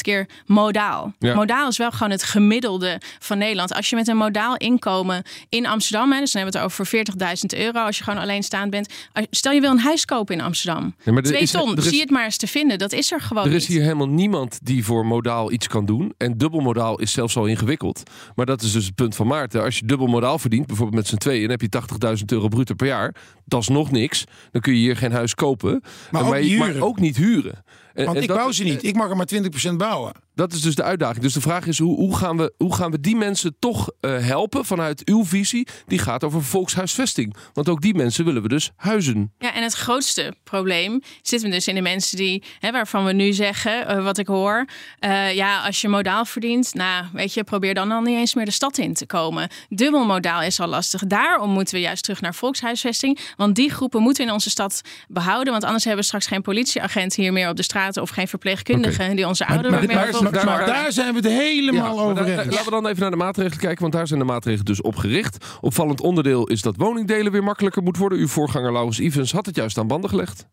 keer 0.00 0.28
modaal. 0.46 1.12
Ja. 1.18 1.34
Modaal 1.34 1.68
is 1.68 1.76
wel 1.76 1.90
gewoon 1.90 2.10
het 2.10 2.22
gemiddelde 2.22 3.00
van 3.18 3.38
Nederland. 3.38 3.74
Als 3.74 3.90
je 3.90 3.96
met 3.96 4.08
een 4.08 4.16
modaal 4.16 4.56
inkomen 4.56 5.22
in 5.48 5.66
Amsterdam, 5.66 6.12
hè, 6.12 6.20
dus 6.20 6.32
dan 6.32 6.42
hebben 6.42 6.60
we 6.60 6.66
het 6.66 6.80
over 6.80 7.56
40.000 7.56 7.58
euro 7.58 7.78
als 7.78 7.98
je 7.98 8.04
gewoon 8.04 8.20
alleenstaand 8.20 8.70
bent. 8.70 8.92
Stel 9.30 9.52
je 9.52 9.60
wil 9.60 9.70
een 9.70 9.78
huis 9.78 10.04
kopen 10.04 10.34
in 10.34 10.40
Amsterdam. 10.40 10.94
Ja, 11.04 11.20
Twee 11.20 11.40
is, 11.40 11.50
ton, 11.50 11.76
is, 11.76 11.88
zie 11.88 12.00
het 12.00 12.10
maar 12.10 12.24
eens 12.24 12.36
te 12.36 12.46
vinden. 12.46 12.78
Dat 12.78 12.92
is 12.92 13.12
er 13.12 13.20
gewoon 13.20 13.44
Er 13.44 13.54
is 13.54 13.66
hier 13.66 13.82
helemaal 13.82 14.08
niemand 14.08 14.58
die 14.62 14.84
voor 14.84 15.06
modaal 15.06 15.52
iets 15.52 15.66
kan 15.68 15.86
doen. 15.86 16.14
En 16.16 16.38
dubbel 16.38 16.60
modaal 16.60 16.98
is 17.00 17.12
zelfs 17.12 17.36
al 17.36 17.46
ingewikkeld. 17.46 18.02
Maar 18.34 18.46
dat 18.46 18.62
is 18.62 18.72
dus 18.72 18.84
het 18.84 18.94
punt 18.94 19.16
van 19.16 19.26
Maarten. 19.26 19.62
Als 19.62 19.78
je 19.78 19.86
dubbel 19.86 20.06
modaal 20.06 20.38
verdient, 20.38 20.66
bijvoorbeeld 20.66 20.96
met 20.96 21.06
z'n 21.06 21.16
tweeën, 21.16 21.40
dan 21.40 21.50
heb 21.50 21.60
je 21.60 22.16
80.000 22.18 22.24
euro 22.26 22.48
bruto 22.48 22.74
per 22.74 22.86
jaar. 22.86 23.14
Dat 23.44 23.60
is 23.60 23.68
nog 23.68 23.90
niks. 23.90 24.24
Dan 24.50 24.60
kun 24.60 24.72
je 24.72 24.78
hier 24.78 24.96
geen 24.96 25.12
huis 25.12 25.27
kopen. 25.34 25.82
Maar, 26.10 26.26
ook, 26.26 26.40
niet 26.40 26.58
maar 26.58 26.80
ook 26.80 27.00
niet 27.00 27.16
huren. 27.16 27.64
Want 28.04 28.16
en 28.16 28.22
ik 28.22 28.28
bouw 28.28 28.52
ze 28.52 28.64
niet. 28.64 28.84
Ik 28.84 28.94
mag 28.94 29.10
er 29.10 29.16
maar 29.16 29.28
20% 29.72 29.76
bouwen. 29.76 30.12
Dat 30.34 30.52
is 30.52 30.60
dus 30.60 30.74
de 30.74 30.82
uitdaging. 30.82 31.22
Dus 31.22 31.32
de 31.32 31.40
vraag 31.40 31.66
is, 31.66 31.78
hoe, 31.78 31.96
hoe, 31.96 32.16
gaan, 32.16 32.36
we, 32.36 32.52
hoe 32.56 32.74
gaan 32.74 32.90
we 32.90 33.00
die 33.00 33.16
mensen 33.16 33.56
toch 33.58 33.90
uh, 34.00 34.18
helpen 34.18 34.64
vanuit 34.64 35.06
uw 35.06 35.24
visie? 35.24 35.66
Die 35.86 35.98
gaat 35.98 36.24
over 36.24 36.44
volkshuisvesting. 36.44 37.36
Want 37.52 37.68
ook 37.68 37.80
die 37.80 37.94
mensen 37.94 38.24
willen 38.24 38.42
we 38.42 38.48
dus 38.48 38.70
huizen. 38.76 39.32
Ja, 39.38 39.54
en 39.54 39.62
het 39.62 39.74
grootste 39.74 40.34
probleem 40.44 41.02
zit 41.22 41.40
dus 41.40 41.68
in 41.68 41.74
de 41.74 41.80
mensen 41.80 42.16
die, 42.16 42.42
hè, 42.58 42.70
waarvan 42.70 43.04
we 43.04 43.12
nu 43.12 43.32
zeggen, 43.32 43.90
uh, 43.90 44.04
wat 44.04 44.18
ik 44.18 44.26
hoor. 44.26 44.66
Uh, 45.00 45.34
ja, 45.34 45.64
als 45.64 45.80
je 45.80 45.88
modaal 45.88 46.24
verdient, 46.24 46.74
nou, 46.74 47.04
weet 47.12 47.34
je, 47.34 47.44
probeer 47.44 47.74
dan 47.74 47.90
al 47.90 48.00
niet 48.00 48.16
eens 48.16 48.34
meer 48.34 48.44
de 48.44 48.50
stad 48.50 48.78
in 48.78 48.94
te 48.94 49.06
komen. 49.06 49.48
Dubbel 49.68 50.04
modaal 50.04 50.42
is 50.42 50.60
al 50.60 50.68
lastig. 50.68 51.06
Daarom 51.06 51.50
moeten 51.50 51.74
we 51.74 51.80
juist 51.80 52.02
terug 52.02 52.20
naar 52.20 52.34
volkshuisvesting. 52.34 53.18
Want 53.36 53.54
die 53.54 53.70
groepen 53.70 54.02
moeten 54.02 54.22
we 54.22 54.28
in 54.28 54.34
onze 54.34 54.50
stad 54.50 54.80
behouden. 55.08 55.52
Want 55.52 55.64
anders 55.64 55.84
hebben 55.84 56.00
we 56.00 56.06
straks 56.06 56.26
geen 56.26 56.42
politieagent 56.42 57.14
hier 57.14 57.32
meer 57.32 57.48
op 57.48 57.56
de 57.56 57.62
straat 57.62 57.87
advocaten 57.88 58.02
of 58.02 58.10
geen 58.10 58.28
verpleegkundigen 58.28 59.16
die 59.16 59.26
onze 59.26 59.46
ouderen 59.46 59.70
maar, 59.70 59.86
meer 59.86 59.96
maar- 59.96 60.04
hebben 60.04 60.44
maar- 60.44 60.66
daar 60.66 60.92
zijn 60.92 61.14
we 61.14 61.20
het 61.20 61.28
helemaal 61.28 62.00
over 62.00 62.26
eens. 62.26 62.44
Laten 62.44 62.64
we 62.64 62.70
dan 62.70 62.86
even 62.86 63.00
naar 63.00 63.10
de 63.10 63.16
maatregelen 63.16 63.58
kijken, 63.58 63.80
want 63.80 63.92
daar 63.92 64.06
zijn 64.06 64.18
de 64.18 64.24
maatregelen 64.24 64.64
dus 64.64 64.80
op 64.80 64.96
gericht. 64.96 65.58
Opvallend 65.60 66.00
onderdeel 66.00 66.46
is 66.46 66.62
dat 66.62 66.76
woningdelen 66.76 67.32
weer 67.32 67.44
makkelijker 67.44 67.82
moet 67.82 67.96
worden. 67.96 68.18
Uw 68.18 68.28
voorganger 68.28 68.72
Laurens 68.72 69.00
Ivens 69.00 69.32
had 69.32 69.46
het 69.46 69.56
juist 69.56 69.78
aan 69.78 69.86
banden 69.86 70.10
gelegd. 70.10 70.46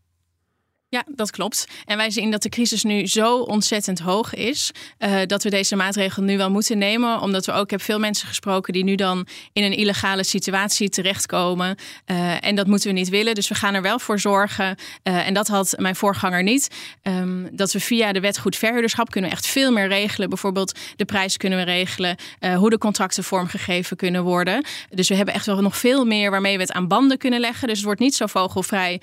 Ja, 0.96 1.04
dat 1.08 1.32
klopt. 1.32 1.68
En 1.86 1.98
wij 1.98 2.10
zien 2.12 2.32
dat 2.32 2.42
de 2.44 2.50
crisis 2.50 2.84
nu 2.84 3.08
zo 3.08 3.38
ontzettend 3.38 4.00
hoog 4.00 4.34
is. 4.34 4.72
eh, 4.98 5.20
dat 5.25 5.44
we 5.44 5.50
deze 5.50 5.75
maatregelen 5.75 6.25
nu 6.28 6.38
wel 6.38 6.50
moeten 6.50 6.78
nemen. 6.78 7.20
Omdat 7.22 7.46
we 7.46 7.52
ook, 7.52 7.64
ik 7.64 7.70
heb 7.70 7.82
veel 7.82 8.00
mensen 8.00 8.28
gesproken 8.28 8.74
die 8.74 8.84
nu 8.84 8.96
dan 8.96 9.28
in 9.54 9.64
een 9.64 9.74
illegale 9.74 10.24
situatie 10.24 10.90
terechtkomen. 10.90 11.75
Eh, 12.06 12.46
en 12.46 12.56
dat 12.56 12.68
moeten 12.68 12.88
we 12.88 12.94
niet 12.94 13.10
willen. 13.10 13.36
Dus 13.36 13.48
we 13.48 13.56
gaan 13.56 13.74
er 13.74 13.82
wel 13.82 14.00
voor 14.00 14.20
zorgen. 14.20 14.75
eh, 15.04 15.28
en 15.28 15.34
dat 15.34 15.48
had 15.48 15.75
mijn 15.78 15.96
voorganger 15.96 16.44
niet. 16.44 16.68
ehm, 17.02 17.44
dat 17.52 17.72
we 17.72 17.80
via 17.80 18.12
de 18.12 18.20
wet 18.20 18.40
goed 18.40 18.56
verhuurderschap 18.56 19.12
kunnen 19.12 19.32
echt 19.32 19.48
veel 19.48 19.72
meer 19.72 19.88
regelen. 19.88 20.30
Bijvoorbeeld 20.30 20.80
de 20.96 21.06
prijs 21.06 21.38
kunnen 21.38 21.60
we 21.60 21.66
regelen. 21.66 22.16
hoe 22.56 22.70
de 22.70 22.78
contracten 22.78 23.24
vormgegeven 23.24 23.98
kunnen 23.98 24.24
worden. 24.24 24.66
Dus 24.90 25.10
we 25.10 25.16
hebben 25.16 25.34
echt 25.34 25.46
wel 25.46 25.62
nog 25.62 25.78
veel 25.78 26.06
meer 26.06 26.32
waarmee 26.32 26.56
we 26.56 26.62
het 26.62 26.72
aan 26.72 26.88
banden 26.88 27.18
kunnen 27.18 27.40
leggen. 27.40 27.68
Dus 27.68 27.78
het 27.78 27.86
wordt 27.86 28.00
niet 28.00 28.16
zo 28.16 28.25
vogelvrij 28.25 29.02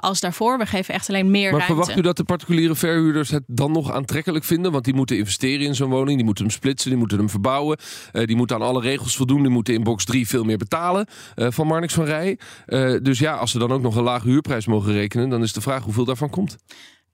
als 0.00 0.20
daarvoor. 0.20 0.58
We 0.58 0.66
geven 0.66 0.94
echt 0.94 1.08
alleen 1.08 1.25
meer 1.30 1.50
Maar 1.50 1.60
ruimte. 1.60 1.66
verwacht 1.76 1.98
u 1.98 2.02
dat 2.02 2.16
de 2.16 2.24
particuliere 2.24 2.74
verhuurders 2.74 3.30
het 3.30 3.42
dan 3.46 3.72
nog 3.72 3.92
aantrekkelijk 3.92 4.44
vinden? 4.44 4.72
Want 4.72 4.84
die 4.84 4.94
moeten 4.94 5.16
investeren 5.18 5.66
in 5.66 5.74
zo'n 5.74 5.90
woning, 5.90 6.16
die 6.16 6.24
moeten 6.24 6.44
hem 6.44 6.52
splitsen, 6.52 6.90
die 6.90 6.98
moeten 6.98 7.18
hem 7.18 7.30
verbouwen. 7.30 7.78
eh, 8.12 8.24
die 8.26 8.36
moeten 8.36 8.56
aan 8.56 8.62
alle 8.62 8.80
regels 8.80 9.16
voldoen, 9.16 9.42
die 9.42 9.50
moeten 9.50 9.74
in 9.74 9.82
box 9.82 10.04
3 10.04 10.28
veel 10.28 10.44
meer 10.44 10.56
betalen 10.56 11.06
eh, 11.34 11.46
van 11.50 11.66
Marnix 11.66 11.94
van 11.94 12.04
Rij. 12.04 12.38
Eh, 12.66 12.94
dus 13.02 13.18
ja, 13.18 13.34
als 13.34 13.50
ze 13.50 13.58
dan 13.58 13.72
ook 13.72 13.82
nog 13.82 13.96
een 13.96 14.02
lage 14.02 14.28
huurprijs 14.28 14.66
mogen 14.66 14.92
rekenen, 14.92 15.28
dan 15.28 15.42
is 15.42 15.52
de 15.52 15.60
vraag 15.60 15.84
hoeveel 15.84 16.04
daarvan 16.04 16.30
komt. 16.30 16.56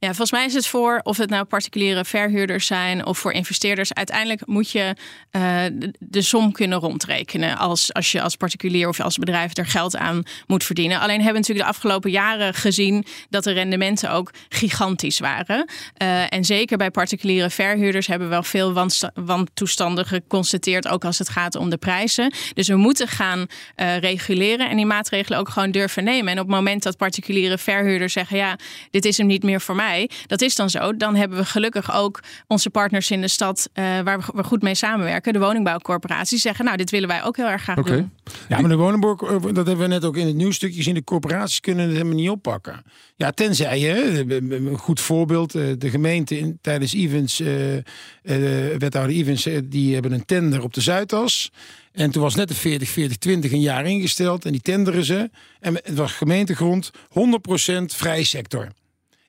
Ja, 0.02 0.08
volgens 0.08 0.30
mij 0.30 0.44
is 0.44 0.54
het 0.54 0.66
voor 0.66 1.00
of 1.02 1.16
het 1.16 1.30
nou 1.30 1.44
particuliere 1.44 2.04
verhuurders 2.04 2.66
zijn 2.66 3.06
of 3.06 3.18
voor 3.18 3.32
investeerders. 3.32 3.92
Uiteindelijk 3.92 4.46
moet 4.46 4.70
je 4.70 4.94
eh, 5.30 5.62
de, 5.98 6.22
som 6.22 6.52
kunnen 6.52 6.78
rondrekenen 6.78 7.58
als, 7.58 7.92
als 7.92 8.12
je 8.12 8.22
als 8.22 8.36
particulier 8.36 8.88
of 8.88 9.00
als 9.00 9.18
bedrijf 9.18 9.56
er 9.56 9.66
geld 9.66 9.96
aan 9.96 10.22
moet 10.46 10.64
verdienen. 10.64 11.00
Alleen 11.00 11.16
hebben 11.16 11.32
we 11.32 11.38
natuurlijk 11.38 11.66
de 11.66 11.74
afgelopen 11.74 12.10
jaren 12.10 12.54
gezien 12.54 13.04
dat 13.30 13.44
de 13.44 13.52
rendementen 13.52 14.10
ook 14.10 14.30
gigantisch 14.48 15.18
waren. 15.18 15.68
Eh, 15.94 16.32
en 16.32 16.44
zeker 16.44 16.76
bij 16.76 16.90
particuliere 16.90 17.50
verhuurders 17.50 18.06
hebben 18.06 18.28
we 18.28 18.34
wel 18.34 18.42
veel 18.42 18.88
wantoestanden 19.14 20.06
geconstateerd, 20.06 20.88
ook 20.88 21.04
als 21.04 21.18
het 21.18 21.28
gaat 21.28 21.54
om 21.54 21.70
de 21.70 21.76
prijzen. 21.76 22.34
Dus 22.54 22.68
we 22.68 22.76
moeten 22.76 23.08
gaan 23.08 23.46
eh, 23.74 23.98
reguleren 23.98 24.70
en 24.70 24.76
die 24.76 24.86
maatregelen 24.86 25.38
ook 25.38 25.48
gewoon 25.48 25.70
durven 25.70 26.04
nemen. 26.04 26.32
En 26.32 26.38
op 26.38 26.46
het 26.46 26.56
moment 26.56 26.82
dat 26.82 26.96
particuliere 26.96 27.58
verhuurders 27.58 28.12
zeggen: 28.12 28.36
ja, 28.36 28.56
dit 28.90 29.04
is 29.04 29.18
hem 29.18 29.26
niet 29.26 29.42
meer 29.42 29.60
voor 29.60 29.74
mij. 29.74 29.90
Dat 30.26 30.40
is 30.40 30.54
dan 30.54 30.70
zo. 30.70 30.96
Dan 30.96 31.14
hebben 31.14 31.38
we 31.38 31.44
gelukkig 31.44 31.94
ook 31.94 32.20
onze 32.46 32.70
partners 32.70 33.10
in 33.10 33.20
de 33.20 33.28
stad 33.28 33.68
eh, 33.72 33.84
waar 33.84 34.18
we, 34.18 34.24
we 34.34 34.44
goed 34.44 34.62
mee 34.62 34.74
samenwerken. 34.74 35.32
De 35.32 35.38
woningbouwcorporaties 35.38 36.42
zeggen: 36.42 36.64
Nou, 36.64 36.76
dit 36.76 36.90
willen 36.90 37.08
wij 37.08 37.24
ook 37.24 37.36
heel 37.36 37.48
erg 37.48 37.62
graag 37.62 37.82
doen. 37.82 38.10
Ja, 38.48 38.60
maar 38.60 38.70
de 38.70 38.76
woningbouw, 38.76 39.16
dat 39.40 39.66
hebben 39.66 39.78
we 39.78 39.86
net 39.86 40.04
ook 40.04 40.16
in 40.16 40.26
het 40.26 40.36
nieuwstukje 40.36 40.76
gezien. 40.76 40.94
De 40.94 41.04
corporaties 41.04 41.60
kunnen 41.60 41.84
het 41.84 41.92
helemaal 41.92 42.14
niet 42.14 42.30
oppakken. 42.30 42.82
Ja, 43.16 43.30
tenzij 43.30 43.78
je, 43.78 44.24
een 44.28 44.78
goed 44.78 45.00
voorbeeld, 45.00 45.54
eh, 45.54 45.62
de 45.78 45.90
gemeente 45.90 46.38
in, 46.38 46.58
tijdens 46.60 46.94
Evans, 46.94 47.40
eh, 47.40 47.76
eh, 48.22 48.78
wethouder 48.78 49.16
Evans, 49.16 49.46
eh, 49.46 49.58
die 49.64 49.92
hebben 49.92 50.12
een 50.12 50.24
tender 50.24 50.62
op 50.62 50.74
de 50.74 50.80
Zuidas. 50.80 51.50
En 51.92 52.10
toen 52.10 52.22
was 52.22 52.34
net 52.34 52.48
de 52.48 52.54
40, 52.54 52.88
40, 52.88 53.16
20 53.16 53.52
een 53.52 53.60
jaar 53.60 53.86
ingesteld. 53.86 54.44
En 54.44 54.52
die 54.52 54.60
tenderen 54.60 55.04
ze. 55.04 55.30
En 55.60 55.74
het 55.74 55.94
was 55.94 56.12
gemeentegrond, 56.12 56.90
100% 57.08 57.94
vrije 57.94 58.24
sector. 58.24 58.68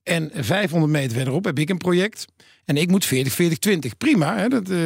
En 0.04 0.30
500 0.34 0.92
meter 0.92 1.16
verderop 1.16 1.46
heb 1.46 1.60
ik 1.60 1.70
een 1.70 1.78
project. 1.78 2.26
En 2.66 2.78
ik 2.78 2.90
moet 2.90 3.06
40, 3.06 3.34
40, 3.34 3.58
20. 3.58 3.98
Prima. 3.98 4.38
Hè? 4.38 4.48
Dat, 4.50 4.70
eh, 4.70 4.78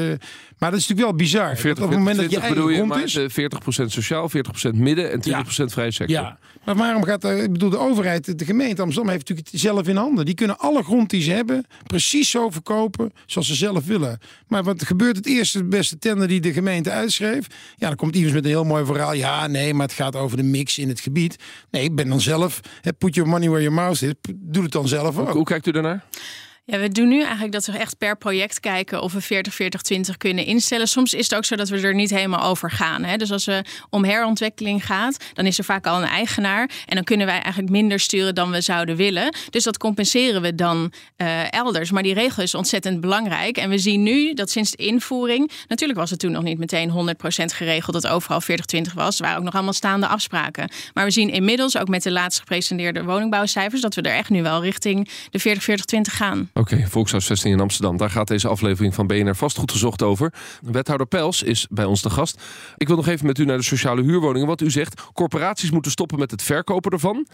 maar 0.57 0.71
dat 0.71 0.79
is 0.79 0.87
natuurlijk 0.87 0.99
wel 1.07 1.15
bizar. 1.15 1.57
40, 1.57 1.63
dat 1.73 1.83
op 1.83 1.89
het 1.89 1.97
moment 1.99 2.15
dat 2.17 2.25
je 2.31 2.37
20 2.37 2.49
bedoel 2.55 2.69
je, 2.69 2.75
grond 2.75 2.89
maar 2.89 3.03
is. 3.03 3.15
eh, 3.15 3.29
40% 3.29 3.91
sociaal, 3.91 4.29
40% 4.29 4.73
midden 4.73 5.11
en 5.11 5.19
20% 5.21 5.73
vrije 5.73 5.91
sector. 5.91 6.15
Ja, 6.15 6.37
maar 6.65 6.75
waarom 6.75 7.03
gaat 7.03 7.21
de, 7.21 7.41
ik 7.43 7.51
bedoel, 7.51 7.69
de 7.69 7.77
overheid, 7.77 8.39
de 8.39 8.45
gemeente 8.45 8.81
Amsterdam 8.81 9.11
heeft 9.11 9.27
natuurlijk 9.27 9.47
het 9.51 9.61
zelf 9.61 9.87
in 9.87 9.95
handen. 9.95 10.25
Die 10.25 10.33
kunnen 10.35 10.57
alle 10.59 10.83
grond 10.83 11.09
die 11.09 11.21
ze 11.21 11.31
hebben 11.31 11.65
precies 11.87 12.29
zo 12.29 12.49
verkopen 12.49 13.11
zoals 13.25 13.47
ze 13.47 13.55
zelf 13.55 13.85
willen. 13.85 14.19
Maar 14.47 14.63
wat 14.63 14.85
gebeurt 14.85 15.15
het 15.15 15.25
eerste 15.25 15.63
beste 15.63 15.97
tender 15.97 16.27
die 16.27 16.41
de 16.41 16.53
gemeente 16.53 16.91
uitschreef? 16.91 17.47
Ja, 17.75 17.87
dan 17.87 17.95
komt 17.95 18.15
iemand 18.15 18.33
met 18.33 18.43
een 18.43 18.49
heel 18.49 18.63
mooi 18.63 18.85
verhaal. 18.85 19.13
Ja, 19.13 19.47
nee, 19.47 19.73
maar 19.73 19.85
het 19.87 19.95
gaat 19.95 20.15
over 20.15 20.37
de 20.37 20.43
mix 20.43 20.77
in 20.77 20.87
het 20.89 20.99
gebied. 20.99 21.35
Nee, 21.71 21.83
ik 21.83 21.95
ben 21.95 22.09
dan 22.09 22.21
zelf, 22.21 22.59
hè, 22.81 22.93
put 22.93 23.15
your 23.15 23.29
money 23.29 23.47
where 23.49 23.63
your 23.63 23.77
mouth 23.81 24.01
is. 24.01 24.13
Doe 24.35 24.63
het 24.63 24.71
dan 24.71 24.87
zelf 24.87 25.17
ook. 25.17 25.29
Hoe 25.33 25.43
kijkt 25.45 25.67
u 25.67 25.71
daarnaar? 25.71 26.03
Ja, 26.69 26.79
we 26.79 26.89
doen 26.89 27.07
nu 27.07 27.21
eigenlijk 27.21 27.51
dat 27.51 27.65
we 27.65 27.77
echt 27.77 27.97
per 27.97 28.17
project 28.17 28.59
kijken 28.59 29.01
of 29.01 29.13
we 29.13 29.21
40, 29.21 29.53
40, 29.53 29.81
20 29.81 30.17
kunnen 30.17 30.45
instellen. 30.45 30.87
Soms 30.87 31.13
is 31.13 31.23
het 31.23 31.35
ook 31.35 31.45
zo 31.45 31.55
dat 31.55 31.69
we 31.69 31.79
er 31.79 31.95
niet 31.95 32.09
helemaal 32.09 32.43
over 32.43 32.71
gaan. 32.71 33.03
Hè? 33.03 33.17
Dus 33.17 33.31
als 33.31 33.45
we 33.45 33.63
om 33.89 34.03
herontwikkeling 34.03 34.85
gaat, 34.85 35.17
dan 35.33 35.45
is 35.45 35.57
er 35.57 35.63
vaak 35.63 35.87
al 35.87 35.97
een 36.01 36.07
eigenaar. 36.07 36.69
En 36.85 36.95
dan 36.95 37.03
kunnen 37.03 37.25
wij 37.25 37.39
eigenlijk 37.41 37.69
minder 37.69 37.99
sturen 37.99 38.35
dan 38.35 38.51
we 38.51 38.61
zouden 38.61 38.95
willen. 38.95 39.35
Dus 39.49 39.63
dat 39.63 39.77
compenseren 39.77 40.41
we 40.41 40.55
dan 40.55 40.91
eh, 41.15 41.53
elders. 41.53 41.91
Maar 41.91 42.03
die 42.03 42.13
regel 42.13 42.43
is 42.43 42.55
ontzettend 42.55 43.01
belangrijk. 43.01 43.57
En 43.57 43.69
we 43.69 43.77
zien 43.77 44.03
nu 44.03 44.33
dat 44.33 44.49
sinds 44.49 44.71
de 44.71 44.85
invoering, 44.85 45.51
natuurlijk 45.67 45.99
was 45.99 46.09
het 46.09 46.19
toen 46.19 46.31
nog 46.31 46.43
niet 46.43 46.59
meteen 46.59 46.91
100% 46.91 46.93
geregeld 47.45 48.01
dat 48.01 48.07
overal 48.07 48.41
40, 48.41 48.65
20 48.65 48.93
was. 48.93 49.17
Er 49.17 49.23
waren 49.23 49.37
ook 49.37 49.43
nog 49.43 49.53
allemaal 49.53 49.73
staande 49.73 50.07
afspraken. 50.07 50.69
Maar 50.93 51.05
we 51.05 51.11
zien 51.11 51.29
inmiddels 51.29 51.77
ook 51.77 51.87
met 51.87 52.03
de 52.03 52.11
laatst 52.11 52.39
gepresenteerde 52.39 53.03
woningbouwcijfers 53.03 53.81
dat 53.81 53.95
we 53.95 54.01
er 54.01 54.15
echt 54.15 54.29
nu 54.29 54.43
wel 54.43 54.63
richting 54.63 55.09
de 55.29 55.39
40, 55.39 55.63
40, 55.63 55.85
20 55.85 56.17
gaan. 56.17 56.49
Oké, 56.57 56.87
Volkshuisvesting 56.87 57.53
in 57.53 57.59
Amsterdam. 57.59 57.97
Daar 57.97 58.09
gaat 58.09 58.27
deze 58.27 58.47
aflevering 58.47 58.93
van 58.93 59.07
BNR 59.07 59.35
Vastgoed 59.35 59.71
gezocht 59.71 60.03
over. 60.03 60.33
Wethouder 60.61 61.07
Pels 61.07 61.43
is 61.43 61.67
bij 61.69 61.85
ons 61.85 62.01
de 62.01 62.09
gast. 62.09 62.41
Ik 62.77 62.87
wil 62.87 62.95
nog 62.95 63.07
even 63.07 63.25
met 63.25 63.37
u 63.37 63.45
naar 63.45 63.57
de 63.57 63.63
sociale 63.63 64.01
huurwoningen. 64.01 64.47
Wat 64.47 64.61
u 64.61 64.71
zegt, 64.71 65.01
corporaties 65.13 65.71
moeten 65.71 65.91
stoppen 65.91 66.19
met 66.19 66.31
het 66.31 66.41
verkopen 66.41 66.91
ervan. 66.91 67.27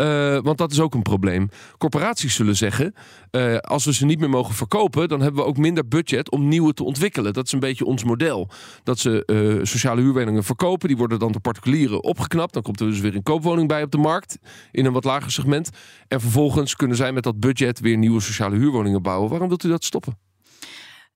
Eh, 0.00 0.38
want 0.42 0.58
dat 0.58 0.72
is 0.72 0.80
ook 0.80 0.94
een 0.94 1.02
probleem. 1.02 1.48
Corporaties 1.78 2.34
zullen 2.34 2.56
zeggen, 2.56 2.94
eh, 3.30 3.56
als 3.56 3.84
we 3.84 3.92
ze 3.92 4.04
niet 4.04 4.18
meer 4.18 4.30
mogen 4.30 4.54
verkopen... 4.54 5.08
dan 5.08 5.20
hebben 5.20 5.42
we 5.42 5.48
ook 5.48 5.56
minder 5.56 5.88
budget 5.88 6.30
om 6.30 6.48
nieuwe 6.48 6.72
te 6.72 6.84
ontwikkelen. 6.84 7.32
Dat 7.32 7.46
is 7.46 7.52
een 7.52 7.60
beetje 7.60 7.84
ons 7.84 8.04
model. 8.04 8.50
Dat 8.82 8.98
ze 8.98 9.24
eh, 9.24 9.64
sociale 9.64 10.00
huurwoningen 10.00 10.44
verkopen. 10.44 10.88
Die 10.88 10.96
worden 10.96 11.18
dan 11.18 11.32
door 11.32 11.40
particulieren 11.40 12.02
opgeknapt. 12.02 12.52
Dan 12.52 12.62
komt 12.62 12.80
er 12.80 12.86
dus 12.86 13.00
weer 13.00 13.14
een 13.14 13.22
koopwoning 13.22 13.68
bij 13.68 13.82
op 13.82 13.90
de 13.90 13.98
markt. 13.98 14.38
In 14.72 14.84
een 14.84 14.92
wat 14.92 15.04
lager 15.04 15.30
segment. 15.30 15.70
En 16.08 16.20
vervolgens 16.20 16.76
kunnen 16.76 16.96
zij 16.96 17.12
met 17.12 17.22
dat 17.22 17.40
budget 17.40 17.80
weer 17.80 17.96
nieuwe 17.96 18.20
sociale 18.20 18.56
huurwoningen 18.60 19.02
bouwen. 19.02 19.30
Waarom 19.30 19.48
wilt 19.48 19.64
u 19.64 19.68
dat 19.68 19.84
stoppen? 19.84 20.18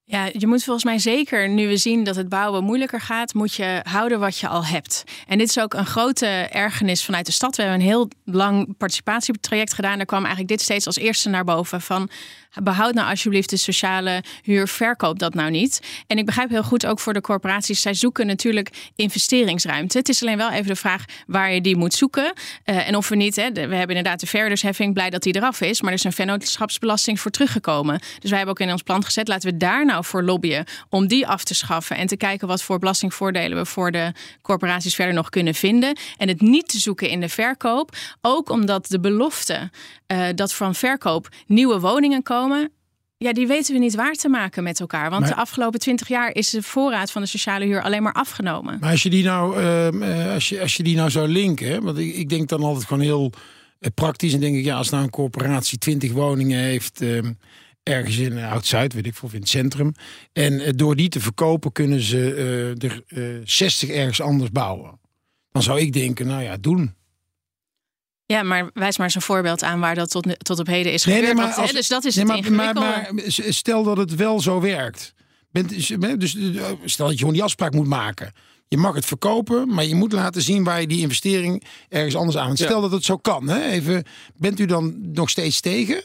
Ja, 0.06 0.28
je 0.32 0.46
moet 0.46 0.64
volgens 0.64 0.84
mij 0.84 0.98
zeker, 0.98 1.48
nu 1.48 1.68
we 1.68 1.76
zien 1.76 2.04
dat 2.04 2.16
het 2.16 2.28
bouwen 2.28 2.64
moeilijker 2.64 3.00
gaat, 3.00 3.34
moet 3.34 3.54
je 3.54 3.80
houden 3.82 4.20
wat 4.20 4.38
je 4.38 4.48
al 4.48 4.64
hebt. 4.64 5.04
En 5.26 5.38
dit 5.38 5.48
is 5.48 5.58
ook 5.58 5.74
een 5.74 5.86
grote 5.86 6.26
ergernis 6.50 7.04
vanuit 7.04 7.26
de 7.26 7.32
stad. 7.32 7.56
We 7.56 7.62
hebben 7.62 7.80
een 7.80 7.86
heel 7.86 8.08
lang 8.24 8.76
participatietraject 8.76 9.74
gedaan. 9.74 9.96
Daar 9.96 10.06
kwam 10.06 10.24
eigenlijk 10.24 10.48
dit 10.48 10.60
steeds 10.60 10.86
als 10.86 10.96
eerste 10.96 11.28
naar 11.28 11.44
boven 11.44 11.80
van 11.80 12.10
behoud 12.62 12.94
nou 12.94 13.10
alsjeblieft 13.10 13.50
de 13.50 13.56
sociale 13.56 14.22
huur, 14.42 14.68
verkoop 14.68 15.18
dat 15.18 15.34
nou 15.34 15.50
niet. 15.50 15.80
En 16.06 16.18
ik 16.18 16.26
begrijp 16.26 16.50
heel 16.50 16.62
goed 16.62 16.86
ook 16.86 17.00
voor 17.00 17.12
de 17.12 17.20
corporaties, 17.20 17.80
zij 17.80 17.94
zoeken 17.94 18.26
natuurlijk 18.26 18.70
investeringsruimte. 18.96 19.98
Het 19.98 20.08
is 20.08 20.22
alleen 20.22 20.36
wel 20.36 20.50
even 20.50 20.66
de 20.66 20.76
vraag 20.76 21.04
waar 21.26 21.52
je 21.52 21.60
die 21.60 21.76
moet 21.76 21.94
zoeken. 21.94 22.32
Uh, 22.64 22.88
en 22.88 22.96
of 22.96 23.08
we 23.08 23.16
niet, 23.16 23.36
hè, 23.36 23.52
we 23.52 23.60
hebben 23.60 23.96
inderdaad 23.96 24.20
de 24.20 24.26
verhuurdersheffing, 24.26 24.94
blij 24.94 25.10
dat 25.10 25.22
die 25.22 25.36
eraf 25.36 25.60
is, 25.60 25.80
maar 25.80 25.90
er 25.90 25.98
is 25.98 26.04
een 26.04 26.12
vennootschapsbelasting 26.12 27.20
voor 27.20 27.30
teruggekomen. 27.30 27.98
Dus 28.18 28.30
wij 28.30 28.38
hebben 28.38 28.48
ook 28.48 28.66
in 28.66 28.72
ons 28.72 28.82
plan 28.82 29.04
gezet, 29.04 29.28
laten 29.28 29.50
we 29.50 29.56
daar 29.56 29.84
nou 29.84 29.93
voor 30.02 30.22
lobbyen 30.22 30.64
om 30.88 31.06
die 31.06 31.26
af 31.26 31.44
te 31.44 31.54
schaffen 31.54 31.96
en 31.96 32.06
te 32.06 32.16
kijken 32.16 32.48
wat 32.48 32.62
voor 32.62 32.78
belastingvoordelen 32.78 33.58
we 33.58 33.66
voor 33.66 33.90
de 33.90 34.12
corporaties 34.42 34.94
verder 34.94 35.14
nog 35.14 35.28
kunnen 35.28 35.54
vinden. 35.54 35.98
En 36.16 36.28
het 36.28 36.40
niet 36.40 36.68
te 36.68 36.78
zoeken 36.78 37.08
in 37.08 37.20
de 37.20 37.28
verkoop, 37.28 37.96
ook 38.20 38.50
omdat 38.50 38.86
de 38.86 39.00
belofte 39.00 39.70
uh, 40.06 40.26
dat 40.34 40.54
van 40.54 40.74
verkoop 40.74 41.28
nieuwe 41.46 41.80
woningen 41.80 42.22
komen, 42.22 42.72
ja, 43.16 43.32
die 43.32 43.46
weten 43.46 43.74
we 43.74 43.80
niet 43.80 43.94
waar 43.94 44.12
te 44.12 44.28
maken 44.28 44.62
met 44.62 44.80
elkaar. 44.80 45.10
Want 45.10 45.22
maar, 45.22 45.30
de 45.30 45.36
afgelopen 45.36 45.80
twintig 45.80 46.08
jaar 46.08 46.34
is 46.34 46.50
de 46.50 46.62
voorraad 46.62 47.10
van 47.10 47.22
de 47.22 47.28
sociale 47.28 47.64
huur 47.64 47.82
alleen 47.82 48.02
maar 48.02 48.12
afgenomen. 48.12 48.78
Maar 48.80 48.90
als 48.90 49.02
je 49.02 49.10
die 49.10 49.24
nou, 49.24 49.60
uh, 49.60 50.32
als 50.32 50.48
je, 50.48 50.60
als 50.60 50.76
je 50.76 50.82
die 50.82 50.96
nou 50.96 51.10
zou 51.10 51.28
linken, 51.28 51.82
want 51.82 51.98
ik, 51.98 52.14
ik 52.14 52.28
denk 52.28 52.48
dan 52.48 52.62
altijd 52.62 52.84
gewoon 52.84 53.02
heel 53.02 53.32
uh, 53.80 53.90
praktisch. 53.94 54.32
En 54.32 54.40
denk 54.40 54.56
ik, 54.56 54.64
ja, 54.64 54.76
als 54.76 54.90
nou 54.90 55.02
een 55.02 55.10
corporatie 55.10 55.78
20 55.78 56.12
woningen 56.12 56.58
heeft. 56.58 57.02
Uh, 57.02 57.18
ergens 57.84 58.16
in 58.16 58.38
Oud-Zuid, 58.38 58.92
weet 58.92 59.06
ik 59.06 59.14
veel, 59.14 59.28
of 59.28 59.34
in 59.34 59.40
het 59.40 59.48
centrum. 59.48 59.94
En 60.32 60.52
uh, 60.52 60.68
door 60.74 60.96
die 60.96 61.08
te 61.08 61.20
verkopen 61.20 61.72
kunnen 61.72 62.00
ze 62.00 62.76
uh, 62.80 62.90
er 62.90 63.02
60 63.44 63.88
ergens 63.88 64.20
anders 64.20 64.50
bouwen. 64.50 65.00
Dan 65.52 65.62
zou 65.62 65.80
ik 65.80 65.92
denken, 65.92 66.26
nou 66.26 66.42
ja, 66.42 66.56
doen. 66.56 66.94
Ja, 68.26 68.42
maar 68.42 68.70
wijs 68.74 68.96
maar 68.96 69.06
eens 69.06 69.14
een 69.14 69.22
voorbeeld 69.22 69.62
aan 69.62 69.80
waar 69.80 69.94
dat 69.94 70.10
tot, 70.10 70.44
tot 70.44 70.58
op 70.58 70.66
heden 70.66 70.92
is 70.92 71.02
gebeurd. 71.02 71.22
Nee, 71.22 71.34
nee, 71.34 71.44
maar 71.44 71.54
als, 71.54 71.72
dus 71.72 71.88
dat 71.88 72.04
is 72.04 72.14
nee, 72.14 72.24
het 72.26 72.50
maar, 72.50 72.74
maar, 72.74 73.14
maar, 73.14 73.24
stel 73.28 73.82
dat 73.82 73.96
het 73.96 74.14
wel 74.14 74.40
zo 74.40 74.60
werkt. 74.60 75.14
Bent, 75.50 75.68
dus 76.20 76.36
stel 76.84 77.06
dat 77.06 77.12
je 77.12 77.18
gewoon 77.18 77.32
die 77.32 77.42
afspraak 77.42 77.72
moet 77.72 77.86
maken. 77.86 78.32
Je 78.68 78.76
mag 78.76 78.94
het 78.94 79.06
verkopen, 79.06 79.68
maar 79.68 79.84
je 79.84 79.94
moet 79.94 80.12
laten 80.12 80.42
zien 80.42 80.64
waar 80.64 80.80
je 80.80 80.86
die 80.86 81.00
investering 81.00 81.64
ergens 81.88 82.16
anders 82.16 82.36
aan. 82.36 82.56
Stel 82.56 82.76
ja. 82.76 82.80
dat 82.80 82.90
het 82.90 83.04
zo 83.04 83.16
kan. 83.16 83.48
Hè? 83.48 83.70
Even, 83.70 84.04
bent 84.36 84.60
u 84.60 84.66
dan 84.66 85.12
nog 85.12 85.30
steeds 85.30 85.60
tegen? 85.60 86.02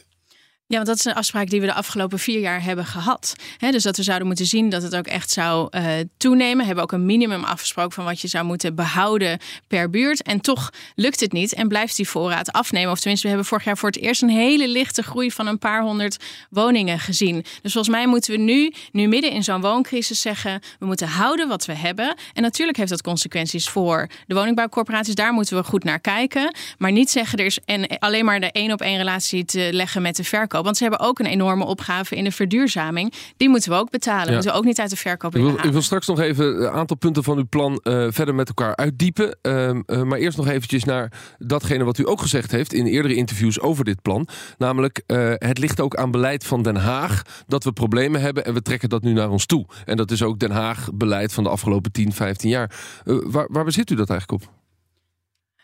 Ja, 0.70 0.76
want 0.76 0.88
dat 0.88 0.98
is 0.98 1.04
een 1.04 1.14
afspraak 1.14 1.50
die 1.50 1.60
we 1.60 1.66
de 1.66 1.74
afgelopen 1.74 2.18
vier 2.18 2.40
jaar 2.40 2.62
hebben 2.62 2.84
gehad. 2.84 3.34
dus 3.58 3.82
dat 3.82 3.96
we 3.96 4.02
zouden 4.02 4.26
moeten 4.26 4.46
zien 4.46 4.68
dat 4.68 4.82
het 4.82 4.96
ook 4.96 5.06
echt 5.06 5.30
zou 5.30 5.68
uh, 5.70 5.92
toenemen. 6.16 6.56
We 6.56 6.64
hebben 6.64 6.84
ook 6.84 6.92
een 6.92 7.06
minimum 7.06 7.44
afgesproken 7.44 7.92
van 7.92 8.04
wat 8.04 8.20
je 8.20 8.28
zou 8.28 8.44
moeten 8.44 8.74
behouden 8.74 9.38
per 9.68 9.90
buurt. 9.90 10.22
En 10.22 10.40
toch 10.40 10.70
lukt 10.94 11.20
het 11.20 11.32
niet 11.32 11.54
en 11.54 11.68
blijft 11.68 11.96
die 11.96 12.08
voorraad 12.08 12.52
afnemen. 12.52 12.90
Of 12.90 12.98
tenminste, 12.98 13.26
we 13.26 13.32
hebben 13.32 13.48
vorig 13.48 13.64
jaar 13.64 13.78
voor 13.78 13.88
het 13.88 13.98
eerst 13.98 14.22
een 14.22 14.28
hele 14.28 14.68
lichte 14.68 15.02
groei 15.02 15.30
van 15.30 15.46
een 15.46 15.58
paar 15.58 15.82
honderd 15.82 16.16
woningen 16.50 16.98
gezien. 16.98 17.44
Dus 17.62 17.72
volgens 17.72 17.94
mij 17.94 18.06
moeten 18.06 18.32
we 18.32 18.38
nu, 18.38 18.72
nu 18.92 19.06
midden 19.06 19.30
in 19.30 19.44
zo'n 19.44 19.60
wooncrisis 19.60 20.20
zeggen: 20.20 20.60
we 20.78 20.86
moeten 20.86 21.08
houden 21.08 21.48
wat 21.48 21.64
we 21.64 21.74
hebben. 21.74 22.14
En 22.32 22.42
natuurlijk 22.42 22.78
heeft 22.78 22.90
dat 22.90 23.02
consequenties 23.02 23.68
voor 23.68 24.08
de 24.26 24.34
woningbouwcorporaties. 24.34 25.14
Daar 25.14 25.32
moeten 25.32 25.56
we 25.56 25.64
goed 25.64 25.84
naar 25.84 26.00
kijken. 26.00 26.54
Maar 26.78 26.92
niet 26.92 27.10
zeggen 27.10 27.38
er 27.38 27.44
is 27.44 27.58
en 27.64 27.98
alleen 27.98 28.24
maar 28.24 28.40
de 28.40 28.52
één 28.52 28.72
op 28.72 28.80
één 28.80 28.96
relatie 28.96 29.44
te 29.44 29.68
leggen 29.72 30.02
met 30.02 30.16
de 30.16 30.24
verkoop. 30.24 30.58
Want 30.62 30.76
ze 30.76 30.82
hebben 30.82 31.00
ook 31.00 31.18
een 31.18 31.26
enorme 31.26 31.64
opgave 31.64 32.16
in 32.16 32.24
de 32.24 32.32
verduurzaming. 32.32 33.12
Die 33.36 33.48
moeten 33.48 33.70
we 33.70 33.76
ook 33.76 33.90
betalen. 33.90 34.26
Ja. 34.26 34.32
Moeten 34.32 34.50
we 34.50 34.56
ook 34.56 34.64
niet 34.64 34.80
uit 34.80 34.90
de 34.90 34.96
verkoop 34.96 35.36
ik 35.36 35.42
wil, 35.42 35.54
ik 35.64 35.72
wil 35.72 35.82
straks 35.82 36.06
nog 36.06 36.20
even 36.20 36.62
een 36.62 36.70
aantal 36.70 36.96
punten 36.96 37.24
van 37.24 37.36
uw 37.36 37.46
plan 37.48 37.80
uh, 37.82 38.06
verder 38.10 38.34
met 38.34 38.48
elkaar 38.48 38.76
uitdiepen. 38.76 39.38
Uh, 39.42 39.68
uh, 39.68 40.02
maar 40.02 40.18
eerst 40.18 40.36
nog 40.36 40.48
eventjes 40.48 40.84
naar 40.84 41.12
datgene 41.38 41.84
wat 41.84 41.98
u 41.98 42.08
ook 42.08 42.20
gezegd 42.20 42.50
heeft 42.50 42.72
in 42.72 42.86
eerdere 42.86 43.14
interviews 43.14 43.60
over 43.60 43.84
dit 43.84 44.02
plan. 44.02 44.28
Namelijk, 44.58 45.02
eh, 45.06 45.32
het 45.34 45.58
ligt 45.58 45.80
ook 45.80 45.96
aan 45.96 46.10
beleid 46.10 46.44
van 46.44 46.62
Den 46.62 46.76
Haag 46.76 47.22
dat 47.46 47.64
we 47.64 47.72
problemen 47.72 48.20
hebben 48.20 48.44
en 48.44 48.54
we 48.54 48.62
trekken 48.62 48.88
dat 48.88 49.02
nu 49.02 49.12
naar 49.12 49.30
ons 49.30 49.46
toe. 49.46 49.66
En 49.84 49.96
dat 49.96 50.10
is 50.10 50.22
ook 50.22 50.38
Den 50.38 50.50
Haag 50.50 50.88
beleid 50.94 51.32
van 51.32 51.44
de 51.44 51.50
afgelopen 51.50 51.92
10, 51.92 52.12
15 52.12 52.50
jaar. 52.50 52.72
waar, 53.04 53.46
waar 53.50 53.64
bezit 53.64 53.90
u 53.90 53.94
dat 53.94 54.10
eigenlijk 54.10 54.42
op? 54.42 54.52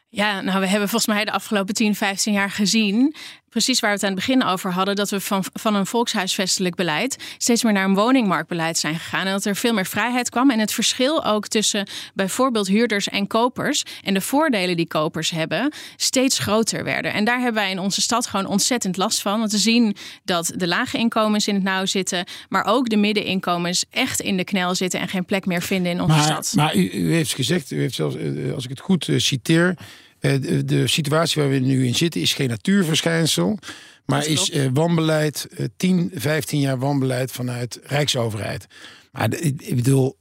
Ja, 0.08 0.40
nou, 0.40 0.60
we 0.60 0.66
hebben 0.66 0.88
volgens 0.88 1.14
mij 1.14 1.24
de 1.24 1.32
afgelopen 1.32 1.74
10, 1.74 1.94
15 1.94 2.32
jaar 2.32 2.50
gezien 2.50 3.14
precies 3.48 3.80
waar 3.80 3.90
we 3.90 3.96
het 3.96 4.04
aan 4.04 4.16
het 4.16 4.26
begin 4.26 4.44
over 4.44 4.72
hadden, 4.72 4.96
dat 4.96 5.10
we 5.10 5.20
van, 5.20 5.44
van 5.52 5.74
een 5.74 5.86
volkshuisvestelijk 5.86 6.74
beleid 6.74 7.16
steeds 7.38 7.62
meer 7.62 7.72
naar 7.72 7.84
een 7.84 7.94
woningmarktbeleid 7.94 8.78
zijn 8.78 8.94
gegaan. 8.94 9.26
En 9.26 9.32
dat 9.32 9.44
er 9.44 9.56
veel 9.56 9.72
meer 9.72 9.86
vrijheid 9.86 10.30
kwam. 10.30 10.50
En 10.50 10.58
het 10.58 10.72
verschil 10.72 11.24
ook 11.24 11.46
tussen 11.46 11.88
bijvoorbeeld 12.14 12.66
huurders 12.66 13.08
en 13.08 13.26
kopers 13.26 13.82
en 14.02 14.14
de 14.14 14.20
voordelen 14.20 14.76
die 14.76 14.86
kopers 14.86 15.30
hebben, 15.30 15.72
steeds 15.96 16.38
groter 16.38 16.84
werden. 16.84 17.12
En 17.12 17.24
daar 17.24 17.40
hebben 17.40 17.62
wij 17.62 17.70
in 17.70 17.78
onze 17.78 18.00
stad 18.00 18.26
gewoon 18.26 18.46
ontzettend 18.46 18.96
last 18.96 19.22
van. 19.22 19.38
Want 19.38 19.52
we 19.52 19.58
zien 19.58 19.96
dat 20.24 20.52
de 20.56 20.66
lage 20.66 20.98
inkomens 20.98 21.48
in 21.48 21.54
het 21.54 21.64
nauw 21.64 21.86
zitten, 21.86 22.24
maar 22.48 22.64
ook 22.64 22.88
de 22.88 22.96
middeninkomens 22.96 23.84
echt 23.90 24.20
in 24.20 24.36
de 24.36 24.44
knel 24.44 24.74
zitten 24.74 25.00
en 25.00 25.08
geen 25.08 25.24
plek 25.24 25.46
meer 25.46 25.62
vinden 25.62 25.92
in 25.92 26.00
onze 26.00 26.16
maar, 26.16 26.24
stad. 26.24 26.52
Maar 26.56 26.76
u, 26.76 26.90
u, 26.90 27.12
heeft 27.14 27.34
gezegd, 27.34 27.70
u 27.70 27.80
heeft 27.80 27.94
zelfs, 27.94 28.16
eh, 28.16 28.54
als 28.54 28.64
ik 28.64 28.70
het 28.70 28.80
goed 28.80 29.08
uh, 29.08 29.18
citeer, 29.18 29.68
eh, 29.68 29.84
de, 30.32 30.64
de, 30.64 30.86
situatie 30.86 31.42
waar 31.42 31.50
we 31.50 31.58
nu 31.58 31.86
in 31.86 31.94
zitten 31.94 32.20
is 32.20 32.34
geen 32.34 32.48
natuurverschijnsel. 32.48 33.58
Maar 34.04 34.26
is 34.26 34.50
uh, 34.50 34.66
wanbeleid, 34.72 35.46
uh, 35.58 35.66
10, 35.76 36.10
15 36.14 36.60
jaar 36.60 36.78
wanbeleid 36.78 37.32
vanuit 37.32 37.80
Rijksoverheid. 37.82 38.66
Maar 39.12 39.34
ik 39.40 39.74
bedoel, 39.76 40.16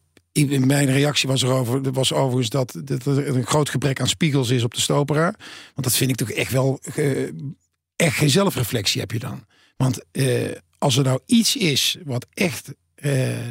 mijn 0.59 0.91
reactie 0.91 1.29
was 1.29 1.43
erover, 1.43 1.91
was 1.91 2.13
overigens 2.13 2.49
dat, 2.49 2.81
dat 2.83 3.05
er 3.05 3.35
een 3.35 3.45
groot 3.45 3.69
gebrek 3.69 3.99
aan 3.99 4.07
spiegels 4.07 4.49
is 4.49 4.63
op 4.63 4.73
de 4.73 4.81
Stopera. 4.81 5.33
Want 5.73 5.83
dat 5.83 5.95
vind 5.95 6.09
ik 6.09 6.15
toch 6.15 6.31
echt 6.31 6.51
wel, 6.51 6.79
uh, 6.95 7.29
echt 7.95 8.15
geen 8.15 8.29
zelfreflectie 8.29 9.01
heb 9.01 9.11
je 9.11 9.19
dan. 9.19 9.45
Want 9.77 9.99
als 10.77 10.97
er 10.97 11.03
nou 11.03 11.19
iets 11.25 11.55
is 11.55 11.97
wat 12.03 12.27
echt 12.33 12.73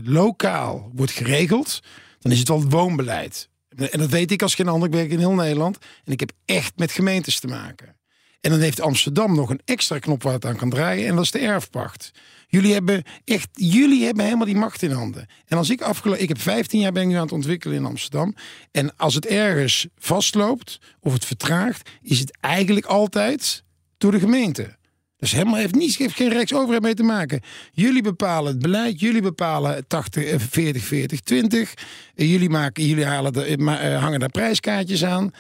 lokaal 0.04 0.90
wordt 0.94 1.12
geregeld, 1.12 1.80
dan 2.20 2.32
is 2.32 2.38
het 2.38 2.48
wel 2.48 2.60
het 2.60 2.72
woonbeleid. 2.72 3.48
En 3.76 3.98
dat 3.98 4.10
weet 4.10 4.30
ik 4.30 4.42
als 4.42 4.54
geen 4.54 4.68
ander. 4.68 4.88
Ik 4.88 4.94
werk 4.94 5.10
in 5.10 5.18
heel 5.18 5.32
Nederland. 5.32 5.78
En 6.04 6.12
ik 6.12 6.20
heb 6.20 6.32
echt 6.44 6.72
met 6.76 6.92
gemeentes 6.92 7.40
te 7.40 7.46
maken. 7.46 7.96
En 8.40 8.50
dan 8.50 8.60
heeft 8.60 8.80
Amsterdam 8.80 9.34
nog 9.34 9.50
een 9.50 9.60
extra 9.64 9.98
knop 9.98 10.22
waar 10.22 10.32
het 10.32 10.44
aan 10.44 10.56
kan 10.56 10.70
draaien. 10.70 11.06
En 11.06 11.14
dat 11.14 11.24
is 11.24 11.30
de 11.30 11.38
erfpacht. 11.38 12.10
Jullie 12.48 12.72
hebben 12.72 13.02
echt, 13.24 13.48
jullie 13.52 14.04
hebben 14.04 14.24
helemaal 14.24 14.46
die 14.46 14.56
macht 14.56 14.82
in 14.82 14.90
handen. 14.90 15.26
En 15.46 15.56
als 15.56 15.70
ik 15.70 15.80
afgelopen, 15.80 16.22
ik 16.22 16.28
heb 16.28 16.40
15 16.40 16.80
jaar 16.80 16.92
ben 16.92 17.02
ik 17.02 17.08
nu 17.08 17.14
aan 17.14 17.22
het 17.22 17.32
ontwikkelen 17.32 17.76
in 17.76 17.84
Amsterdam. 17.84 18.34
En 18.70 18.96
als 18.96 19.14
het 19.14 19.26
ergens 19.26 19.86
vastloopt 19.98 20.78
of 21.00 21.12
het 21.12 21.24
vertraagt, 21.24 21.90
is 22.02 22.18
het 22.18 22.38
eigenlijk 22.40 22.86
altijd 22.86 23.64
door 23.98 24.10
de 24.10 24.18
gemeente. 24.18 24.76
Dus 25.24 25.32
helemaal 25.32 25.54
heeft 25.54 25.74
niets, 25.74 25.96
heeft 25.96 26.16
geen 26.16 26.28
rijksoverheid 26.28 26.82
mee 26.82 26.94
te 26.94 27.02
maken. 27.02 27.40
Jullie 27.72 28.02
bepalen 28.02 28.52
het 28.52 28.62
beleid, 28.62 29.00
jullie 29.00 29.22
bepalen 29.22 29.86
80, 29.86 30.42
40, 30.42 30.82
40, 30.82 31.20
20. 31.20 31.74
Jullie, 32.14 32.50
maken, 32.50 32.86
jullie 32.86 33.04
halen 33.04 33.32
de, 33.32 33.96
hangen 34.00 34.20
daar 34.20 34.28
prijskaartjes 34.28 35.04
aan. 35.04 35.32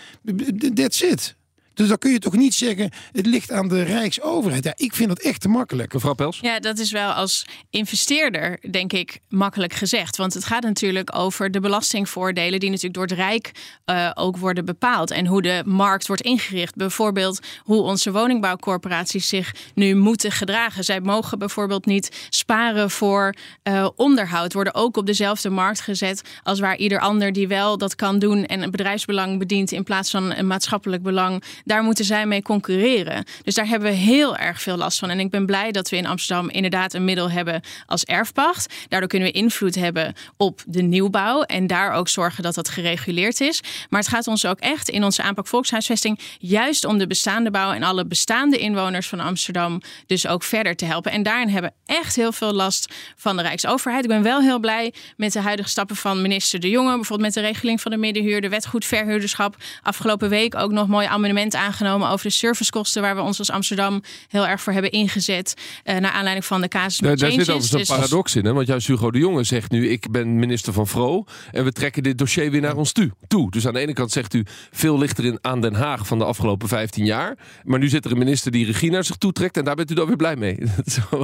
That's 0.74 1.02
it. 1.02 1.36
Dus 1.74 1.88
dan 1.88 1.98
kun 1.98 2.10
je 2.10 2.18
toch 2.18 2.36
niet 2.36 2.54
zeggen, 2.54 2.90
het 3.12 3.26
ligt 3.26 3.50
aan 3.50 3.68
de 3.68 3.82
Rijksoverheid. 3.82 4.64
Ja, 4.64 4.72
ik 4.76 4.94
vind 4.94 5.08
dat 5.08 5.20
echt 5.20 5.40
te 5.40 5.48
makkelijk. 5.48 5.92
Mevrouw 5.92 6.14
Pels? 6.14 6.38
Ja, 6.40 6.60
dat 6.60 6.78
is 6.78 6.90
wel 6.90 7.10
als 7.10 7.46
investeerder, 7.70 8.58
denk 8.70 8.92
ik, 8.92 9.20
makkelijk 9.28 9.72
gezegd. 9.72 10.16
Want 10.16 10.34
het 10.34 10.44
gaat 10.44 10.62
natuurlijk 10.62 11.16
over 11.16 11.50
de 11.50 11.60
belastingvoordelen 11.60 12.60
die 12.60 12.68
natuurlijk 12.68 12.94
door 12.94 13.06
het 13.06 13.12
Rijk 13.12 13.50
uh, 13.86 14.10
ook 14.14 14.36
worden 14.36 14.64
bepaald. 14.64 15.10
En 15.10 15.26
hoe 15.26 15.42
de 15.42 15.62
markt 15.66 16.06
wordt 16.06 16.22
ingericht. 16.22 16.74
Bijvoorbeeld 16.76 17.40
hoe 17.62 17.82
onze 17.82 18.12
woningbouwcorporaties 18.12 19.28
zich 19.28 19.54
nu 19.74 19.94
moeten 19.94 20.32
gedragen. 20.32 20.84
Zij 20.84 21.00
mogen 21.00 21.38
bijvoorbeeld 21.38 21.86
niet 21.86 22.26
sparen 22.28 22.90
voor 22.90 23.34
uh, 23.62 23.88
onderhoud. 23.96 24.52
Worden 24.52 24.74
ook 24.74 24.96
op 24.96 25.06
dezelfde 25.06 25.50
markt 25.50 25.80
gezet 25.80 26.22
als 26.42 26.60
waar 26.60 26.76
ieder 26.76 27.00
ander 27.00 27.32
die 27.32 27.48
wel 27.48 27.78
dat 27.78 27.94
kan 27.94 28.18
doen 28.18 28.44
en 28.46 28.62
een 28.62 28.70
bedrijfsbelang 28.70 29.38
bedient 29.38 29.72
in 29.72 29.84
plaats 29.84 30.10
van 30.10 30.34
een 30.34 30.46
maatschappelijk 30.46 31.02
belang 31.02 31.42
daar 31.64 31.82
moeten 31.82 32.04
zij 32.04 32.26
mee 32.26 32.42
concurreren. 32.42 33.24
Dus 33.42 33.54
daar 33.54 33.66
hebben 33.66 33.90
we 33.90 33.96
heel 33.96 34.36
erg 34.36 34.62
veel 34.62 34.76
last 34.76 34.98
van. 34.98 35.10
En 35.10 35.20
ik 35.20 35.30
ben 35.30 35.46
blij 35.46 35.72
dat 35.72 35.88
we 35.88 35.96
in 35.96 36.06
Amsterdam 36.06 36.50
inderdaad 36.50 36.94
een 36.94 37.04
middel 37.04 37.30
hebben 37.30 37.62
als 37.86 38.04
erfpacht. 38.04 38.74
Daardoor 38.88 39.08
kunnen 39.08 39.28
we 39.28 39.34
invloed 39.34 39.74
hebben 39.74 40.14
op 40.36 40.62
de 40.66 40.82
nieuwbouw 40.82 41.42
en 41.42 41.66
daar 41.66 41.92
ook 41.92 42.08
zorgen 42.08 42.42
dat 42.42 42.54
dat 42.54 42.68
gereguleerd 42.68 43.40
is. 43.40 43.60
Maar 43.88 44.00
het 44.00 44.08
gaat 44.08 44.26
ons 44.26 44.46
ook 44.46 44.58
echt 44.58 44.88
in 44.88 45.04
onze 45.04 45.22
aanpak 45.22 45.46
volkshuisvesting 45.46 46.20
juist 46.38 46.84
om 46.84 46.98
de 46.98 47.06
bestaande 47.06 47.50
bouw 47.50 47.72
en 47.72 47.82
alle 47.82 48.06
bestaande 48.06 48.58
inwoners 48.58 49.08
van 49.08 49.20
Amsterdam 49.20 49.80
dus 50.06 50.26
ook 50.26 50.42
verder 50.42 50.76
te 50.76 50.84
helpen. 50.84 51.12
En 51.12 51.22
daarin 51.22 51.48
hebben 51.48 51.72
we 51.84 51.92
echt 51.94 52.16
heel 52.16 52.32
veel 52.32 52.52
last 52.52 52.94
van 53.16 53.36
de 53.36 53.42
Rijksoverheid. 53.42 54.04
Ik 54.04 54.10
ben 54.10 54.22
wel 54.22 54.40
heel 54.40 54.58
blij 54.58 54.92
met 55.16 55.32
de 55.32 55.40
huidige 55.40 55.68
stappen 55.68 55.96
van 55.96 56.22
minister 56.22 56.60
De 56.60 56.70
Jonge, 56.70 56.94
bijvoorbeeld 56.94 57.34
met 57.34 57.44
de 57.44 57.50
regeling 57.50 57.80
van 57.80 57.90
de 57.90 57.96
middenhuur, 57.96 58.40
de 58.40 58.48
wet 58.48 58.66
goed 58.66 58.84
verhuurderschap. 58.84 59.56
Afgelopen 59.82 60.28
week 60.28 60.54
ook 60.54 60.72
nog 60.72 60.88
mooi 60.88 61.06
aangenomen 61.54 62.08
over 62.08 62.26
de 62.26 62.32
servicekosten, 62.32 63.02
waar 63.02 63.14
we 63.14 63.22
ons 63.22 63.38
als 63.38 63.50
Amsterdam 63.50 64.02
heel 64.28 64.46
erg 64.46 64.60
voor 64.60 64.72
hebben 64.72 64.90
ingezet. 64.90 65.54
Uh, 65.84 65.96
naar 65.96 66.10
aanleiding 66.10 66.44
van 66.44 66.60
de 66.60 66.68
casus. 66.68 66.98
Ja, 66.98 67.06
daar 67.06 67.18
zit 67.18 67.40
overigens 67.40 67.70
dus... 67.70 67.88
een 67.88 67.96
paradox 67.96 68.36
in, 68.36 68.44
hè? 68.44 68.52
want 68.52 68.66
juist 68.66 68.86
Hugo 68.86 69.10
de 69.10 69.18
Jonge 69.18 69.44
zegt 69.44 69.70
nu: 69.70 69.88
ik 69.88 70.10
ben 70.10 70.38
minister 70.38 70.72
van 70.72 70.86
Vro 70.86 71.24
en 71.52 71.64
we 71.64 71.72
trekken 71.72 72.02
dit 72.02 72.18
dossier 72.18 72.50
weer 72.50 72.60
naar 72.60 72.76
ons 72.76 72.92
toe. 72.92 73.50
Dus 73.50 73.66
aan 73.66 73.72
de 73.72 73.80
ene 73.80 73.92
kant 73.92 74.12
zegt 74.12 74.34
u 74.34 74.44
veel 74.70 74.98
lichter 74.98 75.24
in 75.24 75.38
aan 75.40 75.60
Den 75.60 75.74
Haag 75.74 76.06
van 76.06 76.18
de 76.18 76.24
afgelopen 76.24 76.68
15 76.68 77.04
jaar, 77.04 77.38
maar 77.62 77.78
nu 77.78 77.88
zit 77.88 78.04
er 78.04 78.10
een 78.10 78.18
minister 78.18 78.50
die 78.50 78.66
regie 78.66 78.90
naar 78.90 79.04
zich 79.04 79.16
toe 79.16 79.32
trekt 79.32 79.56
en 79.56 79.64
daar 79.64 79.74
bent 79.74 79.90
u 79.90 79.94
dan 79.94 80.06
weer 80.06 80.16
blij 80.16 80.36
mee. 80.36 80.58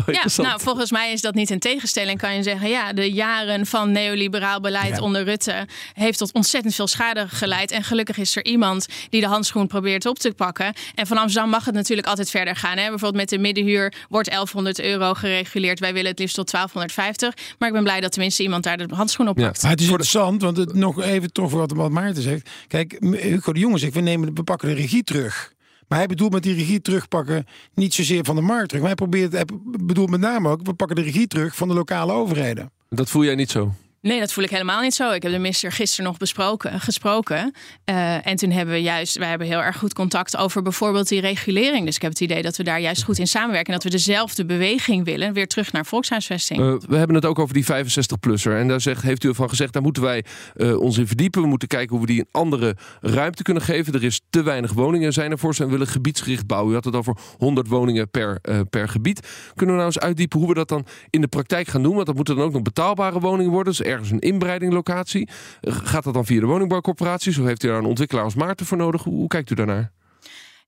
ja, 0.07 0.25
nou 0.37 0.61
volgens 0.61 0.90
mij 0.90 1.12
is 1.12 1.21
dat 1.21 1.35
niet 1.35 1.51
een 1.51 1.59
tegenstelling. 1.59 2.19
Kan 2.19 2.35
je 2.35 2.43
zeggen, 2.43 2.69
ja, 2.69 2.93
de 2.93 3.12
jaren 3.12 3.66
van 3.66 3.93
neoliberaal 3.93 4.61
beleid 4.61 4.97
ja. 4.97 5.03
onder 5.03 5.25
Rutte 5.25 5.66
heeft 5.93 6.19
tot 6.19 6.33
ontzettend 6.33 6.75
veel 6.75 6.87
schade 6.87 7.29
geleid 7.29 7.71
en 7.71 7.83
gelukkig 7.83 8.19
is 8.19 8.37
er 8.37 8.45
iemand 8.45 8.87
die 9.09 9.21
de 9.21 9.27
handschoen 9.27 9.66
probeert 9.66 10.07
op 10.07 10.19
te 10.20 10.33
pakken. 10.33 10.72
En 10.94 11.06
van 11.06 11.16
Amsterdam 11.16 11.50
mag 11.50 11.64
het 11.64 11.74
natuurlijk 11.74 12.09
altijd 12.09 12.30
verder 12.30 12.56
gaan. 12.56 12.76
Hè? 12.76 12.88
Bijvoorbeeld 12.88 13.14
met 13.14 13.28
de 13.28 13.38
middenhuur 13.38 13.94
wordt 14.09 14.28
1100 14.30 14.80
euro 14.80 15.14
gereguleerd. 15.14 15.80
Wij 15.80 15.92
willen 15.92 16.11
het 16.11 16.18
liefst 16.18 16.35
tot 16.35 16.50
1250. 16.50 17.56
Maar 17.59 17.68
ik 17.68 17.74
ben 17.74 17.83
blij 17.83 18.00
dat 18.00 18.12
tenminste 18.12 18.42
iemand 18.42 18.62
daar 18.62 18.76
de 18.76 18.94
handschoen 18.94 19.28
op 19.28 19.37
pakt. 19.37 19.56
Ja. 19.56 19.62
Maar 19.62 19.70
het 19.70 19.80
is 19.80 19.87
interessant, 19.87 20.42
want 20.42 20.56
het, 20.56 20.74
nog 20.74 21.02
even 21.02 21.33
toch 21.33 21.50
wat, 21.50 21.72
wat 21.72 21.90
Maarten 21.90 22.22
zegt. 22.22 22.50
Kijk, 22.66 22.96
Hugo 23.00 23.52
de 23.52 23.61
Jonge 23.61 23.78
zegt, 23.78 23.94
we, 23.94 24.00
nemen, 24.00 24.35
we 24.35 24.42
pakken 24.42 24.68
de 24.68 24.74
regie 24.74 25.04
terug. 25.04 25.52
Maar 25.88 25.98
hij 25.98 26.09
bedoelt 26.09 26.33
met 26.33 26.42
die 26.42 26.54
regie 26.54 26.80
terugpakken 26.80 27.46
niet 27.74 27.94
zozeer 27.94 28.24
van 28.24 28.37
de 28.37 28.42
markt 28.42 28.68
terug. 28.68 28.83
Maar 28.83 28.94
hij 28.96 29.06
probeert, 29.06 29.33
hij 29.33 29.44
bedoelt 29.80 30.11
met 30.11 30.20
name 30.20 30.48
ook, 30.48 30.61
we 30.62 30.74
pakken 30.74 30.96
de 30.96 31.02
regie 31.02 31.26
terug 31.26 31.56
van 31.56 31.68
de 31.68 31.74
lokale 31.74 32.12
overheden. 32.12 32.70
Dat 32.88 33.11
voel 33.11 33.24
jij 33.24 33.35
niet 33.35 33.50
zo? 33.50 33.74
Nee, 34.02 34.20
dat 34.20 34.32
voel 34.32 34.44
ik 34.44 34.50
helemaal 34.50 34.80
niet 34.80 34.94
zo. 34.94 35.10
Ik 35.10 35.22
heb 35.22 35.32
de 35.32 35.38
minister 35.38 35.72
gisteren 35.72 36.04
nog 36.04 36.16
besproken, 36.16 36.80
gesproken. 36.80 37.54
Uh, 37.84 38.26
en 38.26 38.36
toen 38.36 38.50
hebben 38.50 38.74
we 38.74 38.82
juist, 38.82 39.18
wij 39.18 39.28
hebben 39.28 39.46
heel 39.46 39.62
erg 39.62 39.76
goed 39.76 39.94
contact 39.94 40.36
over 40.36 40.62
bijvoorbeeld 40.62 41.08
die 41.08 41.20
regulering. 41.20 41.86
Dus 41.86 41.94
ik 41.94 42.02
heb 42.02 42.10
het 42.10 42.20
idee 42.20 42.42
dat 42.42 42.56
we 42.56 42.62
daar 42.62 42.80
juist 42.80 43.04
goed 43.04 43.18
in 43.18 43.26
samenwerken. 43.26 43.66
En 43.66 43.80
dat 43.80 43.82
we 43.82 43.90
dezelfde 43.90 44.44
beweging 44.44 45.04
willen, 45.04 45.32
weer 45.32 45.46
terug 45.46 45.72
naar 45.72 45.86
volkshuisvesting. 45.86 46.60
Uh, 46.60 46.74
we 46.88 46.96
hebben 46.96 47.16
het 47.16 47.24
ook 47.24 47.38
over 47.38 47.54
die 47.54 47.64
65-plusser. 47.64 48.56
En 48.56 48.68
daar 48.68 48.80
zegt, 48.80 49.02
heeft 49.02 49.24
u 49.24 49.28
ervan 49.28 49.48
gezegd, 49.48 49.72
daar 49.72 49.82
moeten 49.82 50.02
wij 50.02 50.24
uh, 50.56 50.80
ons 50.80 50.98
in 50.98 51.06
verdiepen. 51.06 51.42
We 51.42 51.48
moeten 51.48 51.68
kijken 51.68 51.96
hoe 51.96 52.06
we 52.06 52.12
die 52.12 52.20
een 52.20 52.28
andere 52.30 52.76
ruimte 53.00 53.42
kunnen 53.42 53.62
geven. 53.62 53.92
Er 53.92 54.04
is 54.04 54.20
te 54.30 54.42
weinig 54.42 54.72
woningen 54.72 55.12
zijn 55.12 55.30
er 55.30 55.38
voor 55.38 55.54
ze 55.54 55.62
en 55.62 55.70
willen 55.70 55.86
gebiedsgericht 55.86 56.46
bouwen. 56.46 56.72
U 56.72 56.74
had 56.74 56.84
het 56.84 56.96
over 56.96 57.16
100 57.38 57.68
woningen 57.68 58.10
per, 58.10 58.40
per 58.70 58.88
gebied. 58.88 59.28
Kunnen 59.54 59.74
we 59.74 59.80
nou 59.80 59.94
eens 59.94 59.98
uitdiepen 59.98 60.38
hoe 60.38 60.48
we 60.48 60.54
dat 60.54 60.68
dan 60.68 60.86
in 61.10 61.20
de 61.20 61.28
praktijk 61.28 61.68
gaan 61.68 61.82
doen? 61.82 61.94
Want 61.94 62.06
dat 62.06 62.14
moeten 62.14 62.36
dan 62.36 62.44
ook 62.44 62.52
nog 62.52 62.62
betaalbare 62.62 63.20
woningen 63.20 63.52
worden. 63.52 63.72
Dus 63.72 63.89
ergens 63.90 64.11
een 64.11 64.18
inbreidinglocatie. 64.18 65.29
Gaat 65.61 66.05
dat 66.05 66.14
dan 66.14 66.26
via 66.26 66.40
de 66.40 66.46
woningbouwcorporaties 66.46 67.38
of 67.38 67.46
heeft 67.46 67.62
u 67.62 67.68
daar 67.68 67.79
een 67.79 67.85
ontwikkelaar 67.85 68.24
als 68.24 68.35
Maarten 68.35 68.66
voor 68.66 68.79
nodig? 68.79 69.03
Hoe, 69.03 69.29
kijkt 69.29 69.50
u 69.50 69.55
daarnaar? 69.55 69.92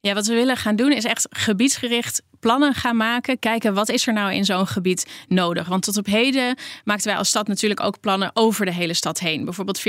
Ja, 0.00 0.14
wat 0.14 0.26
we 0.26 0.35
willen 0.35 0.56
gaan 0.56 0.76
doen 0.76 0.92
is 0.92 1.04
echt 1.04 1.26
gebiedsgericht 1.30 2.22
plannen 2.42 2.74
gaan 2.74 2.96
maken. 2.96 3.38
Kijken 3.38 3.74
wat 3.74 3.88
is 3.88 4.06
er 4.06 4.12
nou 4.12 4.32
in 4.32 4.44
zo'n 4.44 4.66
gebied 4.66 5.06
nodig. 5.28 5.68
Want 5.68 5.82
tot 5.82 5.96
op 5.96 6.06
heden 6.06 6.56
maakten 6.85 7.08
wij 7.08 7.16
als 7.16 7.28
stad 7.28 7.48
natuurlijk 7.48 7.80
ook 7.80 8.00
plannen 8.00 8.30
over 8.35 8.64
de 8.64 8.72
hele 8.72 8.94
stad 8.94 9.18
heen. 9.18 9.44
Bijvoorbeeld 9.44 9.80
40-40-20 9.80 9.85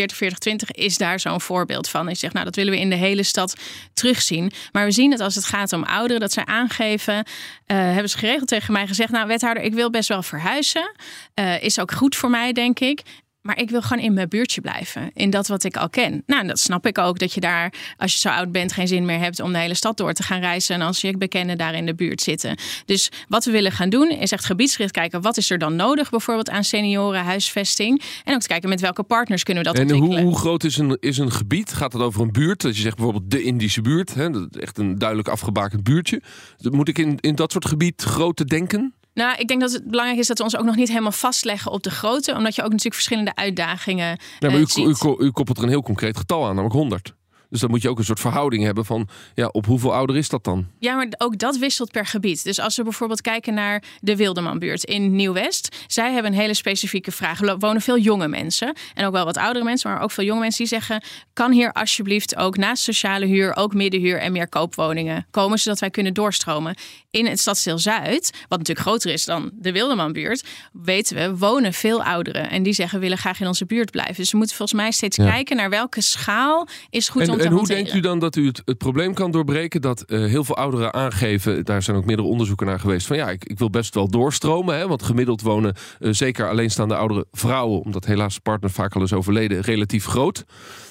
is 0.67 0.97
daar 0.97 1.19
zo'n 1.19 1.41
voorbeeld 1.41 1.89
van. 1.89 2.07
Je 2.07 2.15
zegt, 2.15 2.33
nou 2.33 2.45
dat 2.45 2.55
willen 2.55 2.73
we 2.73 2.79
in 2.79 2.89
de 2.89 2.95
hele 2.95 3.23
stad 3.23 3.55
terugzien. 3.93 4.51
Maar 4.71 4.85
we 4.85 4.91
zien 4.91 5.11
het 5.11 5.19
als 5.19 5.35
het 5.35 5.45
gaat 5.45 5.73
om 5.73 5.83
ouderen, 5.83 6.19
dat 6.19 6.31
zij 6.31 6.45
aangeven, 6.45 7.13
uh, 7.15 7.23
hebben 7.67 8.09
ze 8.09 8.17
geregeld 8.17 8.47
tegen 8.47 8.73
mij 8.73 8.87
gezegd, 8.87 9.11
nou 9.11 9.27
wethouder, 9.27 9.63
ik 9.63 9.73
wil 9.73 9.89
best 9.89 10.09
wel 10.09 10.23
verhuizen. 10.23 10.91
Uh, 11.39 11.63
is 11.63 11.79
ook 11.79 11.91
goed 11.91 12.15
voor 12.15 12.29
mij, 12.29 12.53
denk 12.53 12.79
ik. 12.79 13.01
Maar 13.43 13.59
ik 13.59 13.69
wil 13.69 13.81
gewoon 13.81 14.03
in 14.03 14.13
mijn 14.13 14.29
buurtje 14.29 14.61
blijven. 14.61 15.11
In 15.13 15.29
dat 15.29 15.47
wat 15.47 15.63
ik 15.63 15.77
al 15.77 15.89
ken. 15.89 16.23
Nou, 16.25 16.47
dat 16.47 16.59
snap 16.59 16.85
ik 16.85 16.97
ook. 16.97 17.19
Dat 17.19 17.33
je 17.33 17.39
daar, 17.39 17.73
als 17.97 18.13
je 18.13 18.19
zo 18.19 18.29
oud 18.29 18.51
bent, 18.51 18.73
geen 18.73 18.87
zin 18.87 19.05
meer 19.05 19.19
hebt 19.19 19.39
om 19.39 19.51
de 19.51 19.57
hele 19.57 19.73
stad 19.73 19.97
door 19.97 20.13
te 20.13 20.23
gaan 20.23 20.39
reizen. 20.39 20.75
En 20.75 20.81
als 20.81 21.01
je 21.01 21.17
bekenden 21.17 21.57
daar 21.57 21.73
in 21.73 21.85
de 21.85 21.95
buurt 21.95 22.21
zitten. 22.21 22.57
Dus 22.85 23.11
wat 23.27 23.45
we 23.45 23.51
willen 23.51 23.71
gaan 23.71 23.89
doen, 23.89 24.09
is 24.09 24.31
echt 24.31 24.45
gebiedsgericht 24.45 24.93
kijken. 24.93 25.21
Wat 25.21 25.37
is 25.37 25.49
er 25.49 25.57
dan 25.57 25.75
nodig? 25.75 26.09
Bijvoorbeeld 26.09 26.49
aan 26.49 26.63
senioren, 26.63 27.23
huisvesting. 27.23 28.01
En 28.23 28.33
ook 28.33 28.41
te 28.41 28.47
kijken 28.47 28.69
met 28.69 28.81
welke 28.81 29.03
partners 29.03 29.43
kunnen 29.43 29.63
we 29.63 29.69
dat 29.69 29.79
en 29.79 29.83
ontwikkelen. 29.83 30.21
Hoe, 30.21 30.31
hoe 30.31 30.39
groot 30.39 30.63
is 30.63 30.77
een, 30.77 30.97
is 30.99 31.17
een 31.17 31.31
gebied? 31.31 31.73
Gaat 31.73 31.93
het 31.93 32.01
over 32.01 32.21
een 32.21 32.31
buurt? 32.31 32.61
Dat 32.61 32.75
je 32.75 32.81
zegt 32.81 32.95
bijvoorbeeld 32.95 33.31
de 33.31 33.43
Indische 33.43 33.81
buurt. 33.81 34.13
Hè? 34.13 34.29
Dat 34.29 34.47
is 34.51 34.61
echt 34.61 34.77
een 34.77 34.97
duidelijk 34.97 35.27
afgebakend 35.27 35.83
buurtje. 35.83 36.21
Moet 36.61 36.87
ik 36.87 36.97
in, 36.97 37.17
in 37.19 37.35
dat 37.35 37.51
soort 37.51 37.65
gebied 37.65 38.01
grote 38.01 38.45
denken? 38.45 38.93
Nou, 39.13 39.37
ik 39.37 39.47
denk 39.47 39.61
dat 39.61 39.71
het 39.71 39.83
belangrijk 39.85 40.19
is 40.19 40.27
dat 40.27 40.37
we 40.37 40.43
ons 40.43 40.57
ook 40.57 40.65
nog 40.65 40.75
niet 40.75 40.87
helemaal 40.87 41.11
vastleggen 41.11 41.71
op 41.71 41.83
de 41.83 41.91
grootte. 41.91 42.35
Omdat 42.35 42.55
je 42.55 42.61
ook 42.61 42.69
natuurlijk 42.69 42.95
verschillende 42.95 43.35
uitdagingen 43.35 44.07
ja, 44.07 44.17
maar 44.39 44.53
uh, 44.53 44.59
u, 44.59 44.65
ziet. 44.65 45.03
u, 45.03 45.15
u, 45.25 45.31
koppelt 45.31 45.57
er 45.57 45.63
een 45.63 45.69
heel 45.69 45.83
concreet 45.83 46.17
getal 46.17 46.41
aan, 46.41 46.47
namelijk 46.49 46.73
100. 46.73 47.13
Dus 47.53 47.61
dan 47.61 47.71
moet 47.71 47.81
je 47.81 47.89
ook 47.89 47.97
een 47.97 48.05
soort 48.05 48.19
verhouding 48.19 48.63
hebben 48.63 48.85
van 48.85 49.07
ja, 49.33 49.47
op 49.47 49.65
hoeveel 49.65 49.93
ouder 49.93 50.17
is 50.17 50.29
dat 50.29 50.43
dan? 50.43 50.67
Ja, 50.79 50.95
maar 50.95 51.07
ook 51.17 51.37
dat 51.37 51.57
wisselt 51.57 51.91
per 51.91 52.05
gebied. 52.05 52.43
Dus 52.43 52.59
als 52.59 52.75
we 52.75 52.83
bijvoorbeeld 52.83 53.21
kijken 53.21 53.53
naar 53.53 53.83
de 54.01 54.15
Wildemanbuurt 54.15 54.83
in 54.83 55.15
Nieuw-West. 55.15 55.75
Zij 55.87 56.13
hebben 56.13 56.31
een 56.31 56.37
hele 56.37 56.53
specifieke 56.53 57.11
vraag. 57.11 57.41
Er 57.41 57.59
wonen 57.59 57.81
veel 57.81 57.97
jonge 57.97 58.27
mensen 58.27 58.75
en 58.93 59.05
ook 59.05 59.11
wel 59.13 59.25
wat 59.25 59.37
oudere 59.37 59.65
mensen, 59.65 59.91
maar 59.91 60.01
ook 60.01 60.11
veel 60.11 60.23
jonge 60.23 60.39
mensen 60.39 60.59
die 60.59 60.79
zeggen: 60.79 61.03
kan 61.33 61.51
hier 61.51 61.71
alsjeblieft 61.71 62.35
ook 62.35 62.57
naast 62.57 62.83
sociale 62.83 63.25
huur 63.25 63.55
ook 63.55 63.73
middenhuur 63.73 64.19
en 64.19 64.31
meer 64.31 64.49
koopwoningen 64.49 65.25
komen, 65.31 65.59
zodat 65.59 65.79
wij 65.79 65.89
kunnen 65.89 66.13
doorstromen. 66.13 66.75
In 67.09 67.25
het 67.25 67.39
stadsdeel 67.39 67.77
Zuid, 67.79 68.31
wat 68.47 68.57
natuurlijk 68.57 68.87
groter 68.87 69.11
is 69.11 69.25
dan 69.25 69.51
de 69.53 69.71
Wildemanbuurt, 69.71 70.43
weten 70.71 71.15
we, 71.15 71.37
wonen 71.37 71.73
veel 71.73 72.03
ouderen. 72.03 72.49
En 72.49 72.63
die 72.63 72.73
zeggen, 72.73 72.99
willen 72.99 73.17
graag 73.17 73.39
in 73.39 73.47
onze 73.47 73.65
buurt 73.65 73.91
blijven. 73.91 74.15
Dus 74.15 74.31
we 74.31 74.37
moeten 74.37 74.55
volgens 74.55 74.79
mij 74.81 74.91
steeds 74.91 75.17
Ja. 75.17 75.29
kijken 75.29 75.55
naar 75.55 75.69
welke 75.69 76.01
schaal 76.01 76.67
is 76.89 77.09
goed 77.09 77.21
En, 77.21 77.29
om 77.29 77.42
en 77.45 77.51
hoe 77.51 77.67
denkt 77.67 77.93
u 77.93 77.99
dan 77.99 78.19
dat 78.19 78.35
u 78.35 78.47
het, 78.47 78.61
het 78.65 78.77
probleem 78.77 79.13
kan 79.13 79.31
doorbreken 79.31 79.81
dat 79.81 80.01
eh, 80.01 80.19
heel 80.25 80.43
veel 80.43 80.55
ouderen 80.55 80.93
aangeven, 80.93 81.65
daar 81.65 81.83
zijn 81.83 81.97
ook 81.97 82.05
meerdere 82.05 82.27
onderzoeken 82.27 82.65
naar 82.65 82.79
geweest, 82.79 83.07
van 83.07 83.17
ja, 83.17 83.29
ik, 83.29 83.45
ik 83.45 83.59
wil 83.59 83.69
best 83.69 83.93
wel 83.93 84.09
doorstromen, 84.09 84.77
hè, 84.77 84.87
want 84.87 85.03
gemiddeld 85.03 85.41
wonen 85.41 85.75
eh, 85.99 86.11
zeker 86.11 86.49
alleenstaande 86.49 86.95
oudere 86.95 87.25
vrouwen, 87.31 87.81
omdat 87.81 88.05
helaas 88.05 88.35
de 88.35 88.41
partner 88.41 88.71
vaak 88.71 88.95
al 88.95 89.03
is 89.03 89.13
overleden, 89.13 89.61
relatief 89.61 90.05
groot. 90.05 90.45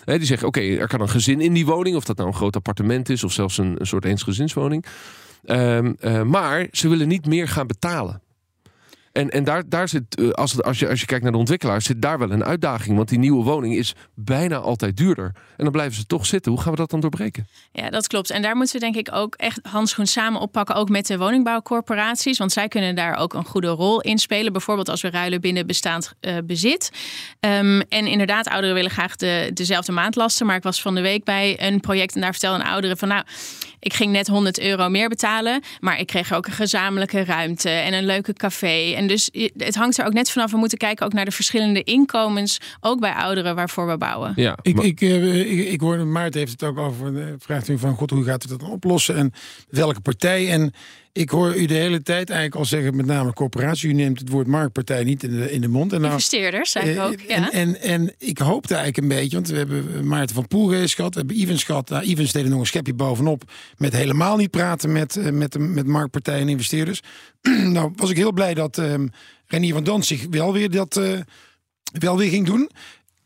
Hè, 0.04 0.18
die 0.18 0.26
zeggen, 0.26 0.48
oké, 0.48 0.60
er 0.60 0.88
kan 0.88 1.00
een 1.00 1.08
gezin 1.08 1.40
in 1.40 1.52
die 1.52 1.66
woning, 1.66 1.96
of 1.96 2.04
dat 2.04 2.16
nou 2.16 2.28
een 2.28 2.34
groot 2.34 2.56
appartement 2.56 3.08
is 3.08 3.24
of 3.24 3.32
zelfs 3.32 3.58
een, 3.58 3.74
een 3.78 3.86
soort 3.86 4.04
eensgezinswoning. 4.04 4.84
Ehm, 5.44 5.92
eh, 6.00 6.22
maar 6.22 6.66
ze 6.70 6.88
willen 6.88 7.08
niet 7.08 7.26
meer 7.26 7.48
gaan 7.48 7.66
betalen. 7.66 8.22
En, 9.12 9.30
en 9.30 9.44
daar, 9.44 9.68
daar 9.68 9.88
zit, 9.88 10.16
eh, 10.16 10.30
als, 10.30 10.62
als, 10.62 10.78
je, 10.78 10.88
als 10.88 11.00
je 11.00 11.06
kijkt 11.06 11.22
naar 11.22 11.32
de 11.32 11.38
ontwikkelaars, 11.38 11.84
zit 11.84 12.02
daar 12.02 12.18
wel 12.18 12.30
een 12.30 12.44
uitdaging. 12.44 12.96
Want 12.96 13.08
die 13.08 13.18
nieuwe 13.18 13.44
woning 13.44 13.74
is 13.74 13.94
bijna 14.14 14.56
altijd 14.56 14.96
duurder. 14.96 15.32
En 15.56 15.64
dan 15.64 15.72
blijven 15.72 15.94
ze 15.94 16.06
toch 16.06 16.26
zitten. 16.26 16.52
Hoe 16.52 16.60
gaan 16.60 16.70
we 16.70 16.76
dat 16.76 16.90
dan 16.90 17.00
doorbreken? 17.00 17.46
Ja, 17.72 17.90
dat 17.90 18.06
klopt. 18.06 18.30
En 18.30 18.42
daar 18.42 18.56
moeten 18.56 18.74
we 18.74 18.80
denk 18.80 18.96
ik 18.96 19.14
ook 19.14 19.34
echt 19.34 19.60
handschoen 19.62 20.06
samen 20.06 20.40
oppakken. 20.40 20.74
Ook 20.74 20.88
met 20.88 21.06
de 21.06 21.18
woningbouwcorporaties. 21.18 22.38
Want 22.38 22.52
zij 22.52 22.68
kunnen 22.68 22.94
daar 22.94 23.16
ook 23.16 23.34
een 23.34 23.44
goede 23.44 23.68
rol 23.68 24.00
in 24.00 24.18
spelen. 24.18 24.52
Bijvoorbeeld 24.52 24.88
als 24.88 25.02
we 25.02 25.10
ruilen 25.10 25.40
binnen 25.40 25.66
bestaand 25.66 26.12
eh, 26.20 26.36
bezit. 26.44 26.90
Ehm, 27.40 27.80
en 27.88 28.06
inderdaad, 28.06 28.48
ouderen 28.48 28.74
willen 28.74 28.90
graag 28.90 29.16
de, 29.16 29.50
dezelfde 29.54 29.92
maandlasten. 29.92 30.46
Maar 30.46 30.56
ik 30.56 30.62
was 30.62 30.82
van 30.82 30.94
de 30.94 31.00
week 31.00 31.24
bij 31.24 31.62
een 31.62 31.80
project 31.80 32.14
en 32.14 32.20
daar 32.20 32.32
vertelde 32.32 32.64
een 32.64 32.70
oudere 32.70 32.96
van... 32.96 33.08
nou, 33.08 33.24
ik 33.82 33.94
ging 33.94 34.12
net 34.12 34.26
100 34.26 34.60
euro 34.60 34.88
meer 34.88 35.08
betalen. 35.08 35.62
Maar 35.80 35.98
ik 35.98 36.06
kreeg 36.06 36.32
ook 36.32 36.46
een 36.46 36.52
gezamenlijke 36.52 37.24
ruimte 37.24 37.70
en 37.70 37.92
een 37.92 38.06
leuke 38.06 38.32
café. 38.32 38.94
En 39.02 39.08
dus 39.08 39.30
het 39.56 39.74
hangt 39.74 39.98
er 39.98 40.06
ook 40.06 40.12
net 40.12 40.30
vanaf. 40.30 40.50
We 40.50 40.56
moeten 40.56 40.78
kijken 40.78 41.06
ook 41.06 41.12
naar 41.12 41.24
de 41.24 41.30
verschillende 41.30 41.82
inkomens. 41.82 42.60
Ook 42.80 43.00
bij 43.00 43.12
ouderen 43.12 43.54
waarvoor 43.54 43.86
we 43.88 43.96
bouwen. 43.96 44.32
Ja, 44.36 44.58
Ik, 44.62 44.74
maar- 44.74 44.84
ik, 44.84 45.00
eh, 45.00 45.50
ik, 45.58 45.68
ik 45.68 45.80
hoorde, 45.80 46.04
Maarten 46.04 46.38
heeft 46.40 46.52
het 46.52 46.62
ook 46.62 46.78
over, 46.78 47.18
eh, 47.20 47.26
vraagt 47.38 47.68
u 47.68 47.78
van, 47.78 47.94
god, 47.94 48.10
hoe 48.10 48.24
gaat 48.24 48.44
u 48.44 48.48
dat 48.48 48.60
dan 48.60 48.70
oplossen 48.70 49.16
en 49.16 49.32
welke 49.68 50.00
partij? 50.00 50.50
En 50.50 50.72
ik 51.12 51.30
hoor 51.30 51.56
u 51.56 51.66
de 51.66 51.74
hele 51.74 52.02
tijd 52.02 52.30
eigenlijk 52.30 52.58
al 52.58 52.64
zeggen, 52.64 52.96
met 52.96 53.06
name 53.06 53.32
corporatie, 53.32 53.88
u 53.88 53.92
neemt 53.92 54.18
het 54.18 54.28
woord 54.28 54.46
marktpartij 54.46 55.04
niet 55.04 55.22
in 55.22 55.30
de, 55.36 55.52
in 55.52 55.60
de 55.60 55.68
mond. 55.68 55.92
En 55.92 56.00
nou, 56.00 56.12
Investeerders, 56.12 56.74
ik 56.74 56.82
eh, 56.82 57.04
ook. 57.04 57.12
en, 57.12 57.40
Ja. 57.40 57.50
en, 57.50 57.80
en 57.80 58.14
ik 58.18 58.38
hoopte 58.38 58.74
eigenlijk 58.74 59.02
een 59.02 59.18
beetje, 59.18 59.36
want 59.36 59.48
we 59.48 59.56
hebben 59.56 60.06
Maarten 60.06 60.34
van 60.34 60.46
Poelgeest 60.46 60.94
gehad, 60.94 61.14
we 61.14 61.18
hebben 61.18 61.40
Ivens 61.40 61.64
gehad. 61.64 61.88
Nou, 61.88 62.04
Ivens 62.04 62.32
deed 62.32 62.44
er 62.44 62.50
nog 62.50 62.60
een 62.60 62.66
schepje 62.66 62.94
bovenop 62.94 63.50
met 63.76 63.92
helemaal 63.92 64.36
niet 64.36 64.50
praten 64.50 64.92
met, 64.92 65.16
eh, 65.16 65.30
met, 65.30 65.58
met 65.58 65.86
marktpartijen 65.86 66.40
en 66.40 66.48
investeerders. 66.48 67.00
nou 67.76 67.92
was 67.96 68.10
ik 68.10 68.16
heel 68.16 68.32
blij 68.32 68.54
dat 68.54 68.78
ehm 68.78 69.06
Renier 69.46 69.72
van 69.72 69.84
Danzig 69.84 70.26
wel 70.30 70.52
weer 70.52 70.70
dat 70.70 70.96
eh, 70.96 71.20
wel 71.98 72.18
weer 72.18 72.30
ging 72.30 72.46
doen. 72.46 72.70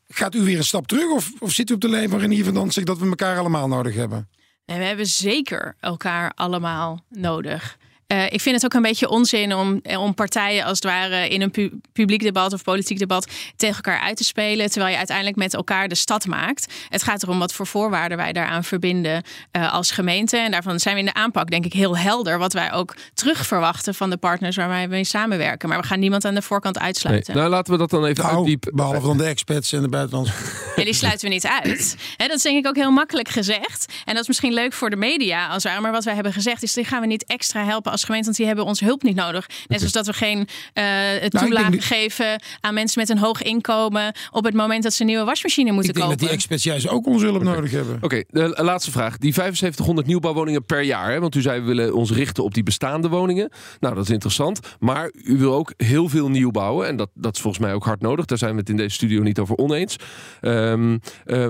Gaat 0.09 0.35
u 0.35 0.41
weer 0.41 0.59
een 0.59 0.65
stap 0.65 0.87
terug 0.87 1.11
of, 1.11 1.33
of 1.39 1.53
zit 1.53 1.71
u 1.71 1.75
op 1.75 1.81
de 1.81 1.89
lijn 1.89 2.09
van 2.09 2.19
Renier 2.19 2.45
van 2.45 2.55
Danzig 2.55 2.85
dat 2.85 2.99
we 2.99 3.07
elkaar 3.07 3.39
allemaal 3.39 3.69
nodig 3.69 3.95
hebben? 3.95 4.29
En 4.67 4.79
we 4.79 4.85
hebben 4.85 5.07
zeker 5.07 5.77
elkaar 5.81 6.33
allemaal 6.35 7.05
nodig. 7.09 7.79
Eh, 8.07 8.25
ik 8.25 8.41
vind 8.41 8.55
het 8.55 8.65
ook 8.65 8.75
een 8.75 8.83
beetje 8.83 9.09
onzin 9.09 9.55
om, 9.55 9.81
eh, 9.83 10.03
om 10.03 10.15
partijen 10.15 10.65
als 10.65 10.75
het 10.75 10.85
ware 10.85 11.29
in 11.29 11.43
een 11.43 11.51
pu- 11.51 11.71
publiek 11.93 12.23
debat 12.23 12.53
of 12.53 12.63
politiek 12.63 12.99
debat 12.99 13.27
tegen 13.57 13.75
elkaar 13.77 14.01
uit 14.01 14.17
te 14.17 14.25
spelen. 14.25 14.71
Terwijl 14.71 14.91
je 14.91 14.97
uiteindelijk 14.97 15.37
met 15.37 15.55
elkaar 15.55 15.89
de 15.89 15.95
stad 15.95 16.27
maakt. 16.27 16.73
Het 16.89 17.03
gaat 17.03 17.23
erom 17.23 17.39
wat 17.39 17.53
voor 17.53 17.67
voorwaarden 17.67 18.17
wij 18.17 18.33
daaraan 18.33 18.65
verbinden 18.65 19.23
eh, 19.51 19.73
als 19.73 19.91
gemeente. 19.91 20.37
En 20.37 20.51
daarvan 20.51 20.81
zijn 20.81 20.95
we 20.95 21.01
in 21.01 21.07
de 21.07 21.15
aanpak 21.15 21.51
denk 21.51 21.65
ik 21.65 21.73
heel 21.73 21.97
helder. 21.99 22.39
Wat 22.39 22.53
wij 22.53 22.73
ook 22.73 22.95
terug 23.15 23.47
verwachten 23.47 23.95
van 23.95 24.11
de 24.11 24.17
partners 24.17 24.57
waar 24.57 24.69
wij 24.69 24.89
mee 24.89 25.05
samenwerken. 25.05 25.69
Maar 25.69 25.81
we 25.81 25.87
gaan 25.87 26.01
niemand 26.01 26.25
aan 26.25 26.35
de 26.35 26.43
voorkant 26.43 26.75
nee. 26.75 26.85
uitsluiten. 26.85 27.35
Nou, 27.37 27.49
laten 27.49 27.73
we 27.73 27.79
dat 27.79 27.91
dan 27.91 28.05
even 28.05 28.25
Nou, 28.25 28.37
uitdiepen. 28.37 28.75
behalve 28.77 29.07
dan 29.07 29.17
de 29.19 29.25
expats 29.25 29.73
en 29.73 29.83
de 29.83 29.89
buitenlandse. 29.89 30.33
Ja, 30.77 30.85
die 30.85 30.95
sluiten 30.95 31.29
we 31.29 31.35
niet 31.35 31.47
uit. 31.47 31.97
Hè, 32.17 32.27
dat 32.27 32.37
is 32.37 32.43
denk 32.43 32.59
ik 32.59 32.67
ook 32.67 32.77
heel 32.77 32.91
makkelijk 32.91 33.29
gezegd. 33.29 33.93
En 34.05 34.13
dat 34.13 34.23
is 34.23 34.29
misschien 34.29 34.53
leuk 34.53 34.73
voor 34.73 34.91
de 34.91 34.97
media 34.97 35.47
als 35.49 35.63
ware. 35.65 35.81
Maar 35.81 35.93
wat 35.93 36.05
wij 36.05 36.15
hebben 36.15 36.33
gezegd 36.33 36.63
is, 36.63 36.73
die 36.73 36.85
gaan 36.85 37.01
we 37.01 37.07
niet 37.07 37.25
extra 37.25 37.65
helpen 37.65 37.93
als 37.97 38.05
gemeente. 38.05 38.25
Want 38.27 38.37
die 38.37 38.47
hebben 38.47 38.65
onze 38.65 38.85
hulp 38.85 39.03
niet 39.03 39.17
nodig. 39.17 39.47
Net 39.67 39.79
zoals 39.79 39.93
dat 39.95 40.07
we 40.07 40.13
geen 40.13 40.49
eh 40.73 40.85
denk 41.21 41.39
toelage 41.39 41.71
niet- 41.71 41.85
geven 41.85 42.43
aan 42.61 42.75
mensen 42.75 43.01
met 43.01 43.09
een 43.09 43.19
hoog 43.19 43.43
inkomen. 43.43 44.15
Op 44.31 44.45
het 44.45 44.55
moment 44.55 44.83
dat 44.83 44.93
ze 44.95 45.01
een 45.01 45.07
nieuwe 45.07 45.25
wasmachine 45.25 45.71
moeten 45.73 45.91
Ik 45.91 45.97
denk 45.97 46.07
dat 46.09 46.15
kopen. 46.19 46.27
die 46.29 46.37
expats 46.37 46.65
juist 46.65 46.89
ook 46.89 47.07
onze 47.07 47.25
hulp 47.27 47.43
nodig 47.43 47.71
hebben. 47.71 47.99
Oké, 48.01 48.23
de 48.29 48.59
laatste 48.63 48.91
vraag. 48.91 49.19
Die 49.19 49.33
7500 49.33 50.07
nieuwbouwwoningen 50.07 50.65
per 50.65 50.83
jaar. 50.83 51.11
Hè? 51.11 51.21
Want 51.21 51.35
u 51.35 51.41
zei 51.41 51.61
we 51.61 51.67
willen 51.67 51.95
ons 51.95 52.11
richten 52.11 52.45
op 52.45 52.55
die 52.55 52.63
bestaande 52.63 53.09
woningen. 53.09 53.51
Nou, 53.81 53.95
dat 53.95 54.05
is 54.05 54.11
interessant. 54.11 54.61
Maar 54.79 55.11
u 55.25 55.39
wil 55.39 55.55
ook 55.55 55.73
heel 55.77 56.09
veel 56.09 56.29
nieuw 56.29 56.51
bouwen. 56.51 56.87
En 56.87 56.97
dat, 56.97 57.11
dat 57.15 57.35
is 57.35 57.41
volgens 57.41 57.65
mij 57.65 57.75
ook 57.75 57.85
hard 57.85 58.01
nodig. 58.01 58.25
Daar 58.25 58.39
zijn 58.39 58.53
we 58.53 58.59
het 58.61 58.69
in 58.69 58.77
deze 58.77 58.95
studio 58.95 59.23
niet 59.23 59.39
over 59.39 59.57
oneens. 59.57 59.97
Ehm, 60.41 60.99
eh, 61.25 61.49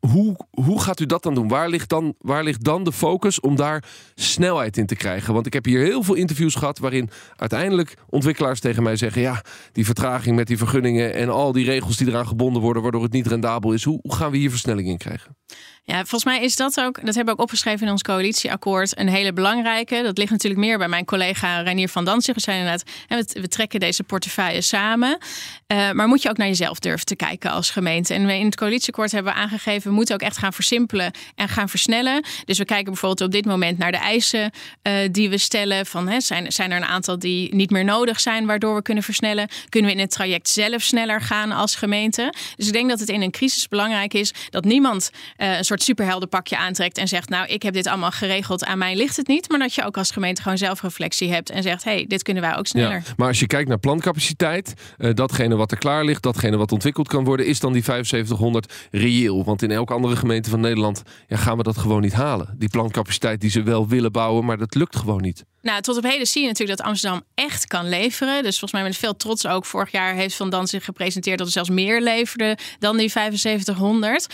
hoe, 0.00 0.36
hoe 0.50 0.80
gaat 0.82 1.00
u 1.00 1.06
dat 1.06 1.22
dan 1.22 1.34
doen? 1.34 1.48
Waar 1.48 1.68
ligt 1.68 1.88
dan, 1.88 2.14
waar 2.18 2.44
ligt 2.44 2.64
dan 2.64 2.84
de 2.84 2.92
focus 2.92 3.40
om 3.40 3.56
daar 3.56 3.84
snelheid 4.14 4.76
in 4.76 4.86
te 4.86 4.96
krijgen? 4.96 5.34
Want 5.34 5.46
ik 5.46 5.52
heb 5.52 5.64
hier 5.64 5.81
heel 5.82 6.02
veel 6.02 6.14
interviews 6.14 6.54
gehad 6.54 6.78
waarin 6.78 7.10
uiteindelijk 7.36 7.94
ontwikkelaars 8.08 8.60
tegen 8.60 8.82
mij 8.82 8.96
zeggen: 8.96 9.22
ja, 9.22 9.44
die 9.72 9.84
vertraging 9.84 10.36
met 10.36 10.46
die 10.46 10.58
vergunningen 10.58 11.14
en 11.14 11.28
al 11.28 11.52
die 11.52 11.64
regels 11.64 11.96
die 11.96 12.08
eraan 12.08 12.26
gebonden 12.26 12.62
worden, 12.62 12.82
waardoor 12.82 13.02
het 13.02 13.12
niet 13.12 13.26
rendabel 13.26 13.72
is. 13.72 13.84
Hoe, 13.84 14.00
gaan 14.02 14.30
we 14.30 14.36
hier 14.36 14.50
versnelling 14.50 14.88
in 14.88 14.98
krijgen? 14.98 15.36
Ja, 15.84 15.96
volgens 15.96 16.24
mij 16.24 16.42
is 16.42 16.56
dat 16.56 16.80
ook, 16.80 16.94
dat 16.94 17.14
hebben 17.14 17.24
we 17.24 17.30
ook 17.30 17.46
opgeschreven 17.46 17.86
in 17.86 17.92
ons 17.92 18.02
coalitieakkoord, 18.02 18.98
een 18.98 19.08
hele 19.08 19.32
belangrijke. 19.32 20.02
Dat 20.02 20.18
ligt 20.18 20.30
natuurlijk 20.30 20.60
meer 20.60 20.78
bij 20.78 20.88
mijn 20.88 21.04
collega 21.04 21.60
Reinier 21.60 21.88
van 21.88 22.04
Danzig. 22.04 22.34
We 22.34 22.40
zijn 22.40 22.58
inderdaad, 22.58 23.32
we 23.32 23.48
trekken 23.48 23.80
deze 23.80 24.02
portefeuille 24.02 24.60
samen. 24.60 25.18
Eh, 25.66 25.90
maar 25.90 26.08
moet 26.08 26.22
je 26.22 26.28
ook 26.28 26.36
naar 26.36 26.46
jezelf 26.46 26.78
durven 26.78 27.06
te 27.06 27.16
kijken 27.16 27.50
als 27.50 27.70
gemeente. 27.70 28.14
En 28.14 28.26
we 28.26 28.38
in 28.38 28.44
het 28.44 28.56
coalitieakkoord 28.56 29.12
hebben 29.12 29.32
we 29.32 29.38
aangegeven, 29.38 29.90
we 29.90 29.96
moeten 29.96 30.14
ook 30.14 30.20
echt 30.20 30.38
gaan 30.38 30.52
versimpelen 30.52 31.12
en 31.34 31.48
gaan 31.48 31.68
versnellen. 31.68 32.24
Dus 32.44 32.58
we 32.58 32.64
kijken 32.64 32.92
bijvoorbeeld 32.92 33.28
op 33.28 33.32
dit 33.32 33.44
moment 33.44 33.78
naar 33.78 33.92
de 33.92 33.98
eisen 33.98 34.50
eh, 34.82 34.94
die 35.10 35.30
we 35.30 35.38
stellen. 35.38 35.71
Van, 35.82 36.08
hè, 36.08 36.20
zijn, 36.20 36.52
zijn 36.52 36.70
er 36.70 36.76
een 36.76 36.84
aantal 36.84 37.18
die 37.18 37.54
niet 37.54 37.70
meer 37.70 37.84
nodig 37.84 38.20
zijn, 38.20 38.46
waardoor 38.46 38.74
we 38.74 38.82
kunnen 38.82 39.02
versnellen? 39.02 39.48
Kunnen 39.68 39.90
we 39.90 39.96
in 39.96 40.02
het 40.02 40.10
traject 40.10 40.48
zelf 40.48 40.82
sneller 40.82 41.20
gaan 41.20 41.52
als 41.52 41.74
gemeente? 41.74 42.32
Dus 42.56 42.66
ik 42.66 42.72
denk 42.72 42.88
dat 42.88 43.00
het 43.00 43.08
in 43.08 43.22
een 43.22 43.30
crisis 43.30 43.68
belangrijk 43.68 44.14
is 44.14 44.34
dat 44.50 44.64
niemand 44.64 45.10
eh, 45.36 45.56
een 45.56 45.64
soort 45.64 45.82
superheldenpakje 45.82 46.56
aantrekt 46.56 46.98
en 46.98 47.08
zegt: 47.08 47.28
Nou, 47.28 47.46
ik 47.46 47.62
heb 47.62 47.74
dit 47.74 47.86
allemaal 47.86 48.10
geregeld, 48.10 48.64
aan 48.64 48.78
mij 48.78 48.96
ligt 48.96 49.16
het 49.16 49.26
niet. 49.26 49.48
Maar 49.48 49.58
dat 49.58 49.74
je 49.74 49.84
ook 49.84 49.96
als 49.96 50.10
gemeente 50.10 50.42
gewoon 50.42 50.58
zelfreflectie 50.58 51.32
hebt 51.32 51.50
en 51.50 51.62
zegt: 51.62 51.84
hey, 51.84 52.04
dit 52.08 52.22
kunnen 52.22 52.42
wij 52.42 52.56
ook 52.56 52.66
sneller. 52.66 52.92
Ja, 52.92 53.02
maar 53.16 53.28
als 53.28 53.40
je 53.40 53.46
kijkt 53.46 53.68
naar 53.68 53.78
plancapaciteit, 53.78 54.74
eh, 54.98 55.14
datgene 55.14 55.56
wat 55.56 55.70
er 55.70 55.78
klaar 55.78 56.04
ligt, 56.04 56.22
datgene 56.22 56.56
wat 56.56 56.72
ontwikkeld 56.72 57.08
kan 57.08 57.24
worden, 57.24 57.46
is 57.46 57.60
dan 57.60 57.72
die 57.72 57.82
7500 57.82 58.72
reëel? 58.90 59.44
Want 59.44 59.62
in 59.62 59.70
elke 59.70 59.92
andere 59.92 60.16
gemeente 60.16 60.50
van 60.50 60.60
Nederland 60.60 61.02
ja, 61.26 61.36
gaan 61.36 61.56
we 61.56 61.62
dat 61.62 61.78
gewoon 61.78 62.00
niet 62.00 62.12
halen. 62.12 62.54
Die 62.58 62.68
plantcapaciteit 62.68 63.40
die 63.40 63.50
ze 63.50 63.62
wel 63.62 63.88
willen 63.88 64.12
bouwen, 64.12 64.44
maar 64.44 64.58
dat 64.58 64.74
lukt 64.74 64.96
gewoon 64.96 65.22
niet. 65.22 65.44
Nou, 65.62 65.80
tot 65.80 65.96
op 65.96 66.02
heden 66.02 66.26
zie 66.26 66.42
je 66.42 66.48
natuurlijk 66.48 66.78
dat 66.78 66.86
Amsterdam 66.86 67.22
echt 67.34 67.66
kan 67.66 67.88
leveren. 67.88 68.42
Dus 68.42 68.58
volgens 68.58 68.72
mij 68.72 68.82
met 68.82 68.96
veel 68.96 69.16
trots 69.16 69.46
ook. 69.46 69.64
Vorig 69.64 69.92
jaar 69.92 70.14
heeft 70.14 70.34
Van 70.34 70.50
Dan 70.50 70.66
zich 70.66 70.84
gepresenteerd 70.84 71.38
dat 71.38 71.46
er 71.46 71.52
zelfs 71.52 71.70
meer 71.70 72.00
leverde 72.00 72.58
dan 72.78 72.96
die 72.96 73.08
7500. 73.08 74.26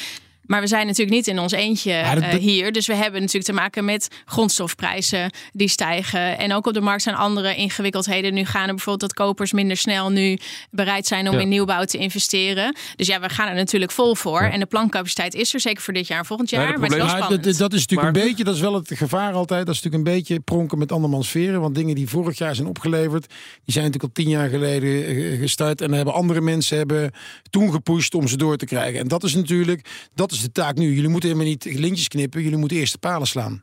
Maar 0.48 0.60
we 0.60 0.66
zijn 0.66 0.86
natuurlijk 0.86 1.16
niet 1.16 1.26
in 1.26 1.38
ons 1.38 1.52
eentje 1.52 1.90
uh, 1.90 2.28
hier. 2.28 2.72
Dus 2.72 2.86
we 2.86 2.94
hebben 2.94 3.20
natuurlijk 3.20 3.44
te 3.44 3.52
maken 3.52 3.84
met 3.84 4.08
grondstofprijzen 4.24 5.30
die 5.52 5.68
stijgen. 5.68 6.38
En 6.38 6.52
ook 6.52 6.66
op 6.66 6.74
de 6.74 6.80
markt 6.80 7.02
zijn 7.02 7.14
andere 7.14 7.54
ingewikkeldheden 7.54 8.34
nu 8.34 8.44
gaan. 8.44 8.66
bijvoorbeeld 8.66 9.00
dat 9.00 9.14
kopers 9.14 9.52
minder 9.52 9.76
snel 9.76 10.10
nu 10.10 10.38
bereid 10.70 11.06
zijn 11.06 11.28
om 11.28 11.38
in 11.38 11.48
nieuwbouw 11.48 11.84
te 11.84 11.98
investeren. 11.98 12.76
Dus 12.96 13.06
ja, 13.06 13.20
we 13.20 13.28
gaan 13.28 13.48
er 13.48 13.54
natuurlijk 13.54 13.92
vol 13.92 14.14
voor. 14.14 14.40
En 14.40 14.60
de 14.60 14.66
plancapaciteit 14.66 15.34
is 15.34 15.54
er 15.54 15.60
zeker 15.60 15.82
voor 15.82 15.94
dit 15.94 16.06
jaar 16.06 16.18
en 16.18 16.24
volgend 16.24 16.50
jaar. 16.50 16.62
Ja, 16.62 16.78
maar 16.78 16.90
het 16.90 17.04
is 17.04 17.12
wel 17.12 17.28
dat, 17.28 17.58
dat, 17.58 17.72
is 17.72 17.86
natuurlijk 17.86 18.16
een 18.16 18.22
beetje, 18.24 18.44
dat 18.44 18.54
is 18.54 18.60
wel 18.60 18.74
het 18.74 18.90
gevaar 18.94 19.32
altijd. 19.32 19.66
Dat 19.66 19.74
is 19.74 19.82
natuurlijk 19.82 20.08
een 20.08 20.16
beetje 20.16 20.40
pronken 20.40 20.78
met 20.78 20.92
andermans 20.92 21.28
veren. 21.28 21.60
Want 21.60 21.74
dingen 21.74 21.94
die 21.94 22.08
vorig 22.08 22.38
jaar 22.38 22.54
zijn 22.54 22.68
opgeleverd, 22.68 23.26
die 23.64 23.72
zijn 23.72 23.84
natuurlijk 23.84 24.16
al 24.16 24.24
tien 24.24 24.32
jaar 24.32 24.48
geleden 24.48 25.06
eh, 25.06 25.40
gestart. 25.40 25.80
En 25.80 25.92
hebben 25.92 26.14
andere 26.14 26.40
mensen 26.40 26.76
hebben 26.76 27.10
toen 27.50 27.72
gepusht 27.72 28.14
om 28.14 28.28
ze 28.28 28.36
door 28.36 28.56
te 28.56 28.66
krijgen. 28.66 29.00
En 29.00 29.08
dat 29.08 29.24
is 29.24 29.34
natuurlijk, 29.34 30.08
dat 30.14 30.32
is 30.32 30.37
de 30.40 30.52
taak 30.52 30.76
nu. 30.76 30.94
Jullie 30.94 31.08
moeten 31.08 31.28
helemaal 31.28 31.50
niet 31.50 31.64
lintjes 31.64 32.08
knippen. 32.08 32.42
Jullie 32.42 32.58
moeten 32.58 32.76
eerst 32.76 32.92
de 32.92 32.98
palen 32.98 33.26
slaan. 33.26 33.62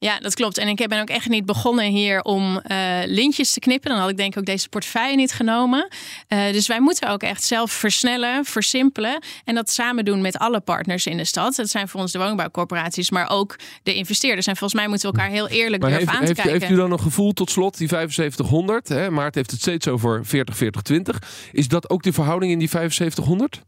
Ja, 0.00 0.18
dat 0.18 0.34
klopt. 0.34 0.58
En 0.58 0.68
ik 0.68 0.88
ben 0.88 1.00
ook 1.00 1.08
echt 1.08 1.28
niet 1.28 1.46
begonnen 1.46 1.84
hier 1.84 2.22
om 2.22 2.60
uh, 2.70 2.98
lintjes 3.04 3.52
te 3.52 3.60
knippen. 3.60 3.90
Dan 3.90 4.00
had 4.00 4.10
ik 4.10 4.16
denk 4.16 4.32
ik 4.32 4.38
ook 4.38 4.44
deze 4.44 4.68
portefeuille 4.68 5.16
niet 5.16 5.32
genomen. 5.32 5.88
Uh, 6.28 6.52
dus 6.52 6.66
wij 6.66 6.80
moeten 6.80 7.10
ook 7.10 7.22
echt 7.22 7.44
zelf 7.44 7.72
versnellen, 7.72 8.44
versimpelen. 8.44 9.22
En 9.44 9.54
dat 9.54 9.70
samen 9.70 10.04
doen 10.04 10.20
met 10.20 10.38
alle 10.38 10.60
partners 10.60 11.06
in 11.06 11.16
de 11.16 11.24
stad. 11.24 11.56
Dat 11.56 11.68
zijn 11.68 11.88
voor 11.88 12.00
ons 12.00 12.12
de 12.12 12.18
woningbouwcorporaties, 12.18 13.10
maar 13.10 13.30
ook 13.30 13.56
de 13.82 13.94
investeerders. 13.94 14.46
En 14.46 14.56
volgens 14.56 14.80
mij 14.80 14.88
moeten 14.88 15.10
we 15.10 15.16
elkaar 15.16 15.32
heel 15.32 15.48
eerlijk 15.48 15.82
maar 15.82 15.90
durven 15.90 16.08
heeft, 16.08 16.18
aan 16.18 16.26
te 16.26 16.32
heeft, 16.32 16.40
kijken. 16.40 16.60
Heeft 16.60 16.72
u 16.72 16.76
dan 16.76 16.92
een 16.92 17.00
gevoel 17.00 17.32
tot 17.32 17.50
slot, 17.50 17.78
die 17.78 17.88
7500? 17.88 18.88
Hè? 18.88 19.10
Maart 19.10 19.34
heeft 19.34 19.50
het 19.50 19.60
steeds 19.60 19.88
over 19.88 20.26
40, 20.26 20.56
40, 20.56 20.82
20. 20.82 21.22
Is 21.52 21.68
dat 21.68 21.90
ook 21.90 22.02
de 22.02 22.12
verhouding 22.12 22.52
in 22.52 22.58
die 22.58 22.68
7500? 22.68 23.62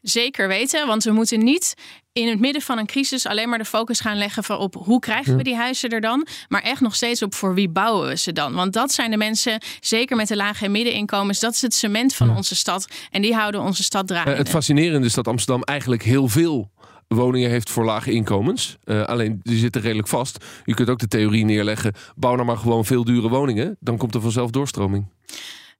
Zeker 0.00 0.48
weten, 0.48 0.86
want 0.86 1.04
we 1.04 1.10
moeten 1.10 1.44
niet 1.44 1.74
in 2.12 2.28
het 2.28 2.40
midden 2.40 2.62
van 2.62 2.78
een 2.78 2.86
crisis 2.86 3.26
alleen 3.26 3.48
maar 3.48 3.58
de 3.58 3.64
focus 3.64 4.00
gaan 4.00 4.16
leggen 4.16 4.58
op 4.58 4.74
hoe 4.74 5.00
krijgen 5.00 5.36
we 5.36 5.42
die 5.42 5.56
huizen 5.56 5.90
er 5.90 6.00
dan, 6.00 6.26
maar 6.48 6.62
echt 6.62 6.80
nog 6.80 6.94
steeds 6.94 7.22
op 7.22 7.34
voor 7.34 7.54
wie 7.54 7.68
bouwen 7.68 8.08
we 8.08 8.16
ze 8.16 8.32
dan. 8.32 8.54
Want 8.54 8.72
dat 8.72 8.92
zijn 8.92 9.10
de 9.10 9.16
mensen, 9.16 9.62
zeker 9.80 10.16
met 10.16 10.28
de 10.28 10.36
lage 10.36 10.64
en 10.64 10.70
middeninkomens, 10.70 11.40
dat 11.40 11.54
is 11.54 11.62
het 11.62 11.74
cement 11.74 12.14
van 12.14 12.36
onze 12.36 12.56
stad 12.56 12.88
en 13.10 13.22
die 13.22 13.34
houden 13.34 13.60
onze 13.60 13.82
stad 13.82 14.06
draaiende. 14.06 14.32
Uh, 14.32 14.38
het 14.38 14.48
fascinerende 14.48 15.06
is 15.06 15.14
dat 15.14 15.28
Amsterdam 15.28 15.62
eigenlijk 15.62 16.02
heel 16.02 16.28
veel 16.28 16.70
woningen 17.08 17.50
heeft 17.50 17.70
voor 17.70 17.84
lage 17.84 18.12
inkomens. 18.12 18.76
Uh, 18.84 19.02
alleen 19.02 19.40
die 19.42 19.58
zitten 19.58 19.80
redelijk 19.82 20.08
vast. 20.08 20.44
Je 20.64 20.74
kunt 20.74 20.88
ook 20.88 20.98
de 20.98 21.08
theorie 21.08 21.44
neerleggen, 21.44 21.94
bouw 22.16 22.34
nou 22.34 22.46
maar 22.46 22.56
gewoon 22.56 22.84
veel 22.84 23.04
dure 23.04 23.28
woningen, 23.28 23.76
dan 23.80 23.96
komt 23.96 24.14
er 24.14 24.20
vanzelf 24.20 24.50
doorstroming. 24.50 25.06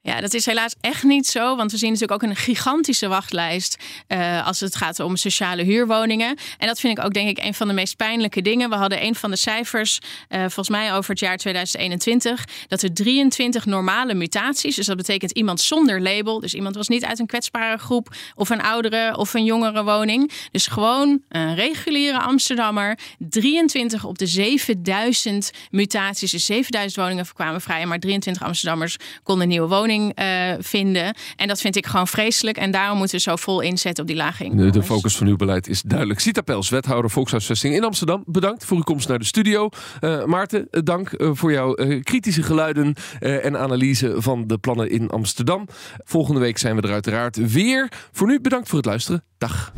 Ja, 0.02 0.20
dat 0.20 0.34
is 0.34 0.46
helaas 0.46 0.74
echt 0.80 1.02
niet 1.02 1.26
zo. 1.26 1.56
Want 1.56 1.70
we 1.70 1.76
zien 1.76 1.92
natuurlijk 1.92 2.22
ook 2.22 2.30
een 2.30 2.36
gigantische 2.36 3.08
wachtlijst 3.08 3.76
uh, 4.08 4.46
als 4.46 4.60
het 4.60 4.76
gaat 4.76 5.00
om 5.00 5.16
sociale 5.16 5.62
huurwoningen. 5.62 6.36
En 6.58 6.66
dat 6.66 6.80
vind 6.80 6.98
ik 6.98 7.04
ook 7.04 7.12
denk 7.12 7.28
ik 7.28 7.44
een 7.44 7.54
van 7.54 7.68
de 7.68 7.74
meest 7.74 7.96
pijnlijke 7.96 8.42
dingen. 8.42 8.70
We 8.70 8.76
hadden 8.76 9.04
een 9.04 9.14
van 9.14 9.30
de 9.30 9.36
cijfers, 9.36 9.98
uh, 10.28 10.40
volgens 10.40 10.68
mij 10.68 10.94
over 10.94 11.10
het 11.10 11.20
jaar 11.20 11.36
2021, 11.36 12.44
dat 12.66 12.82
er 12.82 12.94
23 12.94 13.66
normale 13.66 14.14
mutaties, 14.14 14.76
dus 14.76 14.86
dat 14.86 14.96
betekent 14.96 15.30
iemand 15.30 15.60
zonder 15.60 16.02
label, 16.02 16.40
dus 16.40 16.54
iemand 16.54 16.74
was 16.74 16.88
niet 16.88 17.04
uit 17.04 17.18
een 17.18 17.26
kwetsbare 17.26 17.78
groep 17.78 18.14
of 18.34 18.50
een 18.50 18.62
oudere 18.62 19.16
of 19.16 19.34
een 19.34 19.44
jongere 19.44 19.84
woning. 19.84 20.32
Dus 20.50 20.66
gewoon 20.66 21.22
een 21.28 21.54
reguliere 21.54 22.18
Amsterdammer. 22.18 22.98
23 23.18 24.04
op 24.04 24.18
de 24.18 24.26
7000 24.26 25.50
mutaties, 25.70 26.30
dus 26.30 26.44
7000 26.44 26.96
woningen 27.02 27.26
kwamen 27.34 27.60
vrij, 27.60 27.86
maar 27.86 27.98
23 27.98 28.42
Amsterdammers 28.42 28.96
konden 29.22 29.48
nieuwe 29.48 29.68
woning 29.90 30.18
uh, 30.18 30.52
vinden. 30.58 31.14
En 31.36 31.48
dat 31.48 31.60
vind 31.60 31.76
ik 31.76 31.86
gewoon 31.86 32.08
vreselijk. 32.08 32.56
En 32.56 32.70
daarom 32.70 32.98
moeten 32.98 33.16
we 33.16 33.22
zo 33.22 33.36
vol 33.36 33.60
inzetten 33.60 34.02
op 34.02 34.08
die 34.08 34.18
lage 34.18 34.44
inkomens. 34.44 34.72
De, 34.72 34.82
focus 34.82 35.16
van 35.16 35.26
uw 35.26 35.36
beleid 35.36 35.68
is 35.68 35.82
duidelijk. 35.82 36.20
Sita 36.20 36.40
Pels, 36.40 36.68
wethouder 36.68 37.10
Volkshuisvesting 37.10 37.74
in 37.74 37.84
Amsterdam. 37.84 38.22
Bedankt 38.26 38.64
voor 38.64 38.76
uw 38.76 38.82
komst 38.82 39.08
naar 39.08 39.18
de 39.18 39.24
studio. 39.24 39.68
Uh, 40.00 40.24
Maarten, 40.24 40.68
dank 40.70 41.12
uh, 41.12 41.30
voor 41.32 41.52
jouw 41.52 41.74
kritische 42.02 42.42
geluiden 42.42 42.94
en 43.20 43.58
analyse 43.58 44.14
van 44.16 44.46
de 44.46 44.58
plannen 44.58 44.90
in 44.90 45.10
Amsterdam. 45.10 45.68
Volgende 46.04 46.40
week 46.40 46.58
zijn 46.58 46.76
we 46.76 46.82
er 46.82 46.92
uiteraard 46.92 47.36
weer. 47.36 47.92
Voor 48.12 48.26
nu 48.26 48.40
bedankt 48.40 48.68
voor 48.68 48.78
het 48.78 48.86
luisteren. 48.86 49.24
Dag. 49.38 49.72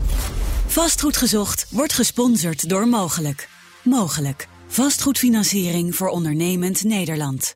Vastgoed 0.66 1.16
gezocht 1.16 1.66
wordt 1.70 1.92
gesponsord 1.92 2.68
door 2.68 2.88
Mogelijk. 2.88 3.48
Mogelijk. 3.82 4.48
Vastgoedfinanciering 4.66 5.94
voor 5.94 6.08
ondernemend 6.08 6.84
Nederland. 6.84 7.50